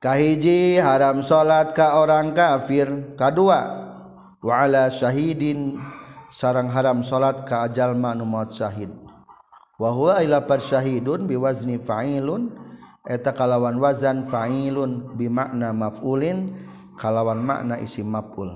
Kahiji 0.03 0.83
haram 0.83 1.23
salat 1.23 1.77
ka 1.77 1.95
orang 2.01 2.35
kafir. 2.35 3.14
Kadua 3.14 3.61
wa 4.43 4.55
ala 4.59 4.91
syahidin 4.91 5.79
sarang 6.35 6.66
haram 6.75 7.07
salat 7.07 7.47
ka 7.47 7.70
jalma 7.70 8.11
nu 8.16 8.27
maut 8.27 8.51
syahid 8.51 8.91
Wahhidun 9.83 11.26
biwazni 11.26 11.83
failun. 11.83 12.55
Eta 13.03 13.35
kalawan 13.35 13.83
wazan 13.83 14.30
failun 14.30 15.18
bimakna 15.18 15.74
mafulin 15.74 16.55
kalawan 16.95 17.43
makna 17.43 17.83
isi 17.83 18.07
maful. 18.07 18.55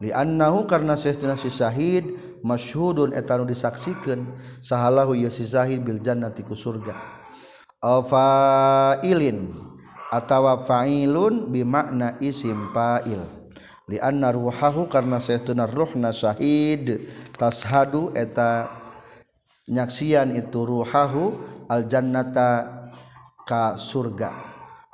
Liannahu 0.00 0.64
karna 0.64 0.96
sesuna 0.96 1.36
si 1.36 1.52
syahid 1.52 2.16
masyhudun 2.40 3.12
eta 3.12 3.36
nu 3.36 3.44
disaksikeun 3.44 4.32
sahalahu 4.64 5.12
ya 5.12 5.28
si 5.28 5.44
zahid 5.44 5.84
bil 5.84 6.00
jannati 6.00 6.40
ku 6.40 6.56
surga. 6.56 6.96
Al 7.84 8.00
fa'ilin 8.08 9.52
atawa 10.08 10.64
fa'ilun 10.64 11.52
bimakna 11.52 12.16
isim 12.24 12.72
fa'il. 12.72 13.20
Lianna 13.92 14.32
ruhahu 14.32 14.88
karena 14.88 15.20
saytuna 15.20 15.68
ruhna 15.68 16.16
syahid 16.16 17.04
tashadu 17.36 18.08
eta 18.16 18.79
nyaksian 19.68 20.38
itu 20.38 20.64
ruhahu 20.64 21.36
aljannata 21.68 22.88
ka 23.44 23.76
surga. 23.76 24.32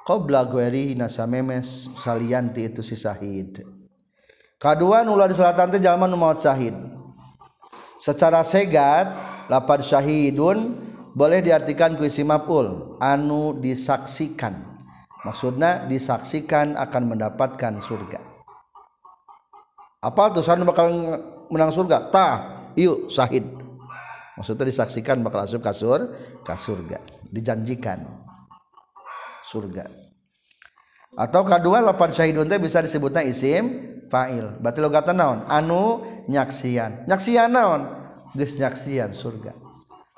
Qabla 0.07 0.47
ghairihi 0.47 0.95
nasamemes 0.95 1.91
salianti 1.99 2.71
itu 2.71 2.79
si 2.79 2.95
syahid 2.95 3.77
kadua 4.57 5.05
ulah 5.05 5.29
di 5.29 5.37
selatan 5.37 5.69
teh 5.69 5.83
jalma 5.83 6.09
nu 6.09 6.17
maut 6.17 6.41
syahid 6.41 6.73
secara 8.01 8.41
segat 8.47 9.13
lapad 9.51 9.85
syahidun 9.85 10.79
boleh 11.17 11.41
diartikan 11.41 11.97
ku 11.97 12.05
isim 12.05 12.29
maf'ul 12.29 13.01
anu 13.01 13.57
disaksikan. 13.57 14.77
Maksudnya 15.25 15.89
disaksikan 15.91 16.79
akan 16.79 17.17
mendapatkan 17.17 17.83
surga. 17.83 18.21
Apa 20.05 20.31
tuh 20.31 20.45
sana 20.45 20.63
bakal 20.63 20.93
menang 21.51 21.73
surga? 21.73 22.13
Tah 22.15 22.35
yuk 22.79 23.11
sahid 23.11 23.43
maksudnya 24.37 24.69
disaksikan 24.69 25.25
bakal 25.25 25.43
asup 25.43 25.65
kasur 25.65 26.13
ke 26.45 26.55
surga. 26.55 27.01
Dijanjikan 27.33 28.07
surga. 29.43 30.07
Atau 31.17 31.49
kedua 31.49 31.81
lapan 31.81 32.13
syahidun 32.13 32.45
teh 32.45 32.61
bisa 32.61 32.85
disebutnya 32.85 33.25
isim 33.25 33.97
fa'il. 34.13 34.61
Berarti 34.61 34.81
logatan 34.85 35.17
naon? 35.17 35.39
Anu 35.49 36.05
nyaksian. 36.29 37.09
Nyaksian 37.09 37.49
naon? 37.49 37.89
Geus 38.37 38.61
nyaksian 38.61 39.17
surga. 39.17 39.57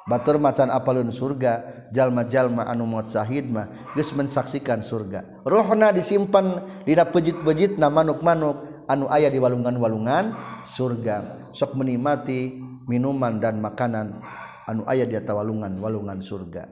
Batur 0.08 0.40
macan 0.40 0.72
apalun 0.72 1.12
surga 1.12 1.84
jalma-jalma 1.92 2.64
anu 2.64 2.88
maut 2.88 3.12
syahid 3.12 3.52
mah 3.52 3.92
geus 3.92 4.10
mensaksikan 4.16 4.80
surga. 4.80 5.44
Rohna 5.44 5.92
disimpan 5.92 6.64
dina 6.88 7.04
pejit-pejit 7.04 7.76
na 7.76 7.92
manuk-manuk 7.92 8.88
anu 8.88 9.04
ayah 9.12 9.28
di 9.28 9.36
walungan-walungan 9.36 10.32
surga. 10.64 11.52
Sok 11.52 11.76
menikmati 11.76 12.67
minuman 12.88 13.38
dan 13.38 13.60
makanan 13.60 14.18
anu 14.66 14.82
ayah 14.88 15.06
dia 15.06 15.20
tawalungan 15.20 15.76
walungan 15.78 16.18
surga. 16.18 16.66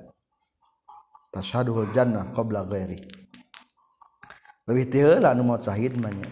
Tashaduhul 1.30 1.92
jannah 1.92 2.32
qabla 2.32 2.64
ghairi. 2.64 2.96
Lebih 4.66 4.88
tiheula 4.90 5.36
anu 5.36 5.44
maut 5.44 5.62
sahid 5.62 5.94
manya. 6.00 6.26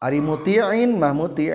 Ari 0.00 0.24
muti'in 0.24 0.96
mah 0.96 1.12
muti' 1.12 1.52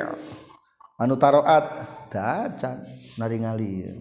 anu 1.01 1.19
taroat 1.19 1.65
dacan 2.07 2.87
naringali 3.19 3.99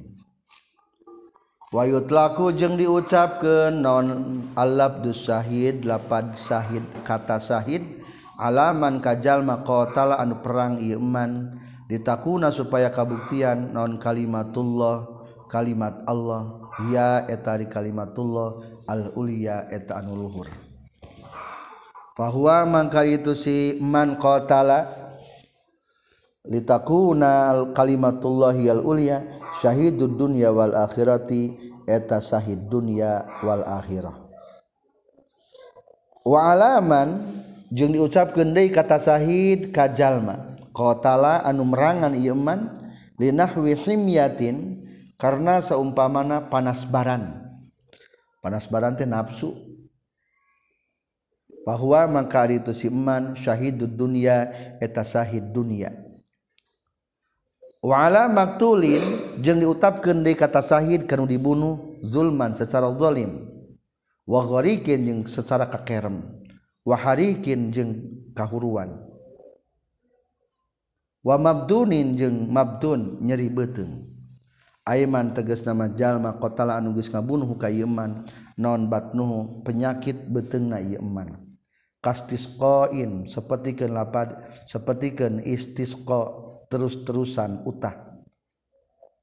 wayut 1.75 2.07
laku 2.07 2.55
jeung 2.55 2.79
diucapkeun 2.79 3.83
non 3.83 4.07
alab 4.55 5.03
dus 5.03 5.27
sahid 5.27 5.83
lapad 5.83 6.39
sahid 6.39 6.87
kata 7.03 7.43
sahid 7.43 7.83
alaman 8.39 9.03
kajal 9.03 9.43
maqatala 9.43 10.23
anu 10.23 10.39
perang 10.39 10.79
ieu 10.79 11.03
ditakuna 11.95 12.51
supaya 12.51 12.91
kabuktian 12.91 13.71
non 13.71 14.03
kalimatullah 14.03 15.07
kalimat 15.47 16.03
Allah. 16.11 16.67
Ya 16.91 17.23
etari 17.31 17.71
kalimatullah 17.71 18.83
al-ulia 18.91 19.71
eta 19.71 20.03
anu 20.03 20.27
luhur. 20.27 20.51
Fahuwa 22.19 22.67
mangkari 22.67 23.23
itu 23.23 23.39
si 23.39 23.79
man 23.79 24.19
qatala 24.19 24.91
litakuna 26.43 27.55
al 27.55 27.71
kalimatullah 27.71 28.59
al 28.59 28.83
ulia 28.83 29.23
syahidud 29.63 30.19
dunya 30.19 30.51
wal 30.51 30.75
akhirati 30.75 31.55
eta 31.87 32.19
sahid 32.19 32.67
dunya 32.67 33.23
wal 33.47 33.63
akhirah. 33.63 34.19
Wa 36.27 36.59
alaman 36.59 37.23
jeung 37.71 37.95
diucapkeun 37.95 38.51
deui 38.51 38.75
kata 38.75 38.99
syahid 38.99 39.71
ka 39.71 39.87
jalma. 39.91 40.54
qatala 40.75 41.47
anu 41.47 41.63
merangan 41.63 42.19
ieu 42.19 42.35
man 42.35 42.91
linahwi 43.17 43.79
himyatin 43.79 44.83
karena 45.15 45.63
seumpamana 45.63 46.51
panasbaran. 46.51 47.47
Panasbaran 48.43 48.99
teh 48.99 49.07
nafsu. 49.07 49.55
Bahwa 51.65 52.05
maka 52.11 52.45
itu 52.53 52.77
si 52.77 52.93
iman 52.93 53.33
syahidud 53.33 53.89
dunya 53.89 54.53
eta 54.85 55.01
syahid 55.01 55.49
dunya. 55.49 55.97
Wala 57.81 58.29
maktulin 58.29 59.01
jeung 59.41 59.61
diutapkeun 59.61 60.21
deui 60.25 60.37
kata 60.37 60.61
syahid 60.61 61.09
kanu 61.09 61.25
dibunuh 61.25 62.01
zulman 62.05 62.53
secara 62.53 62.93
zalim. 62.97 63.49
Wa 64.29 64.45
gharikin 64.45 65.09
jeung 65.09 65.21
secara 65.25 65.65
kakerem. 65.65 66.21
Wa 66.85 67.01
harikin 67.01 67.73
jeung 67.73 67.93
kahuruan. 68.37 69.04
wa 71.25 71.41
mabdunin 71.41 72.15
jeung 72.15 72.53
mabdun 72.53 73.25
nyeri 73.25 73.49
beuteung 73.49 74.15
Aiman 74.85 75.33
tegas 75.33 75.65
nama 75.65 75.89
jalma 75.89 76.37
qatala 76.37 76.77
anu 76.77 76.93
geus 76.93 77.09
ngabunuh 77.09 77.57
ka 77.57 77.73
Yeman 77.73 78.29
non 78.61 78.93
batnuhu 78.93 79.65
penyakit 79.65 80.29
ieu 80.29 80.77
Yeman 81.01 81.41
kastisqain 82.05 83.25
sapertikeun 83.25 83.97
lapad 83.97 84.45
sapertikeun 84.69 85.41
istisqa 85.41 86.37
terus-terusan 86.69 87.65
utah. 87.65 87.97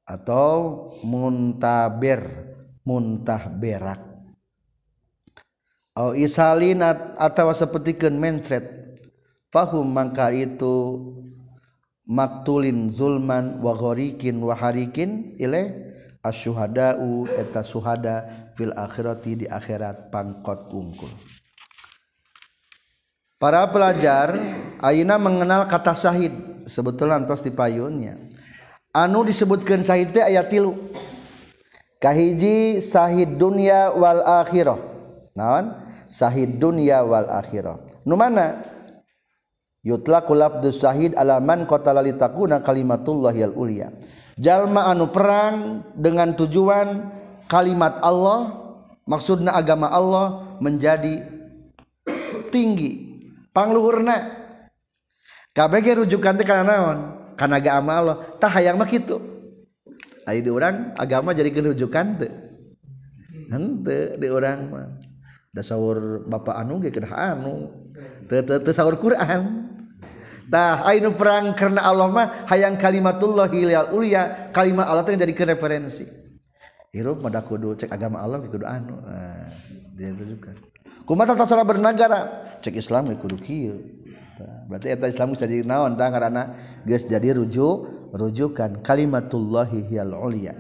Atau 0.02 0.90
muntaber 1.06 2.26
muntah 2.82 3.46
berak 3.54 4.02
au 5.94 6.18
isalinat 6.18 7.14
atawa 7.22 7.54
sapertikeun 7.54 8.18
mencret. 8.18 8.82
Fahum 9.52 9.84
mangka 9.84 10.32
itu 10.32 10.98
maktulin 12.12 12.92
zulman 12.92 13.64
wa 13.64 13.72
ghariqin 13.72 14.44
wa 14.44 14.52
hariqin 14.52 15.40
ilaih 15.40 15.72
asyuhadau 16.20 17.24
eta 17.32 17.64
suhada 17.64 18.52
fil 18.60 18.76
akhirati 18.76 19.42
di 19.42 19.46
akhirat 19.48 20.12
pangkot 20.12 20.68
wungkul 20.76 21.12
Para 23.42 23.66
pelajar 23.74 24.38
Aina 24.86 25.18
mengenal 25.18 25.66
kata 25.66 25.98
syahid. 25.98 26.30
Sebetulnya 26.70 27.18
antos 27.18 27.42
di 27.42 27.50
payunnya. 27.50 28.14
Anu 28.94 29.26
disebutkan 29.26 29.82
syahid 29.82 30.14
teh 30.14 30.22
ayat 30.22 30.46
tilu. 30.46 30.78
Kahiji 31.98 32.78
syahid 32.78 33.42
dunya 33.42 33.90
wal 33.98 34.22
akhirah. 34.22 34.78
Naon? 35.34 35.74
Syahid 36.14 36.62
dunya 36.62 37.02
wal 37.02 37.26
akhirah. 37.34 37.82
Nu 38.06 38.14
mana? 38.14 38.62
Yutlakulabdus 39.82 40.82
Shahid 40.82 41.18
alaman 41.18 41.66
kota 41.66 41.94
lalitakuna 41.94 42.62
kalimatullah 42.62 43.34
Ulia 43.54 43.94
jalma 44.38 44.90
anu 44.90 45.10
perang 45.10 45.86
dengan 45.98 46.34
tujuan 46.38 47.10
kalimat 47.50 48.00
Allah 48.02 48.62
maksudnya 49.06 49.52
agama 49.52 49.92
Allah 49.92 50.58
menjadi 50.64 51.42
tinggi. 52.52 52.92
Pangluhurna. 53.52 54.40
Kabeh 55.52 56.04
rujukan 56.04 56.40
teh 56.40 56.48
kana 56.48 56.64
naon? 56.64 56.98
Kana 57.36 57.60
agama 57.60 57.92
Allah. 58.00 58.16
Tah 58.40 58.52
hayang 58.52 58.80
mah 58.80 58.88
kitu. 58.88 59.20
Ari 60.24 60.46
urang 60.48 60.94
agama 60.96 61.34
jadi 61.34 61.50
rujukan 61.50 62.22
teu 62.22 62.30
henteu 63.50 64.16
di 64.22 64.28
urang 64.30 64.60
mah. 64.70 64.88
Sahur 65.60 66.24
bapak 66.24 66.56
anu 66.56 66.80
ge 66.80 66.94
kedah 66.94 67.36
anu. 67.36 67.68
Teu 68.32 68.46
teu 68.46 68.72
sahur 68.72 68.96
Quran 68.96 69.71
Tah 70.52 70.84
ainu 70.84 71.16
perang 71.16 71.56
karena 71.56 71.80
Allah 71.80 72.12
mah 72.12 72.28
hayang 72.52 72.76
kalimatullah 72.76 73.48
hilal 73.48 73.96
ulia 73.96 74.52
kalimat 74.52 74.84
Allah 74.84 75.08
teh 75.08 75.16
jadi 75.16 75.32
referensi. 75.32 76.04
Hirup 76.92 77.24
mah 77.24 77.32
kudu 77.40 77.80
cek 77.80 77.88
agama 77.88 78.20
Allah 78.20 78.44
kudu 78.44 78.68
anu. 78.68 79.00
Nah, 79.00 79.48
dia 79.96 80.12
rujukan. 80.12 80.52
Kumaha 81.08 81.32
tata 81.32 81.48
cara 81.48 81.64
bernegara? 81.64 82.20
Cek 82.60 82.76
Islam 82.76 83.16
kudu 83.16 83.40
kieu. 83.40 83.80
Nah, 84.44 84.68
berarti 84.68 84.92
eta 84.92 85.08
Islam 85.08 85.32
jadi 85.40 85.64
naon 85.64 85.96
tah 85.96 86.12
karena 86.12 86.52
geus 86.84 87.08
jadi 87.08 87.32
rujuk 87.32 88.12
rujukan 88.12 88.84
kalimatullahi 88.84 89.88
hiyal 89.88 90.20
ulia. 90.20 90.52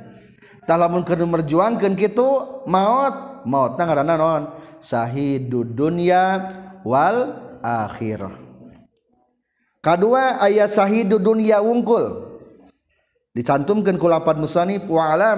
Tah 0.64 0.80
lamun 0.80 1.04
kudu 1.04 1.28
merjuangkeun 1.28 2.00
kitu 2.00 2.64
maut 2.64 3.44
maut 3.44 3.76
tah 3.76 3.92
ngaranna 3.92 4.16
naon? 4.16 4.44
Sahidud 4.80 5.76
dunya 5.76 6.48
wal 6.88 7.36
akhirah 7.60 8.51
kedua 9.82 10.40
ayat 10.40 10.70
sahidu 10.70 11.18
dunia 11.18 11.60
wungkul. 11.60 12.32
Dicantumkan 13.32 13.96
kulapan 13.96 14.44
musanif 14.44 14.84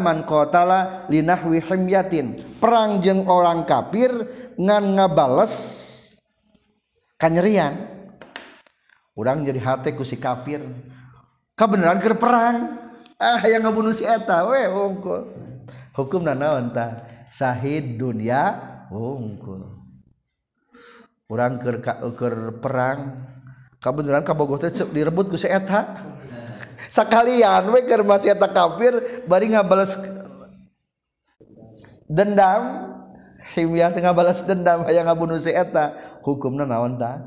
man 0.01 0.25
qatala 0.25 1.05
linahwi 1.13 1.61
himyatin. 1.61 2.41
Perang 2.57 2.97
jeng 2.97 3.29
orang 3.29 3.69
kafir 3.69 4.09
ngan 4.57 4.97
ngabales 4.97 5.53
kanyerian. 7.21 7.85
Orang 9.13 9.45
jadi 9.45 9.61
hati 9.61 9.93
ku 9.93 10.01
si 10.01 10.17
kafir. 10.17 10.65
Kebenaran 11.53 12.01
ke 12.01 12.17
perang. 12.17 12.81
Ah 13.21 13.45
yang 13.45 13.61
ngabunuh 13.61 13.93
si 13.93 14.01
eta 14.09 14.41
we 14.49 14.65
wungkul. 14.73 15.29
Hukum 15.93 16.25
naon 16.25 16.73
tah 16.73 17.05
sahid 17.29 18.01
dunia 18.01 18.57
wungkul. 18.89 19.69
Orang 21.29 21.61
ke, 21.61 21.77
ke 22.17 22.27
perang. 22.57 23.21
kebenaran 23.83 24.23
kabogoh 24.23 24.55
teh 24.55 24.71
direbut 24.71 25.27
ku 25.27 25.35
seeta 25.35 26.07
sakalian 26.87 27.67
we 27.75 27.83
keur 27.83 28.07
masih 28.07 28.31
eta 28.31 28.47
kafir 28.47 29.25
bari 29.27 29.51
ngabales 29.51 29.99
dendam. 32.13 32.93
Himyah 33.43 33.91
teh 33.91 33.99
ngabales 33.99 34.45
dendam 34.45 34.85
hayang 34.87 35.09
ngabunuh 35.09 35.41
si 35.41 35.51
eta. 35.51 35.97
Hukumna 36.23 36.63
naon 36.63 36.95
tah? 37.01 37.25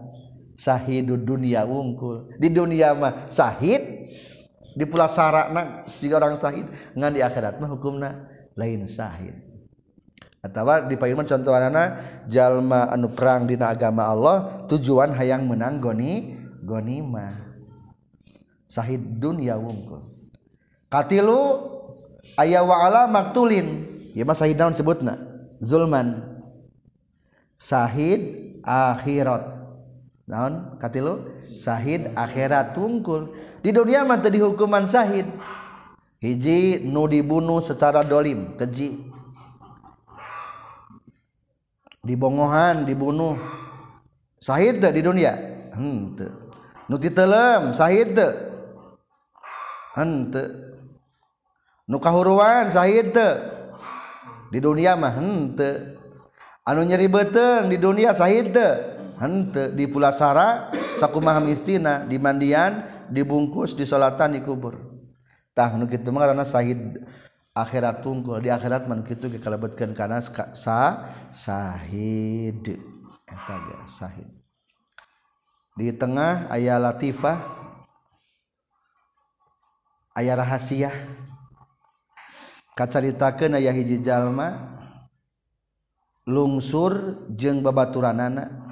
Sahidu 0.57 1.21
dunia 1.21 1.69
wungkul. 1.69 2.33
Di 2.41 2.49
dunia 2.49 2.97
mah 2.97 3.29
sahid 3.29 4.09
di 4.77 4.85
pula 4.89 5.11
sarakna 5.11 5.85
si 5.85 6.09
orang 6.09 6.39
sahid. 6.39 6.71
Ngan 6.97 7.13
di 7.13 7.21
akhirat 7.21 7.61
mah 7.61 7.69
hukumna 7.69 8.33
lain 8.57 8.89
sahid. 8.89 9.37
Atau 10.41 10.63
di 10.87 10.95
payuman 10.95 11.27
contohanana 11.27 11.99
jalma 12.31 12.87
anu 12.95 13.11
perang 13.11 13.51
dina 13.51 13.75
agama 13.75 14.07
Allah 14.07 14.65
tujuan 14.71 15.11
hayang 15.11 15.43
menang 15.43 15.83
goni 15.83 16.36
gonima 16.67 17.31
sahid 18.67 19.23
dunia 19.23 19.55
wungkul. 19.55 20.03
Katilu 20.91 21.62
ayah 22.37 22.67
wa 22.67 23.07
maktulin 23.07 23.87
ya 24.12 24.27
mas 24.27 24.43
sahid 24.43 24.59
naon 24.59 24.75
sebutna? 24.75 25.17
Zulman. 25.62 26.37
Sahid 27.57 28.53
akhirat. 28.67 29.57
Naon? 30.27 30.77
Katilu 30.83 31.25
sahid 31.47 32.12
akhirat 32.19 32.75
wungkul. 32.75 33.33
Di 33.62 33.71
dunia 33.71 34.03
mah 34.03 34.19
tadi 34.19 34.43
hukuman 34.43 34.85
sahid. 34.85 35.31
Hiji 36.21 36.83
nu 36.83 37.07
dibunuh 37.07 37.62
secara 37.62 38.03
dolim 38.03 38.59
keji. 38.59 39.14
Dibongohan 42.03 42.87
dibunuh. 42.87 43.39
Sahid 44.39 44.79
di 44.79 45.03
dunia? 45.03 45.35
Henteu 45.75 46.46
nuti 46.87 47.11
telem 47.11 47.74
nu 51.87 51.97
kahuruan 52.03 52.66
sahid 52.70 53.14
teu 53.14 53.34
di 54.51 54.59
dunia 54.59 54.99
mah 54.99 55.14
henteu 55.14 55.99
anu 56.66 56.82
nyeri 56.82 57.07
beteng 57.07 57.70
di 57.70 57.78
dunia 57.78 58.11
sahid 58.11 58.51
teu 58.51 58.72
henteu 59.22 59.70
di 59.74 59.87
pulasara 59.87 60.74
sakumaha 60.99 61.39
mistina 61.39 62.03
di 62.07 62.18
mandian 62.18 62.82
dibungkus 63.07 63.78
di 63.78 63.87
salatan 63.87 64.34
di 64.34 64.41
kubur. 64.43 64.74
Tah 65.57 65.72
nu 65.78 65.89
kitu 65.89 66.12
mah 66.12 66.28
karena 66.28 66.45
sahid 66.45 67.01
akhirat 67.57 68.05
tunggul 68.05 68.45
di 68.45 68.53
akhirat 68.53 68.84
man 68.84 69.01
kitu 69.01 69.32
kalebetkeun 69.41 69.97
kana 69.97 70.20
sa 70.53 71.09
sahid 71.32 72.76
eta 73.24 73.55
ge 73.57 73.76
sahid 73.89 74.28
di 75.77 75.93
tengah 75.93 76.49
aya 76.49 76.81
latifah 76.81 77.37
aya 80.16 80.33
rahasia 80.33 80.89
kacaritakeun 82.72 83.61
aya 83.61 83.70
hiji 83.77 84.01
jalma 84.01 84.77
lungsur 86.27 87.24
jeung 87.31 87.62
babaturanana. 87.62 88.66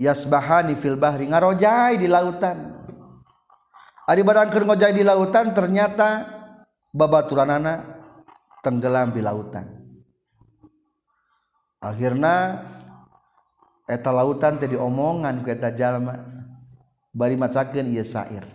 Yasbahani 0.00 0.80
fil 0.80 0.96
bahri 0.96 1.28
ngarojai 1.28 2.00
di 2.00 2.08
lautan. 2.08 2.72
Ari 4.08 4.24
barang 4.24 4.48
keur 4.48 4.64
ngojai 4.64 4.96
di 4.96 5.04
lautan 5.04 5.52
ternyata 5.52 6.24
babaturanana 6.92 7.84
tenggelam 8.64 9.12
di 9.12 9.20
lautan. 9.20 9.66
Akhirnya 11.80 12.64
eta 13.90 14.14
lautan 14.14 14.62
tadi 14.62 14.78
omongan 14.78 15.42
kueta 15.42 15.74
jalma 15.74 16.22
bari 17.10 17.34
macakeun 17.34 17.90
ieu 17.90 18.06
syair 18.06 18.46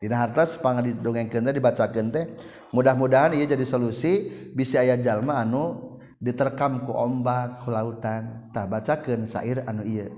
dina 0.00 0.24
hartas 0.24 0.56
pangadi 0.56 0.96
dongengkeun 0.96 1.52
dibacakeun 1.52 2.08
teh 2.08 2.24
mudah-mudahan 2.72 3.36
ieu 3.36 3.44
jadi 3.44 3.68
solusi 3.68 4.32
bisa 4.56 4.80
aya 4.80 4.96
jalma 4.96 5.36
anu 5.36 5.94
diterkam 6.24 6.88
ku 6.88 6.96
ombak 6.96 7.60
ku 7.60 7.68
lautan 7.68 8.48
tah 8.56 8.64
bacakeun 8.64 9.28
syair 9.28 9.60
anu 9.68 9.84
ieu. 9.84 10.08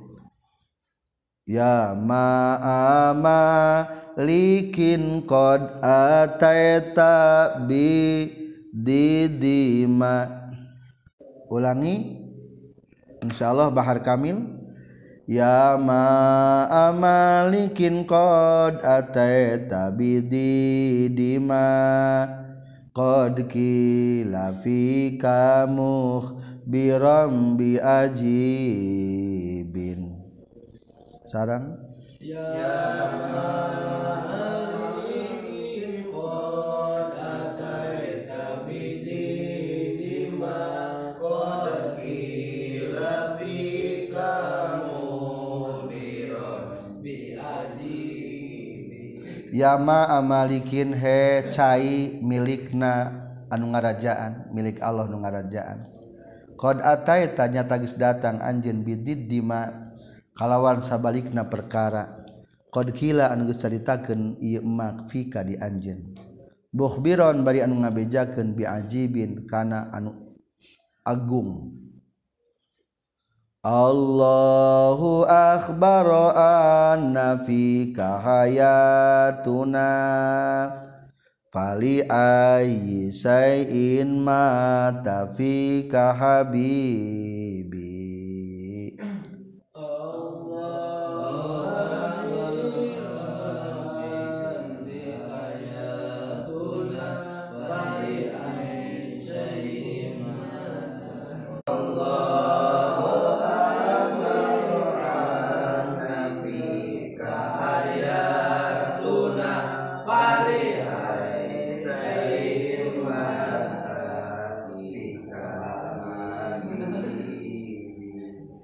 Ya 1.47 1.95
ma'ama 1.95 3.39
likin 4.19 5.23
qad 5.31 5.79
ataita 5.83 7.15
bi 7.71 8.27
didima. 8.75 10.27
Ulangi. 11.47 12.26
Insyaallah 13.27 13.75
bahar 13.75 13.99
kamil. 14.03 14.39
Ya 15.27 15.75
ma 15.75 16.71
amalikin 16.91 18.07
qad 18.07 18.79
ataita 18.79 19.91
bidi 19.91 21.11
dima. 21.11 22.31
Qad 22.95 23.51
kila 23.51 24.55
fi 24.63 25.19
kamuh 25.19 26.39
biram 26.63 27.59
bi 27.59 27.83
ajibin. 27.83 29.21
Sarang? 31.27 31.75
Ya 32.23 33.11
ma 33.19 33.77
Yama 49.57 50.05
amalikin 50.21 50.93
he 50.93 51.49
cai 51.49 52.21
milikna 52.21 53.09
anu 53.49 53.73
ngarajaan 53.73 54.53
milik 54.53 54.85
Allah 54.85 55.09
nu 55.09 55.25
ngarajaan. 55.25 55.81
Qad 56.61 56.85
ataita 56.85 57.49
nya 57.49 57.65
tagis 57.65 57.97
datang 57.97 58.37
anjeun 58.45 58.85
bidid 58.85 59.33
dima 59.33 59.89
kalawan 60.37 60.85
sabalikna 60.85 61.49
perkara. 61.49 62.21
Qad 62.69 62.93
kila 62.93 63.33
anu 63.33 63.49
geus 63.49 63.65
caritakeun 63.65 64.37
ieu 64.45 64.61
emak 64.61 65.09
fika 65.09 65.41
di 65.41 65.57
anjeun. 65.57 66.05
Bukhbiron 66.69 67.41
bari 67.41 67.65
anu 67.65 67.81
ngabejakeun 67.81 68.53
bi 68.53 68.69
ajibin 68.69 69.49
kana 69.49 69.89
anu 69.89 70.37
agung. 71.01 71.73
Allahu 73.67 75.27
akbar 75.27 76.07
anna 76.39 77.43
fika 77.43 78.23
hayatuna. 78.23 79.91
Fali 81.51 82.07
ayyi 82.07 83.11
say'in 83.11 84.23
mata 84.23 85.35
fika 85.35 86.15
habibi. 86.15 87.96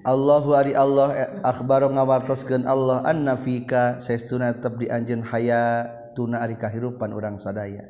Allah 0.03 0.45
ari 0.59 0.75
Allah 0.75 1.09
eh, 1.15 1.31
akhbaro 1.47 1.87
ngawartoskeun 1.95 2.67
Allah 2.67 3.07
annafika 3.07 4.03
saestuna 4.03 4.51
tetep 4.51 4.75
di 4.83 4.87
anjeun 4.91 5.23
haya 5.23 5.87
tuna 6.19 6.43
ari 6.43 6.59
kahirupan 6.59 7.15
urang 7.15 7.39
sadaya. 7.39 7.87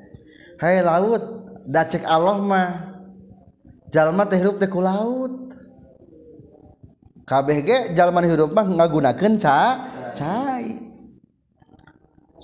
Hay 0.60 0.84
laut 0.84 1.48
da 1.64 1.88
cek 1.88 2.04
Allah 2.04 2.36
mah 2.36 2.68
jalma 3.88 4.28
teh 4.28 4.36
hirup 4.36 4.60
teh 4.60 4.68
ku 4.68 4.84
laut. 4.84 5.56
Kabeh 7.24 7.64
ge 7.64 7.78
jalma 7.96 8.20
hirup 8.20 8.52
mah 8.52 8.68
ngagunakeun 8.68 9.40
ca 9.40 9.88
cai. 10.12 10.92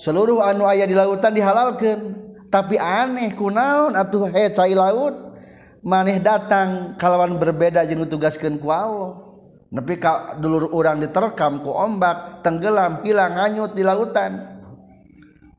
Seluruh 0.01 0.41
anu 0.49 0.65
aya 0.65 0.89
di 0.89 0.97
lautan 0.97 1.37
dihalalkeun 1.37 2.01
tapi 2.49 2.81
aneh 2.81 3.37
kunaon 3.37 3.93
atuh 3.93 4.33
he 4.33 4.49
cai 4.49 4.73
laut 4.73 5.37
maneh 5.85 6.17
datang 6.25 6.97
kalawan 6.97 7.37
berbeda 7.37 7.85
jeung 7.85 8.09
tugaskeun 8.09 8.57
ku 8.57 8.73
Allah. 8.73 9.28
nepi 9.69 10.01
ka 10.01 10.41
dulur 10.41 10.73
orang 10.73 11.01
diterkam 11.05 11.61
ku 11.61 11.73
ombak 11.73 12.41
tenggelam 12.41 13.05
hilang 13.05 13.37
hanyut 13.37 13.77
di 13.77 13.85
lautan. 13.85 14.57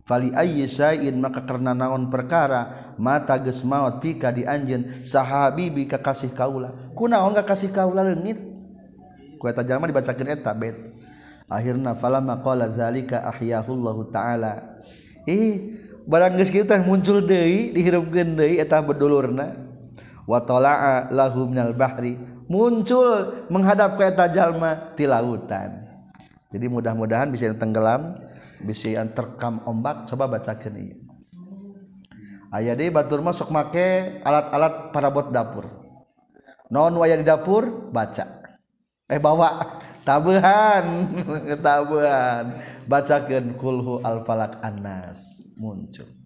Fali 0.10 0.34
ayyi 0.34 0.66
syai'in 0.66 1.22
maka 1.22 1.45
karena 1.45 1.78
naon 1.78 2.10
perkara 2.10 2.93
mata 2.97 3.38
geus 3.38 3.62
maot 3.62 4.01
fika 4.01 4.34
di 4.34 4.41
anjeun 4.41 5.05
sahabibi 5.05 5.86
kakasih 5.86 6.34
kaula. 6.34 6.74
Kunaon 6.97 7.38
kakasih 7.38 7.70
kaula 7.70 8.01
leungit? 8.01 8.41
Ku 9.38 9.45
eta 9.45 9.62
jalma 9.62 9.86
dibacakeun 9.86 10.34
eta 10.34 10.49
bet. 10.57 10.74
Akhirna 11.45 11.93
falamma 11.93 12.41
qala 12.41 12.74
zalika 12.74 13.22
ahyahullahu 13.30 14.10
taala. 14.10 14.82
Ih 15.30 15.78
barang 16.10 16.41
geus 16.41 16.49
kitu 16.49 16.66
teh 16.66 16.82
muncul 16.82 17.22
deui 17.22 17.70
dihirupkeun 17.78 18.34
deui 18.34 18.57
eta 18.57 18.82
bedulurna. 18.82 19.70
Wa 20.26 20.41
tala'a 20.41 21.14
lahu 21.14 21.45
minal 21.45 21.78
bahri 21.78 22.18
muncul 22.49 23.45
menghadap 23.47 23.95
ke 23.95 24.09
eta 24.09 24.25
jalma 24.27 24.91
di 24.97 25.05
lautan. 25.05 25.85
Jadi 26.49 26.65
mudah-mudahan 26.65 27.29
bisa 27.29 27.53
tenggelam 27.53 28.09
bisa 28.65 28.91
yang 28.91 29.13
terkam 29.13 29.61
ombak 29.63 30.09
coba 30.09 30.25
bacakan 30.25 30.73
ini. 30.75 30.97
Ayah 32.49 32.73
deh 32.73 32.89
batur 32.89 33.21
masuk 33.21 33.53
make 33.53 34.19
alat-alat 34.25 34.89
parabot 34.89 35.29
dapur. 35.29 35.69
Non 36.73 36.97
waya 36.97 37.15
di 37.15 37.23
dapur? 37.23 37.93
Baca. 37.93 38.25
Eh 39.05 39.21
bawa. 39.21 39.77
Tabuhan. 40.09 40.85
Tabuhan. 41.65 42.45
Bacakan 42.89 43.53
kulhu 43.53 44.01
al 44.01 44.25
falak 44.25 44.57
anas. 44.65 45.45
Muncul 45.61 46.18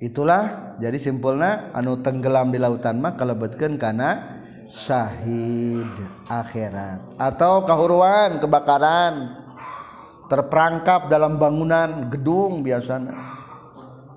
itulah 0.00 0.76
jadi 0.76 0.96
simpulnya 1.00 1.72
anu 1.72 2.00
tenggelam 2.04 2.52
di 2.52 2.58
lautan 2.60 3.00
mah 3.00 3.16
kalebetkeun 3.16 3.80
kana 3.80 4.40
syahid 4.70 5.88
akhirat 6.28 7.16
atau 7.16 7.64
kehuruan 7.64 8.38
kebakaran 8.38 9.40
terperangkap 10.30 11.10
dalam 11.10 11.40
bangunan 11.42 12.06
gedung 12.12 12.62
biasanya 12.62 13.40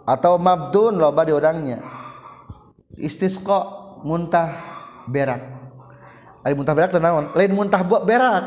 atau 0.03 0.35
mabdun 0.35 0.99
loba 0.99 1.23
di 1.23 1.33
orangnya. 1.33 1.79
Istisqa 2.99 3.59
muntah 4.03 4.53
berak. 5.07 5.41
Ayo 6.43 6.53
muntah 6.59 6.75
berak 6.75 6.91
tenawan 6.91 7.31
lain 7.33 7.51
muntah 7.55 7.81
buat 7.81 8.03
berak. 8.03 8.43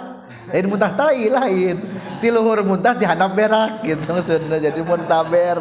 Lain 0.53 0.67
muntah 0.69 0.93
tai 0.95 1.27
lain. 1.27 1.77
Tiluhur 2.21 2.63
muntah 2.63 2.95
dihanap 2.95 3.35
berak 3.35 3.83
gitu 3.83 4.15
maksudnya 4.15 4.63
jadi 4.63 4.81
muntaber 4.85 5.59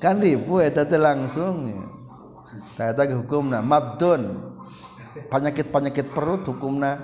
kan 0.00 0.16
ribu 0.18 0.58
eta 0.64 0.88
teh 0.88 0.96
langsung 0.96 1.70
eta 2.74 2.90
eta 2.96 3.02
hukumna 3.14 3.60
mabdun. 3.60 4.50
Penyakit-penyakit 5.10 6.14
perut 6.14 6.46
hukumna. 6.46 6.96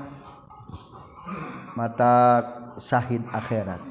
Mata 1.77 2.41
syahid 2.81 3.21
akhirat. 3.35 3.83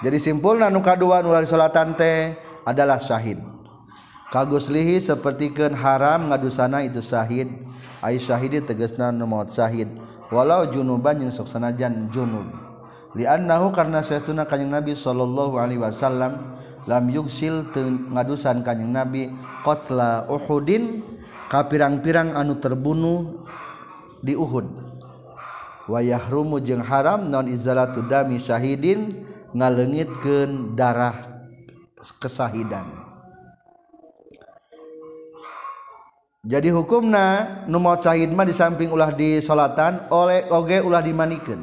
Jadi 0.00 0.18
simpulna 0.18 0.72
nu 0.72 0.80
kadua 0.80 1.20
nu 1.20 1.34
salatan 1.44 1.92
teh 1.94 2.34
adalah 2.64 2.96
syahid 2.96 3.38
kagus 4.34 4.66
lihi 4.66 4.98
sapertikeun 4.98 5.78
haram 5.78 6.26
ngadusana 6.26 6.82
itu 6.82 6.98
syahid 6.98 7.46
ai 8.02 8.18
syahidi 8.18 8.58
tegasna 8.58 9.14
nu 9.14 9.30
maot 9.30 9.46
syahid 9.54 9.86
walau 10.34 10.66
junuban 10.66 11.22
jeung 11.22 11.30
sok 11.30 11.46
sanajan 11.46 12.10
junub. 12.10 12.50
Li'annahu 13.14 13.70
karna 13.70 14.02
saytuna 14.02 14.42
kanjeng 14.42 14.74
nabi 14.74 14.98
sallallahu 14.98 15.54
alaihi 15.54 15.78
wasallam 15.78 16.58
lam 16.84 17.04
yugsil 17.08 17.68
ngadusan 18.12 18.60
kanyang 18.60 18.92
nabi 18.92 19.22
qatla 19.64 20.28
uhudin 20.28 21.00
ka 21.48 21.64
pirang-pirang 21.68 22.36
anu 22.36 22.60
terbunuh 22.60 23.46
di 24.24 24.32
Uhud. 24.36 24.66
Wa 25.84 26.00
yahrumu 26.00 26.64
jeung 26.64 26.80
haram 26.80 27.28
non 27.28 27.44
izalatu 27.44 28.00
dami 28.08 28.40
syahidin 28.40 29.24
ngalengitkeun 29.52 30.72
darah 30.72 31.44
kesahidan. 32.20 32.88
Jadi 36.44 36.68
hukumna 36.68 37.64
nu 37.68 37.80
maut 37.80 38.04
syahid 38.04 38.28
mah 38.32 38.44
di 38.44 38.52
samping 38.52 38.92
ulah 38.92 39.12
di 39.12 39.40
salatan 39.40 40.08
oleh 40.12 40.44
oge 40.52 40.80
ulah 40.80 41.00
dimanikeun. 41.00 41.60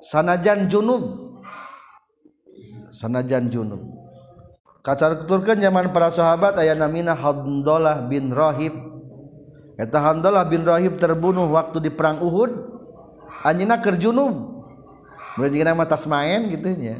Sanajan 0.00 0.68
junub. 0.68 1.36
Sanajan 2.88 3.52
junub. 3.52 3.97
Kacar 4.82 5.18
keturkan 5.22 5.58
zaman 5.58 5.90
para 5.92 6.08
sahabat 6.10 6.56
ayat 6.58 6.78
namina 6.78 7.12
Hamdullah 7.14 8.06
bin 8.06 8.30
Rahib 8.32 8.88
Eta 9.78 10.02
Hamdullah 10.02 10.42
bin 10.50 10.66
Rahib 10.66 10.98
terbunuh 10.98 11.46
waktu 11.54 11.78
di 11.78 11.90
perang 11.94 12.18
Uhud. 12.18 12.50
Anjina 13.46 13.78
kerjunub 13.78 14.58
berarti 15.38 15.62
nama 15.62 15.86
tas 15.86 16.02
main 16.10 16.50
gitu 16.50 16.66
ya. 16.74 16.98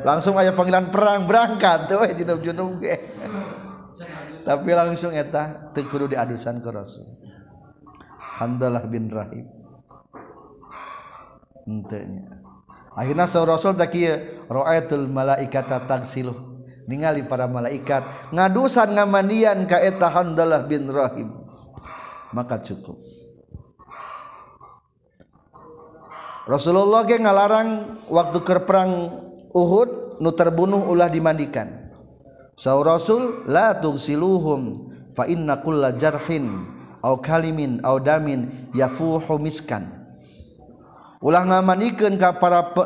Langsung 0.00 0.40
ayat 0.40 0.56
panggilan 0.56 0.88
perang 0.88 1.28
berangkat 1.28 1.92
tuh 1.92 2.00
junub 2.16 2.40
junub 2.40 2.80
tapi 4.48 4.70
langsung 4.72 5.12
eta 5.12 5.72
tekuru 5.76 6.08
diadusan 6.08 6.64
ke 6.64 6.68
Rasul. 6.72 7.04
Hamdullah 8.40 8.88
bin 8.88 9.12
Rahib 9.12 9.44
entenya 11.68 12.40
akhirnya 12.96 13.28
seorang 13.28 13.56
Rasul 13.56 13.76
tak 13.76 13.92
kia 13.92 14.20
ro'atul 14.48 15.08
malaikata 15.08 15.84
tagsiluh 15.84 16.53
ningali 16.88 17.24
para 17.24 17.48
malaikat. 17.48 18.32
Ngadusan 18.32 18.96
ngamandian 18.96 19.64
ka 19.68 19.80
eta 19.80 20.08
Hamdalah 20.12 20.64
bin 20.68 20.88
Rahim. 20.88 21.32
Maka 22.34 22.60
cukup. 22.60 22.98
Rasulullah 26.44 27.08
ge 27.08 27.16
ngalarang 27.16 27.96
waktu 28.12 28.38
ke 28.44 28.54
perang 28.68 29.22
Uhud 29.54 30.20
nu 30.20 30.30
terbunuh 30.36 30.84
ulah 30.92 31.08
dimandikan. 31.08 31.88
Saur 32.54 32.84
Rasul 32.84 33.48
la 33.48 33.72
tugsiluhum 33.80 34.92
fa 35.16 35.24
inna 35.24 35.64
kulla 35.64 35.96
jarhin 35.96 36.68
au 37.00 37.16
kalimin 37.22 37.80
au 37.80 37.96
damin 37.96 38.68
yafuhu 38.76 39.40
miskan. 39.40 39.88
Ulah 41.24 41.48
ngamandikeun 41.48 42.20
ka 42.20 42.36
para 42.36 42.76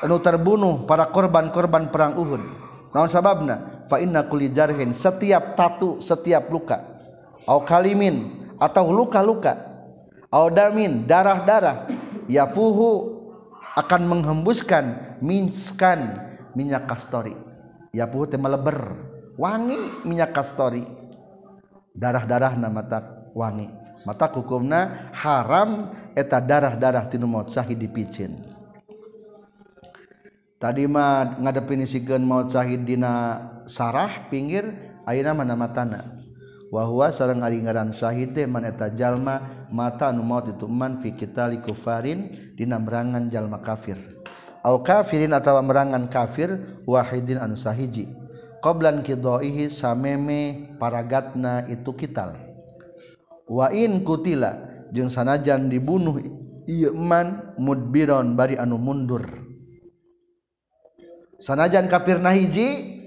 anu 0.00 0.16
terbunuh 0.24 0.88
para 0.88 1.12
korban-korban 1.12 1.92
perang 1.92 2.16
Uhud 2.16 2.61
naon 2.92 3.10
sababna? 3.10 3.84
Fa 3.88 3.98
inna 3.98 4.24
kulli 4.24 4.52
jarhin 4.52 4.96
setiap 4.96 5.56
tatu 5.58 5.98
setiap 5.98 6.48
luka. 6.48 6.80
Au 7.48 7.64
kalimin 7.64 8.48
atau 8.56 8.92
luka-luka. 8.94 9.82
Au 10.32 10.48
damin 10.48 11.04
darah-darah. 11.04 11.90
Yafuhu 12.30 13.20
akan 13.76 14.02
menghembuskan 14.06 15.18
minskan 15.20 16.30
minyak 16.54 16.86
kastori 16.86 17.34
yafuhu 17.92 18.24
teh 18.24 18.40
meleber 18.40 18.96
wangi 19.36 19.76
minyak 20.08 20.32
kastori 20.32 20.84
darah-darah 21.92 22.56
na 22.56 22.72
mata 22.72 23.28
wangi. 23.36 23.68
Mata 24.02 24.26
hukumna 24.34 25.12
haram 25.14 25.94
eta 26.18 26.42
darah-darah 26.42 27.06
tinu 27.06 27.30
maut 27.30 27.54
syahid 27.54 27.78
dipicin 27.78 28.34
tadi 30.62 30.86
mah 30.86 31.42
ngadepin 31.42 31.82
maut 32.22 32.54
sahid 32.54 32.86
dina 32.86 33.42
sarah 33.66 34.30
pinggir 34.30 34.94
ayeuna 35.02 35.34
mana 35.34 35.58
matana 35.58 36.22
wahwa 36.72 37.12
sareng 37.12 37.44
ari 37.44 37.60
ngaran 37.60 37.92
syahid 37.92 38.32
teh 38.32 38.48
man 38.48 38.64
eta 38.64 38.88
jalma 38.94 39.66
mata 39.68 40.08
anu 40.08 40.24
maut 40.24 40.48
itu 40.48 40.64
man 40.64 41.04
fi 41.04 41.12
qitali 41.12 41.60
kufarin 41.60 42.32
dina 42.56 42.80
merangan 42.80 43.28
jalma 43.28 43.60
kafir. 43.60 44.00
Au 44.62 44.80
kafirin 44.80 45.34
atawa 45.34 45.60
merangan 45.60 46.06
kafir 46.06 46.80
wahidin 46.88 47.42
anu 47.42 47.58
sahiji. 47.58 48.06
Qablan 48.62 49.02
qidaihi 49.02 49.66
sameme 49.66 50.70
paragatna 50.78 51.66
itu 51.66 51.92
kital. 51.98 52.38
Wa 53.50 53.74
in 53.74 54.06
kutila 54.06 54.86
jeung 54.94 55.10
sanajan 55.10 55.66
dibunuh 55.66 56.22
ieu 56.70 56.94
man 56.94 57.58
mudbiron 57.58 58.38
bari 58.38 58.54
anu 58.54 58.78
mundur. 58.78 59.41
Sanajan 61.42 61.90
kafir 61.90 62.22
nahiji 62.22 63.02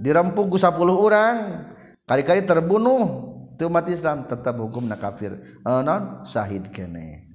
dirempuk 0.00 0.48
ku 0.48 0.56
10 0.56 0.72
orang 0.88 1.36
kali-kali 2.08 2.48
terbunuh 2.48 3.36
tu 3.60 3.68
umat 3.68 3.84
Islam 3.92 4.24
tetap 4.24 4.56
hukumna 4.56 4.96
kafir 4.96 5.36
uh, 5.64 5.84
non 5.84 6.24
syahid 6.24 6.72
kene. 6.72 7.28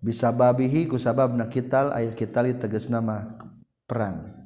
Bisa 0.00 0.32
babihi 0.32 0.88
ku 0.88 0.96
sababna 0.96 1.50
kital 1.52 1.92
ail 1.92 2.16
kitali 2.16 2.56
tegas 2.56 2.88
nama 2.88 3.36
perang. 3.84 4.40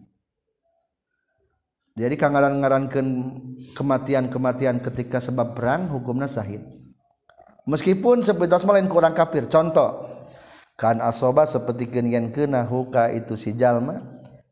Jadi 1.94 2.18
kangaran-ngarankeun 2.18 3.08
kematian-kematian 3.78 4.82
ketika 4.82 5.22
sebab 5.22 5.54
perang 5.54 5.94
hukumnya 5.94 6.26
sahid. 6.26 6.66
Meskipun 7.70 8.18
sepetas 8.18 8.66
lain 8.66 8.90
kurang 8.90 9.14
kafir 9.14 9.46
contoh 9.46 10.13
kan 10.74 10.98
asoba 11.02 11.46
seperti 11.46 11.86
kenyan 11.90 12.34
kena 12.34 12.66
huka 12.66 13.10
itu 13.14 13.38
si 13.38 13.54
jalma? 13.54 14.02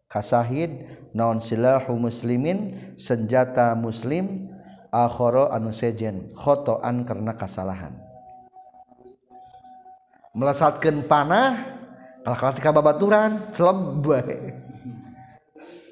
Kasahid 0.06 0.84
naon 1.16 1.40
silahu 1.40 1.96
muslimin 1.96 2.76
senjata 3.00 3.72
muslim 3.72 4.52
akhoro 4.92 5.48
anu 5.48 5.72
sejen 5.72 6.28
khotoan 6.36 7.08
karena 7.08 7.32
kesalahan 7.32 7.96
melesatkan 10.36 11.04
panah 11.04 11.80
kalau 12.24 12.38
ketika 12.52 12.70
babaturan 12.72 13.52
celeb 13.52 14.04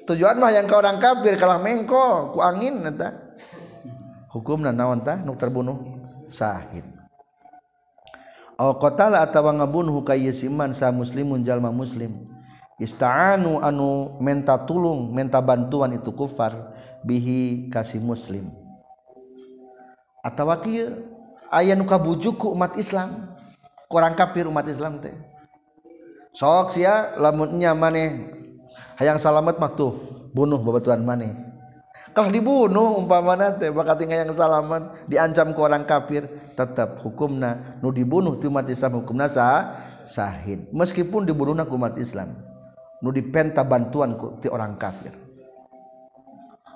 tujuan 0.09 0.37
mah 0.39 0.51
yang 0.53 0.65
ke 0.65 0.73
orang 0.73 0.97
kafir 0.97 1.37
kalah 1.37 1.61
mengkol 1.61 2.33
ku 2.33 2.39
angin 2.41 2.81
eta. 2.87 3.33
Hukum 4.31 4.63
naon 4.63 5.03
tah 5.03 5.19
nu 5.19 5.35
terbunuh? 5.35 5.99
Sahid 6.31 7.00
qatala 8.77 9.25
atawa 9.25 9.57
ngabunuh 9.57 10.05
ka 10.05 10.13
siman 10.31 10.75
sa 10.77 10.93
muslimun 10.93 11.41
jalma 11.41 11.73
muslim. 11.73 12.29
Ista'anu 12.81 13.61
anu 13.61 14.17
menta 14.17 14.57
tulung 14.57 15.13
menta 15.13 15.37
bantuan 15.37 15.93
itu 15.93 16.09
kufar 16.13 16.73
bihi 17.05 17.69
kasih 17.69 18.01
muslim. 18.01 18.49
Atawa 20.25 20.57
kieu 20.61 21.05
aya 21.49 21.73
nu 21.77 21.85
kabujuk 21.85 22.41
umat 22.53 22.77
Islam. 22.77 23.37
Kurang 23.85 24.17
kafir 24.17 24.47
umat 24.49 24.65
Islam 24.65 24.97
teh. 25.03 25.13
Sok 26.31 26.73
sia 26.73 27.11
lamun 27.19 27.59
nya 27.59 27.75
maneh 27.75 28.31
hayang 28.95 29.19
salamet 29.19 29.59
mah 29.59 29.75
tuh 29.75 29.99
bunuh 30.31 30.57
babatuan 30.63 31.03
maneh. 31.03 31.50
Kalau 32.11 32.27
dibunuh 32.27 32.99
umpamana 32.99 33.55
teh 33.55 33.71
bakal 33.71 33.95
tinggal 33.95 34.27
yang 34.27 34.35
salamet 34.35 34.83
diancam 35.07 35.55
ke 35.55 35.59
orang 35.63 35.87
kafir 35.87 36.27
tetap 36.59 36.99
hukumna. 36.99 37.79
Nu 37.79 37.87
dibunuh 37.87 38.35
tu 38.35 38.51
umat 38.51 38.67
Islam 38.67 38.99
hukumna 38.99 39.31
sah 39.31 39.79
sahid. 40.03 40.67
Meskipun 40.75 41.23
dibunuhna 41.23 41.63
ku 41.63 41.79
umat 41.79 41.95
Islam 41.95 42.35
nu 42.99 43.15
dipenta 43.15 43.63
bantuan 43.63 44.19
ku 44.19 44.35
ti 44.43 44.51
orang 44.51 44.75
kafir. 44.75 45.15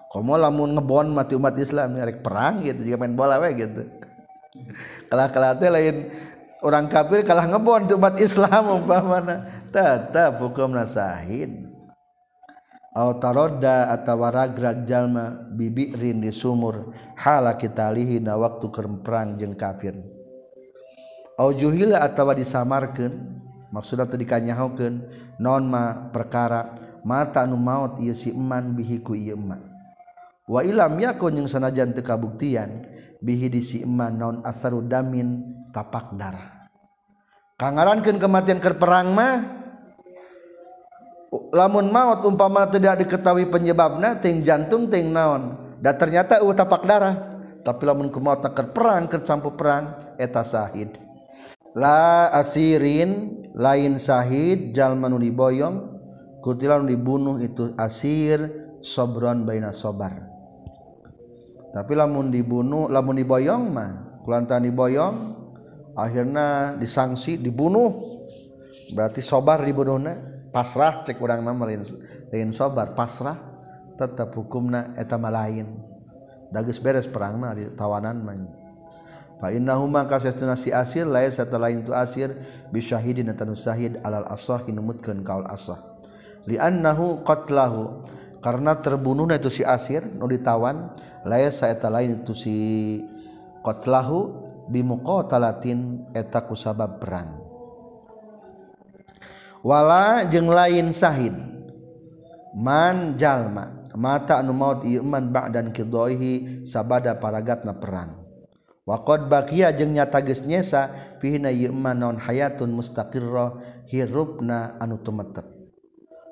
Komo 0.08 0.40
lamun 0.40 0.80
ngebon 0.80 1.12
mati 1.12 1.36
umat 1.36 1.60
Islam 1.60 2.00
nyarek 2.00 2.24
perang 2.24 2.64
gitu 2.64 2.88
jika 2.88 2.96
main 2.96 3.20
bola 3.20 3.36
we 3.36 3.52
gitu. 3.60 3.84
Kalah 5.12 5.28
kalah 5.36 5.60
lain 5.60 6.16
orang 6.64 6.88
kafir 6.88 7.28
kalah 7.28 7.44
ngebon 7.44 7.92
tu 7.92 8.00
umat 8.00 8.16
Islam 8.24 8.72
umpamana. 8.72 9.52
Tetap 9.68 10.40
hukumna 10.40 10.88
sahid 10.88 11.75
taroda 12.96 13.92
atauwaragrag 13.92 14.88
jalma 14.88 15.36
bibikrin 15.52 16.24
di 16.24 16.32
sumur 16.32 16.96
hala 17.20 17.60
kita 17.60 17.92
lihina 17.92 18.40
waktu 18.40 18.72
keperang 18.72 19.36
jeung 19.36 19.56
kafir. 19.60 20.00
Juhila 21.36 22.00
atau 22.00 22.32
disamarkan 22.32 23.12
maksudnya 23.68 24.08
non 25.36 25.68
ma 25.68 26.08
perkara 26.08 26.72
mata 27.04 27.44
nu 27.44 27.60
maut 27.60 28.00
si 28.16 28.32
eman 28.32 28.72
bihiku 28.72 29.12
Wa 30.46 30.64
ilam 30.64 30.96
yakun 30.96 31.44
yang 31.44 31.52
sanajan 31.52 31.92
tekabuktian 31.92 32.88
bihi 33.20 33.52
di 33.52 33.60
si 33.60 33.84
eman 33.84 34.16
non 34.16 34.36
asaru 34.48 34.80
damin 34.80 35.44
tapak 35.76 36.16
darah. 36.16 36.72
Kangarankan 37.60 38.16
kematian 38.16 38.64
kerperang 38.64 39.12
mah 39.12 39.65
lamun 41.54 41.90
maut 41.90 42.22
umpama 42.28 42.68
tidak 42.70 43.06
diketahui 43.06 43.50
penyebabnya 43.50 44.20
ting 44.20 44.46
jantung 44.46 44.92
ting 44.92 45.10
naon. 45.10 45.58
Dan 45.80 45.96
ternyata 45.96 46.42
uh 46.42 46.56
tapak 46.56 46.84
darah. 46.86 47.16
Tapi 47.66 47.82
lamun 47.82 48.14
ke 48.14 48.22
maut 48.22 48.46
nakar 48.46 48.70
perang 48.70 49.10
kercampur 49.10 49.58
perang 49.58 49.98
eta 50.22 50.46
sahid. 50.46 51.02
La 51.74 52.30
asirin 52.30 53.42
lain 53.58 53.98
sahid 53.98 54.72
jalma 54.72 55.10
nu 55.10 55.18
diboyong 55.18 55.98
kutilan 56.46 56.86
dibunuh 56.86 57.42
itu 57.42 57.74
asir 57.76 58.46
sobron 58.86 59.50
baina 59.50 59.74
sobar. 59.74 60.30
Tapi 61.74 61.92
lamun 61.98 62.30
dibunuh 62.30 62.86
lamun 62.86 63.18
diboyong 63.18 63.64
mah 63.74 63.92
kulantan 64.22 64.70
diboyong 64.70 65.16
akhirnya 65.98 66.78
disangsi 66.78 67.42
dibunuh. 67.42 68.22
Berarti 68.94 69.26
sobar 69.26 69.66
dibunuhnya 69.66 70.35
pasrah 70.56 71.04
cek 71.04 71.20
urang 71.20 71.44
nama 71.44 71.68
lain 71.68 71.84
lain 72.32 72.56
sobar. 72.56 72.96
Pasrah 72.96 73.36
tetap 74.00 74.32
hukumna 74.32 74.96
etama 74.96 75.28
lain. 75.28 75.68
Dagus 76.48 76.80
beres 76.80 77.12
perang 77.12 77.44
na 77.44 77.52
tawanan 77.76 78.24
man 78.24 78.48
fa 79.36 79.52
innahu 79.52 79.92
kasatuna 80.08 80.56
si 80.56 80.72
asir 80.72 81.04
lain 81.04 81.28
satu 81.28 81.60
lain 81.60 81.84
tu 81.84 81.92
asir 81.92 82.32
bisyahidin 82.72 83.36
tanu 83.36 83.52
syahid 83.52 84.00
alal 84.08 84.24
asah 84.32 84.64
numutkeun 84.64 85.28
kaul 85.28 85.44
asah. 85.52 86.00
Li 86.48 86.56
annahu 86.56 87.26
qatlahu 87.28 88.06
karena 88.40 88.80
terbunuhna 88.80 89.36
itu 89.36 89.52
si 89.52 89.64
asir 89.66 90.06
nu 90.06 90.30
ditawan 90.30 90.96
lain 91.28 91.52
saeta 91.52 91.92
lain 91.92 92.24
itu 92.24 92.32
si 92.32 92.56
qatlahu 93.66 94.48
bimuqatalatin 94.72 96.10
eta 96.16 96.46
ku 96.46 96.56
sabab 96.56 97.02
perang. 97.02 97.45
wala 99.66 100.30
jeung 100.30 100.54
lain 100.54 100.94
sahid. 100.94 101.34
Man 102.54 103.18
jalma. 103.18 103.82
Mata 103.96 104.44
anu 104.44 104.52
maut 104.52 104.84
Iman 104.84 105.32
bak 105.32 105.56
dan 105.56 105.72
kidohi 105.72 106.68
sabada 106.68 107.16
paragatna 107.16 107.72
perang. 107.74 108.12
Perang 108.12 108.26
wakod 108.86 109.28
bakia 109.28 109.74
jeung 109.74 109.98
nyata 109.98 110.22
gesnyesa 110.22 110.94
pihina 111.20 111.50
Iman 111.50 111.98
non 111.98 112.18
hayatun 112.22 112.72
mustaqirro 112.72 113.60
hirupna 113.90 114.78
anu 114.78 115.02
tumetep. 115.02 115.46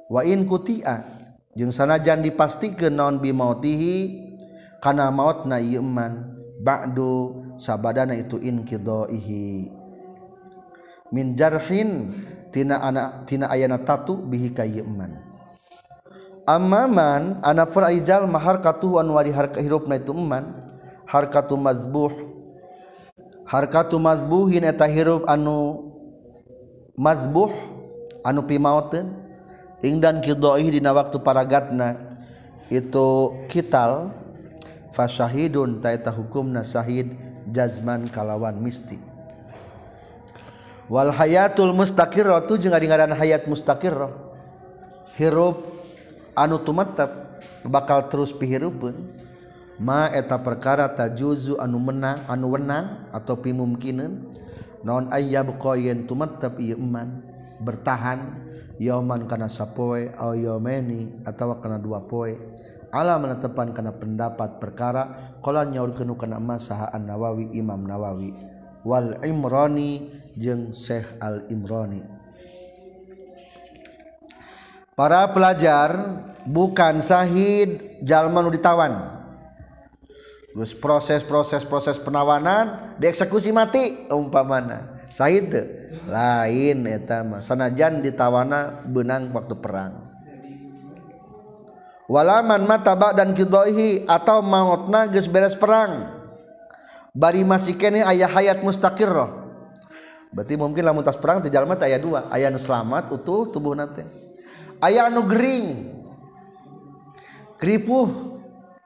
Wa 0.07 0.21
in 0.21 0.45
kutia 0.45 1.01
jeung 1.57 1.73
sanajan 1.73 2.21
dipastikeun 2.21 2.77
ke 2.77 2.87
non 2.93 3.17
bimautihi 3.17 4.21
kana 4.79 5.09
maut 5.09 5.49
na 5.49 5.57
Iman 5.57 6.37
ba'du 6.61 7.41
sabadana 7.57 8.13
itu 8.13 8.37
in 8.37 8.61
inkidoihi 8.61 9.69
min 11.13 11.37
jarhin 11.37 12.13
tina 12.53 12.77
anak 12.77 13.25
tina 13.25 13.49
ayana 13.49 13.81
tatu 13.81 14.13
bihi 14.13 14.53
kayeman 14.53 15.33
amaman 16.47 17.39
anapun 17.43 17.83
ajal 17.87 18.27
mahar 18.27 18.59
katuh 18.59 18.99
anwari 18.99 19.31
harka 19.31 19.59
hirupna 19.63 19.99
itu 19.99 20.11
eman. 20.11 20.59
Harkatu 21.03 21.59
mazbuh. 21.59 22.11
Harkatu 23.43 23.99
mazbuhin 23.99 24.63
eta 24.63 24.87
hirup 24.87 25.27
anu 25.27 25.91
mazbuh 26.95 27.51
anu 28.23 28.41
pimauten 28.47 29.13
ingdan 29.83 30.23
kidoih 30.23 30.63
dina 30.71 30.95
waktu 30.95 31.19
paragatna 31.19 32.17
itu 32.71 33.35
kital 33.51 34.15
fasyahidun 34.95 35.83
ta 35.83 35.91
eta 35.91 36.09
hukumna 36.09 36.63
syahid 36.63 37.13
jazman 37.51 38.07
kalawan 38.07 38.57
mistik 38.57 39.03
wal 40.87 41.11
hayatul 41.11 41.71
mustaqirratu 41.75 42.59
jeung 42.59 42.75
ngaran 42.75 43.13
hayat 43.15 43.47
mustaqirrah. 43.47 44.11
Hirup 45.13 45.61
anu 46.33 46.57
tumetep 46.57 47.11
bakal 47.69 48.09
terus 48.09 48.33
pihirupeun 48.33 49.13
ma 49.77 50.09
eta 50.09 50.41
perkara 50.41 50.89
tajuzu 50.89 51.61
anu 51.61 51.77
menang 51.77 52.25
anu 52.25 52.57
wenang 52.57 53.09
atau 53.13 53.37
pimungkinan 53.37 54.25
naon 54.81 55.13
ayyab 55.13 55.61
qayen 55.61 56.09
tumetep 56.09 56.57
ieu 56.57 56.81
iman 56.81 57.21
bertahan 57.61 58.41
yauman 58.81 59.29
kana 59.29 59.47
sapoe 59.47 60.09
au 60.17 60.33
yaumeni 60.33 61.21
atawa 61.23 61.61
kana 61.61 61.77
dua 61.77 62.01
poe. 62.03 62.33
Ala 62.93 63.17
menetepan 63.17 63.73
kana 63.73 63.89
pendapat 63.89 64.61
perkara 64.61 65.33
qala 65.41 65.65
nyaurkeun 65.65 66.13
kana 66.13 66.37
masaha 66.37 66.93
an-Nawawi 66.93 67.49
Imam 67.57 67.89
Nawawi. 67.89 68.52
wal 68.83 69.19
Imrani 69.23 70.11
jeung 70.35 70.75
Syekh 70.75 71.17
Al 71.19 71.47
Imrani. 71.49 72.03
Para 74.93 75.25
pelajar 75.33 76.21
bukan 76.45 77.01
sahid 77.01 77.97
jalma 78.05 78.45
nu 78.45 78.53
ditawan. 78.53 79.25
Gus 80.53 80.77
proses 80.77 81.25
proses 81.25 81.65
proses 81.65 81.97
penawanan 81.97 82.93
dieksekusi 83.01 83.49
mati 83.49 84.05
umpamana. 84.13 85.01
Sahid 85.09 85.49
te. 85.49 85.61
lain 86.09 86.89
eta 86.89 87.21
mah 87.21 87.41
sanajan 87.41 88.01
ditawana 88.05 88.85
benang 88.85 89.33
waktu 89.33 89.55
perang. 89.57 90.13
Walaman 92.05 92.67
mata 92.67 92.93
bak 92.93 93.17
dan 93.17 93.33
kidoihi 93.33 94.05
atau 94.05 94.43
mautna 94.45 95.07
geus 95.09 95.25
beres 95.25 95.57
perang 95.57 96.22
bari 97.13 97.45
masih 97.45 97.77
kene 97.77 98.01
ayah 98.01 98.25
hayat 98.27 98.65
mustaqirroh 98.65 99.45
berarti 100.33 100.57
mungkin 100.57 100.81
lamun 100.81 101.05
tas 101.05 101.13
perang 101.13 101.45
tejalma 101.45 101.77
ayat 101.77 102.01
dua. 102.01 102.25
Ayah 102.33 102.49
nu 102.49 102.57
selamat 102.57 103.13
utuh 103.13 103.53
tubuh 103.53 103.77
nate 103.77 104.01
ayah 104.81 105.07
nu 105.13 105.21
gering. 105.29 105.93
Keripuh 107.61 108.09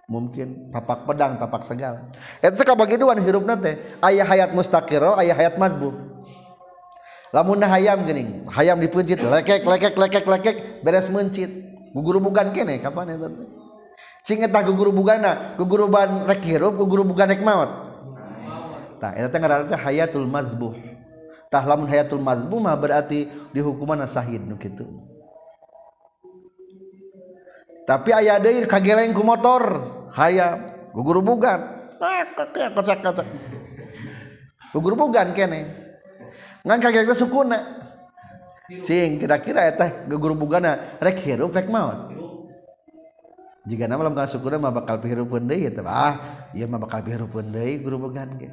mungkin 0.05 0.69
tapak 0.69 1.07
pedang 1.07 1.39
tapak 1.41 1.65
segala 1.65 2.07
itu 2.43 2.61
kabagi 2.61 2.99
dua 2.99 3.17
hirup 3.17 3.47
nate 3.47 3.79
ayah 4.05 4.27
hayat 4.27 4.51
mustaqirroh 4.53 5.17
ayah 5.17 5.33
hayat 5.33 5.55
mazbu 5.57 5.95
lamun 7.31 7.63
hayam 7.63 8.05
gening 8.05 8.43
hayam 8.51 8.77
dipencit 8.77 9.23
lekek 9.23 9.63
lekek 9.63 9.95
lekek 9.95 10.25
lekek 10.27 10.55
beres 10.83 11.07
mencit. 11.09 11.63
Gugur 11.95 12.21
bukan 12.21 12.53
kene 12.53 12.77
kapan 12.83 13.15
ya 13.15 13.25
tante 13.25 13.47
Sing 14.21 14.43
eta 14.43 14.59
gugurubuganna, 14.59 15.55
guguruban 15.55 16.27
rek 16.27 16.43
hirup, 16.43 16.75
gugurubugan 16.75 17.31
rek 17.31 17.39
maot. 17.39 17.86
tah 18.97 19.13
eta 19.13 19.37
ngaranna 19.37 19.77
hayatul 19.77 20.25
mazbuh. 20.25 20.73
Tah 21.47 21.63
lamun 21.63 21.87
hayatul 21.87 22.19
mazbuh 22.19 22.59
mah 22.59 22.75
berarti 22.75 23.31
dihukuman 23.55 24.03
sahid 24.09 24.43
nu 24.43 24.59
kitu. 24.59 24.83
Tapi 27.87 28.11
aya 28.11 28.35
deui 28.41 28.67
kageleng 28.67 29.15
ku 29.15 29.23
motor. 29.23 29.95
Hayam 30.17 30.73
gugurubugan 30.97 31.93
ah, 32.01 32.25
kocak 32.73 33.05
kocak. 33.05 33.27
Gugurubugan 34.73 35.31
kene. 35.31 35.69
Ngan 36.65 36.81
kageleng 36.81 37.13
sukuna. 37.13 37.79
Cing 38.83 39.15
kira-kira 39.15 39.63
eta 39.63 40.09
gugurubugan 40.09 40.65
rek 40.99 41.23
hirup 41.23 41.55
rek 41.55 41.71
maut. 41.71 42.16
jika 43.67 43.83
nama 43.83 44.07
lamun 44.07 44.23
syukurna 44.23 44.57
mah 44.63 44.71
bakal 44.71 45.03
pihirupeun 45.03 45.43
deui 45.43 45.67
eta 45.67 45.83
ah 45.83 46.47
ieu 46.55 46.65
mah 46.71 46.79
bakal 46.79 47.03
pihirupeun 47.03 47.51
deui 47.51 47.83
guru 47.83 48.07
bogan 48.07 48.39
ge. 48.39 48.47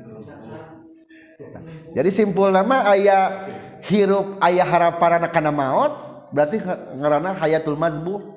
Jadi 1.94 2.10
simpul 2.10 2.50
nama 2.50 2.90
ayah 2.94 3.46
hirup 3.86 4.42
ayah 4.42 4.66
harapan 4.66 5.22
kana 5.30 5.54
maot 5.54 5.94
berarti 6.34 6.58
ngarana 6.98 7.38
hayatul 7.38 7.78
mazbu. 7.78 8.34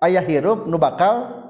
Ayah 0.00 0.24
hirup 0.24 0.64
nu 0.64 0.80
bakal 0.80 1.44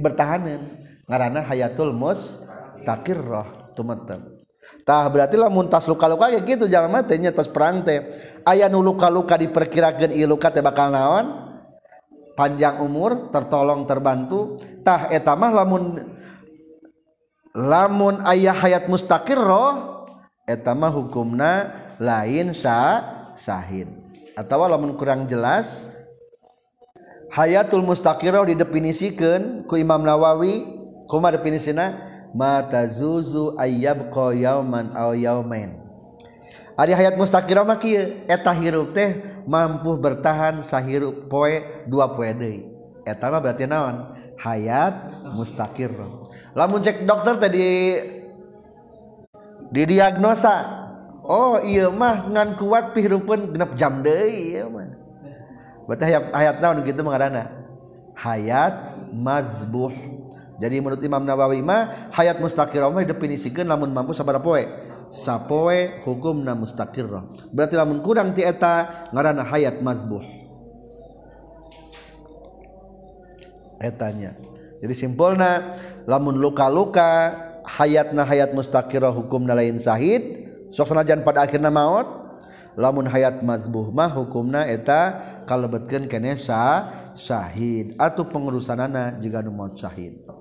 bertahanan 0.00 0.60
ngarana 1.08 1.40
hayatul 1.40 1.96
mus 1.96 2.44
takirroh 2.84 3.72
tumetem 3.72 4.42
tah 4.82 5.06
berarti 5.06 5.38
lamun 5.38 5.70
tas 5.70 5.86
luka-luka 5.86 6.30
kayak 6.30 6.42
gitu 6.46 6.64
jalan 6.66 6.90
mah 6.90 7.02
teh 7.06 7.18
tos 7.30 7.48
perang 7.50 7.82
teh. 7.86 8.02
Aya 8.42 8.66
nu 8.66 8.82
luka-luka 8.82 9.38
diperkirakeun 9.38 10.12
ieu 10.14 10.26
luka 10.26 10.50
teh 10.50 10.62
bakal 10.62 10.90
naon? 10.90 11.41
panjang 12.42 12.82
umur 12.82 13.30
tertolong 13.30 13.86
terbantu. 13.86 14.58
Tah 14.82 15.06
eta 15.14 15.38
mah 15.38 15.62
lamun 15.62 16.02
lamun 17.54 18.18
ayah 18.26 18.58
hayat 18.58 18.90
mustaqirroh 18.90 20.02
etama 20.50 20.90
hukumna 20.90 21.70
lain 22.02 22.50
sa 22.50 23.06
sahin. 23.38 23.94
Atau 24.34 24.66
lamun 24.66 24.98
kurang 24.98 25.30
jelas 25.30 25.86
hayatul 27.30 27.86
mustaqirroh 27.86 28.50
didefinisikan 28.50 29.62
ku 29.70 29.78
Imam 29.78 30.02
Nawawi 30.02 30.66
kuma 31.06 31.30
definisina 31.30 32.10
mata 32.34 32.82
zuzu 32.90 33.54
ayab 33.54 34.10
ko 34.10 34.34
yauman 34.34 34.90
aw 34.98 35.14
yaumain. 35.14 35.78
Ari 36.74 36.90
hayat 36.90 37.14
mustaqirroh 37.14 37.62
mah 37.62 37.78
kieu 37.78 38.26
eta 38.26 38.50
hirup 38.50 38.90
teh 38.96 39.31
mampu 39.46 39.98
bertahan 39.98 40.62
sahirup 40.62 41.28
poe 41.30 41.84
dua 41.88 42.12
poe 42.12 42.30
deui. 42.30 42.68
Eta 43.02 43.30
mah 43.30 43.42
berarti 43.42 43.66
naon? 43.66 44.14
Hayat 44.38 45.10
mustaqir. 45.34 45.90
Lamun 46.54 46.82
cek 46.82 47.06
dokter 47.06 47.38
tadi 47.38 47.66
didiagnosa 49.72 50.84
oh 51.24 51.62
iya 51.62 51.88
mah 51.88 52.28
ngan 52.28 52.58
kuat 52.60 52.92
pihirupun 52.92 53.54
genep 53.54 53.74
jam 53.78 54.02
deui 54.02 54.58
ieu 54.58 54.68
mah. 54.70 54.90
Berarti 55.86 56.04
hayat, 56.06 56.24
hayat 56.30 56.56
naon 56.62 56.86
gitu 56.86 57.00
mengarana 57.02 57.62
hayat 58.22 58.90
mazbuh. 59.10 59.90
jadi 60.60 60.84
menurut 60.84 61.00
Imam 61.00 61.24
Nawawi 61.24 61.64
mah 61.64 62.12
hayat 62.12 62.36
mustaqirah 62.36 62.92
mah 62.92 63.06
definisikeun 63.06 63.64
lamun 63.64 63.88
mampu 63.88 64.12
sabaraha 64.12 64.44
poe. 64.44 64.62
Sapoe 65.12 66.02
hukumna 66.08 66.56
mustaqirah 66.56 67.52
berarti 67.52 67.74
lamun 67.76 68.00
kurang 68.00 68.32
ti 68.36 68.44
eta 68.44 69.08
ngaranna 69.12 69.44
hayat 69.48 69.80
mazbuh. 69.80 70.24
Etanya. 73.82 74.38
Jadi 74.82 74.94
simpulna 74.94 75.78
lamun 76.06 76.38
luka-luka 76.38 77.34
hayatna 77.66 78.26
hayat 78.26 78.54
mustaqirah 78.54 79.14
hukumna 79.14 79.54
lain 79.54 79.78
sahid 79.78 80.48
sok 80.72 80.90
sanajan 80.90 81.22
pada 81.26 81.44
akhirna 81.44 81.68
maut 81.68 82.22
lamun 82.74 83.04
hayat 83.04 83.44
mazbuh 83.44 83.92
mah 83.92 84.08
hukumna 84.08 84.64
eta 84.64 85.20
kalebetkeun 85.44 86.08
kene 86.08 86.40
sah 86.40 87.12
syahid 87.12 87.92
atau 88.00 88.24
pengurusanana 88.24 89.20
jika 89.20 89.44
nu 89.44 89.52
maut 89.52 89.76
syahid 89.76 90.31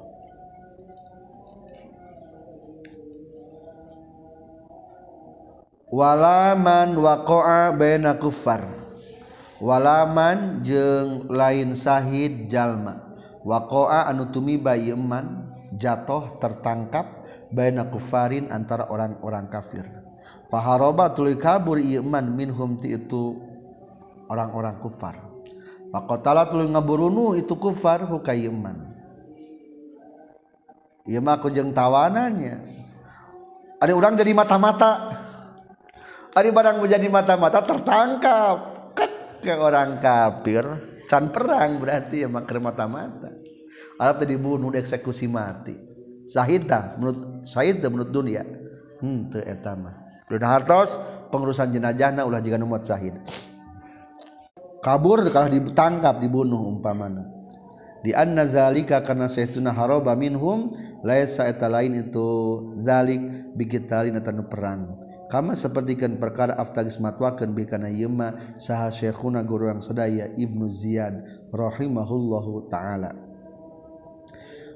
walaman 5.92 6.96
waqa'a 6.96 7.76
baina 7.76 8.16
kuffar 8.16 8.64
walaman 9.62 10.66
jeung 10.66 11.30
lain 11.30 11.78
sahid 11.78 12.50
jalma. 12.50 13.14
Waqa'a 13.42 14.10
anu 14.10 14.30
tumiba 14.30 14.74
yeman 14.78 15.54
jatuh 15.78 16.38
tertangkap 16.42 17.26
baina 17.54 17.86
kufarin 17.90 18.50
antara 18.50 18.90
orang-orang 18.90 19.50
kafir. 19.50 19.86
Faharoba 20.50 21.10
tuluy 21.14 21.38
kabur 21.38 21.78
yeman 21.78 22.34
minhum 22.34 22.78
ti 22.78 22.94
itu 22.94 23.38
orang-orang 24.30 24.78
kufar. 24.82 25.18
Faqatala 25.90 26.48
tuluy 26.48 26.70
ngaburunu 26.70 27.36
itu 27.36 27.54
kufar 27.58 28.08
hukayman 28.08 28.94
yeman 31.02 31.10
ieu 31.10 31.22
mah 31.22 31.42
ku 31.42 31.50
jeung 31.50 31.74
tawanannya. 31.74 32.62
Ada 33.82 33.92
orang 33.98 34.14
jadi 34.14 34.32
mata-mata. 34.38 35.18
Ada 36.32 36.50
barang 36.50 36.78
menjadi 36.80 37.08
mata-mata 37.12 37.60
tertangkap. 37.64 38.58
Kek 38.96 39.12
ke 39.44 39.54
orang 39.56 40.00
kafir. 40.00 40.64
Can 41.08 41.28
perang 41.32 41.84
berarti 41.84 42.24
ya 42.24 42.30
makar 42.32 42.64
mata-mata. 42.64 43.32
Arab 44.00 44.24
tadi 44.24 44.40
dibunuh 44.40 44.72
dieksekusi 44.72 45.28
mati. 45.28 45.76
Sahid 46.26 46.70
menurut 46.98 47.44
sahid 47.44 47.84
menurut 47.84 48.12
dunia. 48.14 48.48
Hmm 49.04 49.28
teu 49.28 49.44
eta 49.44 49.76
mah. 49.76 49.98
Hartos 50.32 50.96
pengurusan 51.28 51.76
jenajahna 51.76 52.24
ulah 52.24 52.40
jika 52.40 52.56
numut 52.56 52.88
sahid 52.88 53.20
kabur 54.82 55.22
kalau 55.30 55.48
ditangkap 55.48 56.20
dibunuh 56.20 56.60
umpamana. 56.68 57.24
Di 58.02 58.18
anna 58.18 58.50
zalika 58.50 59.06
karena 59.06 59.30
sayyiduna 59.30 59.78
haroba 59.78 60.18
minhum 60.18 60.74
laisa 61.06 61.46
eta 61.46 61.70
lain 61.70 62.10
itu 62.10 62.28
zalik 62.82 63.22
bigitalin 63.54 64.18
atau 64.18 64.42
perang 64.42 64.98
kama 65.32 65.56
sepertikan 65.56 66.20
perkara 66.20 66.60
aftagismatwakan 66.60 67.56
bikana 67.56 67.88
yema 67.88 68.36
saha 68.60 68.92
syekhuna 68.92 69.40
guru 69.48 69.72
yang 69.72 69.80
sedaya 69.80 70.28
Ibnu 70.36 70.68
Ziyad 70.68 71.48
rahimahullahu 71.56 72.68
taala. 72.68 73.16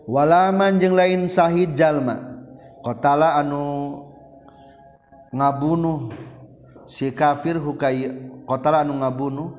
Walaman 0.07 0.79
jeung 0.79 0.95
lain 0.95 1.27
sahid 1.27 1.75
jalma. 1.75 2.39
Qatala 2.79 3.35
anu 3.35 3.99
ngabunuh 5.35 6.15
si 6.87 7.11
kafir 7.11 7.59
hukai 7.59 8.07
qatala 8.47 8.87
anu 8.87 9.03
ngabunuh 9.03 9.49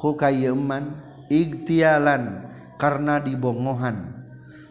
hukai 0.00 0.48
yeman 0.48 0.96
igtialan 1.28 2.48
karena 2.80 3.20
dibongohan. 3.20 4.24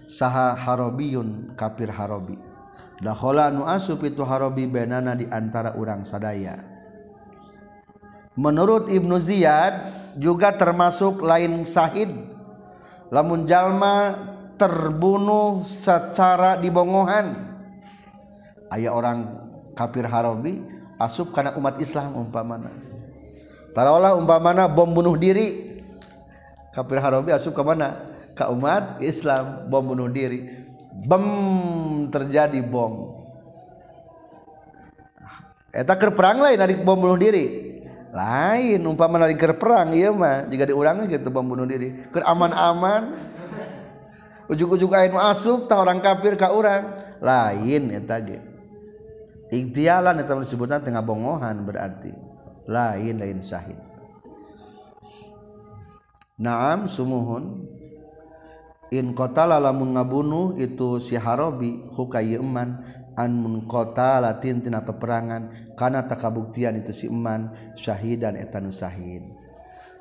Saha 0.10 0.58
harobiyun 0.58 1.54
kafir 1.54 1.94
harobi 1.94 2.49
dakhala 3.00 3.52
nu 3.52 3.64
asup 3.66 4.04
itu 4.04 4.24
harabi 4.24 4.68
benana 4.68 5.16
di 5.16 5.28
antara 5.28 5.76
urang 5.76 6.04
sadaya. 6.04 6.60
Menurut 8.40 8.88
Ibnu 8.88 9.20
Ziyad 9.20 9.92
juga 10.16 10.56
termasuk 10.56 11.20
lain 11.20 11.68
sahid. 11.68 12.08
Lamun 13.12 13.44
jalma 13.44 14.16
terbunuh 14.56 15.68
secara 15.68 16.56
dibongohan. 16.56 17.36
Aya 18.72 18.96
orang 18.96 19.28
kafir 19.76 20.08
harabi 20.08 20.62
asup 20.96 21.36
karena 21.36 21.58
umat 21.60 21.82
Islam 21.84 22.16
umpamana. 22.16 22.72
Taruhlah 23.76 24.16
umpamana 24.16 24.72
bom 24.72 24.88
bunuh 24.88 25.20
diri. 25.20 25.80
Kafir 26.72 27.02
harabi 27.02 27.34
asup 27.36 27.52
ke 27.56 27.64
mana? 27.66 28.08
Ke 28.38 28.46
umat 28.48 29.04
Islam 29.04 29.68
bom 29.68 29.84
bunuh 29.84 30.08
diri. 30.08 30.69
bem 31.06 31.26
terjadi 32.12 32.60
bom. 32.66 33.20
Eta 35.70 35.94
keur 35.96 36.18
perang 36.18 36.42
lain 36.42 36.58
narik 36.58 36.82
bom 36.82 36.98
bunuh 36.98 37.20
diri. 37.20 37.70
Lain 38.10 38.82
umpama 38.90 39.22
narik 39.22 39.38
keur 39.38 39.56
perang 39.56 39.94
ieu 39.94 40.12
mah. 40.18 40.50
Jika 40.50 40.66
diurang 40.66 41.06
gitu 41.06 41.30
bom 41.30 41.46
bunuh 41.46 41.70
diri. 41.70 42.10
Keur 42.10 42.26
aman-aman. 42.26 43.14
Ujug-ujug 44.50 44.90
aing 44.98 45.14
asup 45.14 45.70
tah 45.70 45.78
orang 45.78 46.02
kafir 46.02 46.34
ka 46.34 46.50
urang. 46.50 46.98
Lain 47.22 47.94
eta 47.94 48.18
ge. 48.18 48.42
Ikhtialan 49.54 50.18
eta 50.18 50.34
disebutna 50.42 50.82
tengah 50.82 51.06
bongohan 51.06 51.62
berarti. 51.66 52.14
Lain 52.70 53.18
lain 53.18 53.42
syahid 53.42 53.78
Naam 56.40 56.88
sumuhun. 56.88 57.68
in 58.90 59.14
qatala 59.14 59.62
lamun 59.62 59.98
ngabunuh 59.98 60.58
itu 60.58 61.02
si 61.02 61.18
harabi 61.18 61.82
hukai 61.94 62.38
eman. 62.38 62.98
An 63.20 63.36
mun 63.36 63.68
qatala 63.68 64.40
tin 64.40 64.64
tina 64.64 64.80
peperangan 64.80 65.76
kana 65.76 66.08
takabuktian 66.08 66.80
itu 66.80 66.96
si 66.96 67.12
eman 67.12 67.52
syahidan 67.76 68.40
etanu 68.40 68.72
syahid 68.72 69.28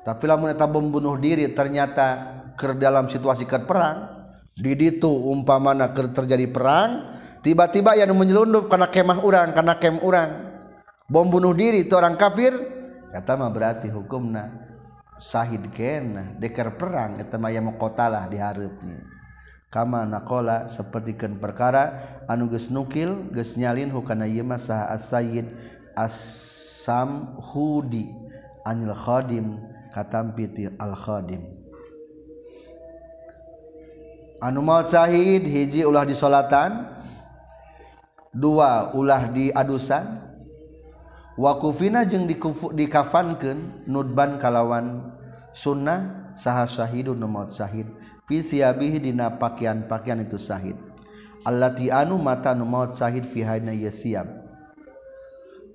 tapi 0.09 0.25
lamun 0.25 0.49
eta 0.49 0.65
membunuh 0.65 1.19
diri 1.19 1.45
ternyata 1.51 2.41
ke 2.55 2.73
dalam 2.79 3.11
situasi 3.11 3.43
ke 3.43 3.61
perang 3.67 4.31
di 4.55 4.75
ditu 4.75 5.07
umpamana 5.07 5.91
ker 5.93 6.11
terjadi 6.11 6.49
perang 6.51 7.13
tiba-tiba 7.45 7.95
yang 7.95 8.11
menyelundup 8.15 8.67
karena 8.67 8.87
kemah 8.89 9.19
orang 9.23 9.53
karena 9.53 9.73
kem 9.77 10.01
orang 10.03 10.29
bom 11.07 11.27
bunuh 11.27 11.53
diri 11.53 11.87
itu 11.87 11.95
orang 11.95 12.17
kafir 12.17 12.51
kata 13.09 13.37
mah 13.37 13.49
berarti 13.49 13.89
hukumna. 13.89 14.68
Shahid 15.19 15.67
Gen 15.75 16.39
deker 16.39 16.79
perang 16.79 17.19
etemaya 17.19 17.59
mukotalah 17.59 18.31
diharapnya 18.31 19.03
kama 19.69 20.07
nakola 20.07 20.65
sepertikan 20.65 21.37
perkara 21.37 22.23
anu 22.25 22.49
geus 22.49 22.73
nukil 22.73 23.29
geus 23.29 23.53
nyalin 23.53 23.93
hukana 23.93 24.25
ieu 24.25 24.41
mah 24.41 24.57
saha 24.57 24.89
as-sayyid 24.95 25.45
as-sam 25.93 27.37
hudi 27.37 28.09
anil 28.65 28.97
khadim 28.97 29.53
katampi 29.93 30.49
ti 30.49 30.63
al 30.79 30.95
khadim. 30.97 31.45
Anu 34.39 34.63
maut 34.63 34.87
sahid 34.87 35.43
hiji 35.43 35.83
ulah 35.83 36.07
di 36.07 36.15
salatan 36.15 36.87
dua 38.31 38.95
ulah 38.95 39.27
di 39.29 39.51
adusan. 39.51 40.31
Wa 41.39 41.55
kufina 41.55 42.03
jeung 42.03 42.27
dikufu 42.27 42.75
dikafankeun 42.75 43.87
nudban 43.87 44.35
kalawan 44.35 45.08
sunnah 45.59 46.31
saha 46.39 46.63
syahidun 46.63 47.19
maut 47.27 47.51
syahid 47.51 47.91
fi 48.23 48.39
thiyabihi 48.39 49.03
dina 49.03 49.27
pakaian-pakaian 49.35 50.23
itu 50.23 50.39
syahid 50.39 50.79
allati 51.43 51.91
anu 51.91 52.15
mata 52.15 52.55
nu 52.55 52.63
maut 52.63 52.95
syahid 52.95 53.27
fi 53.27 53.43
hayna 53.43 53.75
yasiyab 53.75 54.27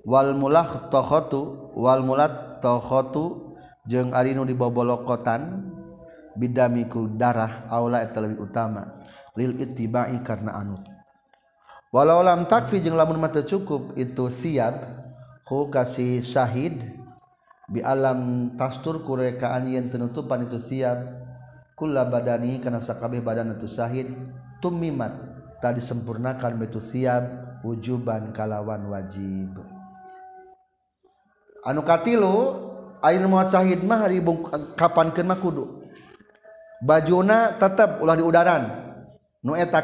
wal 0.01 0.33
mulah 0.33 0.89
tohotu 0.89 1.69
wal 1.77 2.01
mulat 2.01 2.57
tohotu 2.65 3.53
jeung 3.85 4.09
ari 4.09 4.33
nu 4.33 4.41
dibobolokotan 4.41 5.69
bidamiku 6.33 7.05
darah 7.13 7.69
aula 7.69 8.01
eta 8.01 8.25
lebih 8.25 8.41
utama 8.41 9.05
lil 9.37 9.53
ittiba'i 9.61 10.17
karena 10.25 10.57
anut 10.57 10.81
walau 11.93 12.25
lam 12.25 12.49
takfi 12.49 12.81
jeung 12.81 12.97
lamun 12.97 13.21
mata 13.21 13.45
cukup 13.45 13.93
itu 13.93 14.33
siap 14.33 14.81
hu 15.45 15.69
kasih 15.69 16.25
syahid 16.25 16.94
bi 17.65 17.81
alam 17.81 18.53
tastur 18.53 19.01
kurekaan 19.01 19.65
yen 19.69 19.89
tenutupan 19.89 20.45
itu 20.45 20.61
siap 20.61 21.01
kula 21.73 22.05
badani 22.05 22.61
kana 22.61 22.77
sakabeh 22.77 23.19
badan 23.19 23.57
itu 23.57 23.65
syahid 23.65 24.13
tumimat 24.61 25.11
tadi 25.59 25.81
sempurnakan 25.81 26.61
betu 26.61 26.77
siap 26.77 27.25
wujuban 27.65 28.29
kalawan 28.31 28.85
wajib. 28.93 29.57
Anu 31.65 31.81
katilu 31.81 32.35
ayeuna 33.01 33.25
muat 33.25 33.49
syahid 33.49 33.81
mah 33.81 34.05
hari 34.05 34.21
kapankeun 34.77 35.25
mah 35.25 35.41
kudu. 35.41 35.65
Bajuna 36.85 37.57
tetap 37.57 37.97
ulah 37.97 38.13
diudaran 38.13 38.63
nu 39.41 39.57
eta 39.57 39.81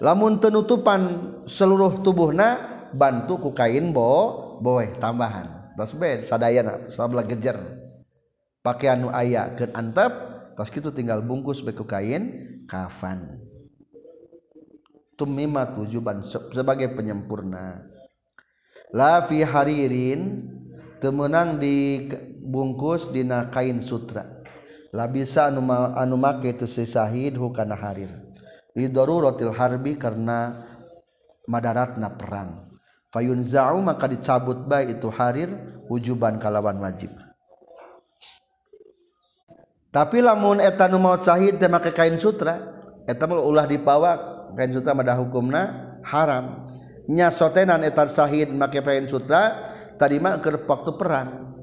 lamun 0.00 0.40
tenutupan 0.40 1.00
seluruh 1.44 2.00
tubuhna 2.00 2.56
bantu 2.96 3.36
ku 3.36 3.50
kain 3.52 3.92
bo 3.92 4.58
boy 4.64 4.96
tambahan. 4.96 5.53
Tas 5.74 5.92
bed 5.94 6.22
sadayana 6.22 6.88
sabla 6.90 7.26
gejer. 7.26 7.58
Pakaian 8.64 9.04
nu 9.04 9.08
aya 9.12 9.52
ke 9.52 9.68
antep 9.76 10.12
tas 10.56 10.72
gitu 10.72 10.94
tinggal 10.94 11.20
bungkus 11.20 11.60
beku 11.60 11.84
kain 11.84 12.64
kafan. 12.64 13.44
Tumima 15.14 15.68
tujuban 15.76 16.24
sebagai 16.26 16.90
penyempurna. 16.96 17.86
La 18.94 19.22
fi 19.26 19.44
haririn 19.44 20.48
temenang 20.98 21.60
dibungkus 21.60 23.12
dina 23.12 23.52
kain 23.52 23.84
sutra. 23.84 24.42
La 24.94 25.10
bisa 25.10 25.50
anu 25.50 25.60
anu 25.70 26.14
make 26.14 26.54
itu 26.54 26.66
si 26.70 26.86
sahid 26.86 27.34
hukana 27.34 27.74
harir. 27.74 28.10
Li 28.74 28.90
daruratil 28.90 29.54
harbi 29.54 29.94
karena 29.94 30.66
madaratna 31.46 32.10
perang 32.14 32.73
fayun 33.14 33.38
za'u 33.46 33.78
maka 33.78 34.10
dicabut 34.10 34.66
baik 34.66 34.98
itu 34.98 35.06
harir 35.14 35.54
wujuban 35.86 36.42
kalawan 36.42 36.82
wajib. 36.82 37.14
Tapi 39.94 40.18
lamun 40.18 40.58
eta 40.58 40.90
nu 40.90 40.98
maut 40.98 41.22
sahid 41.22 41.62
teh 41.62 41.70
make 41.70 41.94
kain 41.94 42.18
sutra 42.18 42.58
eta 43.06 43.30
mah 43.30 43.38
ulah 43.38 43.70
dipawak 43.70 44.50
kain 44.58 44.74
sutra 44.74 44.90
madah 44.90 45.14
hukumna 45.22 45.62
haram. 46.02 46.66
Nya 47.06 47.30
sotenan 47.30 47.86
etar 47.86 48.10
sahid 48.10 48.50
make 48.50 48.82
kain 48.82 49.06
sutra 49.06 49.70
tadi 49.94 50.18
mah 50.18 50.42
keur 50.42 50.66
waktu 50.66 50.98
perang. 50.98 51.54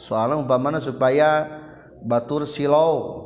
Soalnya 0.00 0.40
umpamana 0.40 0.80
supaya 0.80 1.60
batur 2.00 2.48
silau 2.48 3.20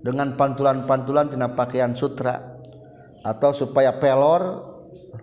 dengan 0.00 0.32
pantulan-pantulan 0.32 1.28
tina 1.28 1.52
pakaian 1.52 1.92
sutra 1.92 2.40
atau 3.20 3.52
supaya 3.52 3.92
pelor 4.00 4.72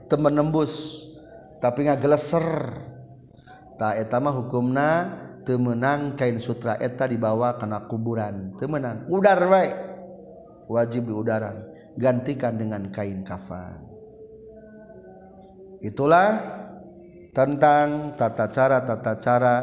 temenembus 0.05 1.05
tapi 1.61 1.85
ngageleser 1.85 2.73
tak 3.77 4.01
etama 4.01 4.33
hukumna 4.33 4.89
temenang 5.45 6.17
kain 6.17 6.41
sutra 6.41 6.77
eta 6.81 7.05
dibawa 7.05 7.57
kena 7.61 7.85
kuburan. 7.85 8.57
Temenang 8.57 9.05
udar 9.09 9.37
baik 9.45 9.75
wajib 10.65 11.05
diudaran. 11.09 11.69
Gantikan 11.97 12.55
dengan 12.55 12.87
kain 12.89 13.21
kafan. 13.21 13.83
Itulah 15.83 16.39
tentang 17.35 18.15
tata 18.15 18.47
cara 18.47 18.79
tata 18.81 19.13
cara 19.19 19.55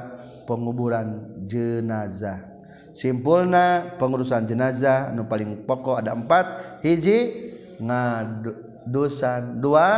penguburan 0.45 1.41
jenazah. 1.49 2.47
Simpulna 2.93 3.97
pengurusan 3.97 4.45
jenazah 4.45 5.15
nu 5.15 5.25
paling 5.25 5.65
pokok 5.65 6.05
ada 6.05 6.13
empat. 6.13 6.79
Hiji 6.85 7.19
ngadusan 7.81 9.63
dua 9.63 9.89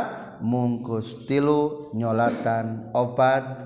mungkus 0.42 1.24
tilu 1.24 1.92
nyolatan 1.96 2.92
opat 2.92 3.64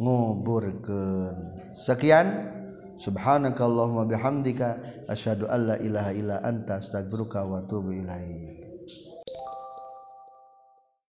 nguburkeun. 0.00 1.34
Sekian. 1.74 2.54
Subhanakallahumma 2.94 4.06
bihamdika 4.06 4.78
asyhadu 5.10 5.50
alla 5.50 5.74
ilaha 5.82 6.14
illa 6.14 6.36
anta 6.46 6.78
astaghfiruka 6.78 7.42
wa 7.42 7.58
atubu 7.58 7.90
ilaik. 7.90 8.63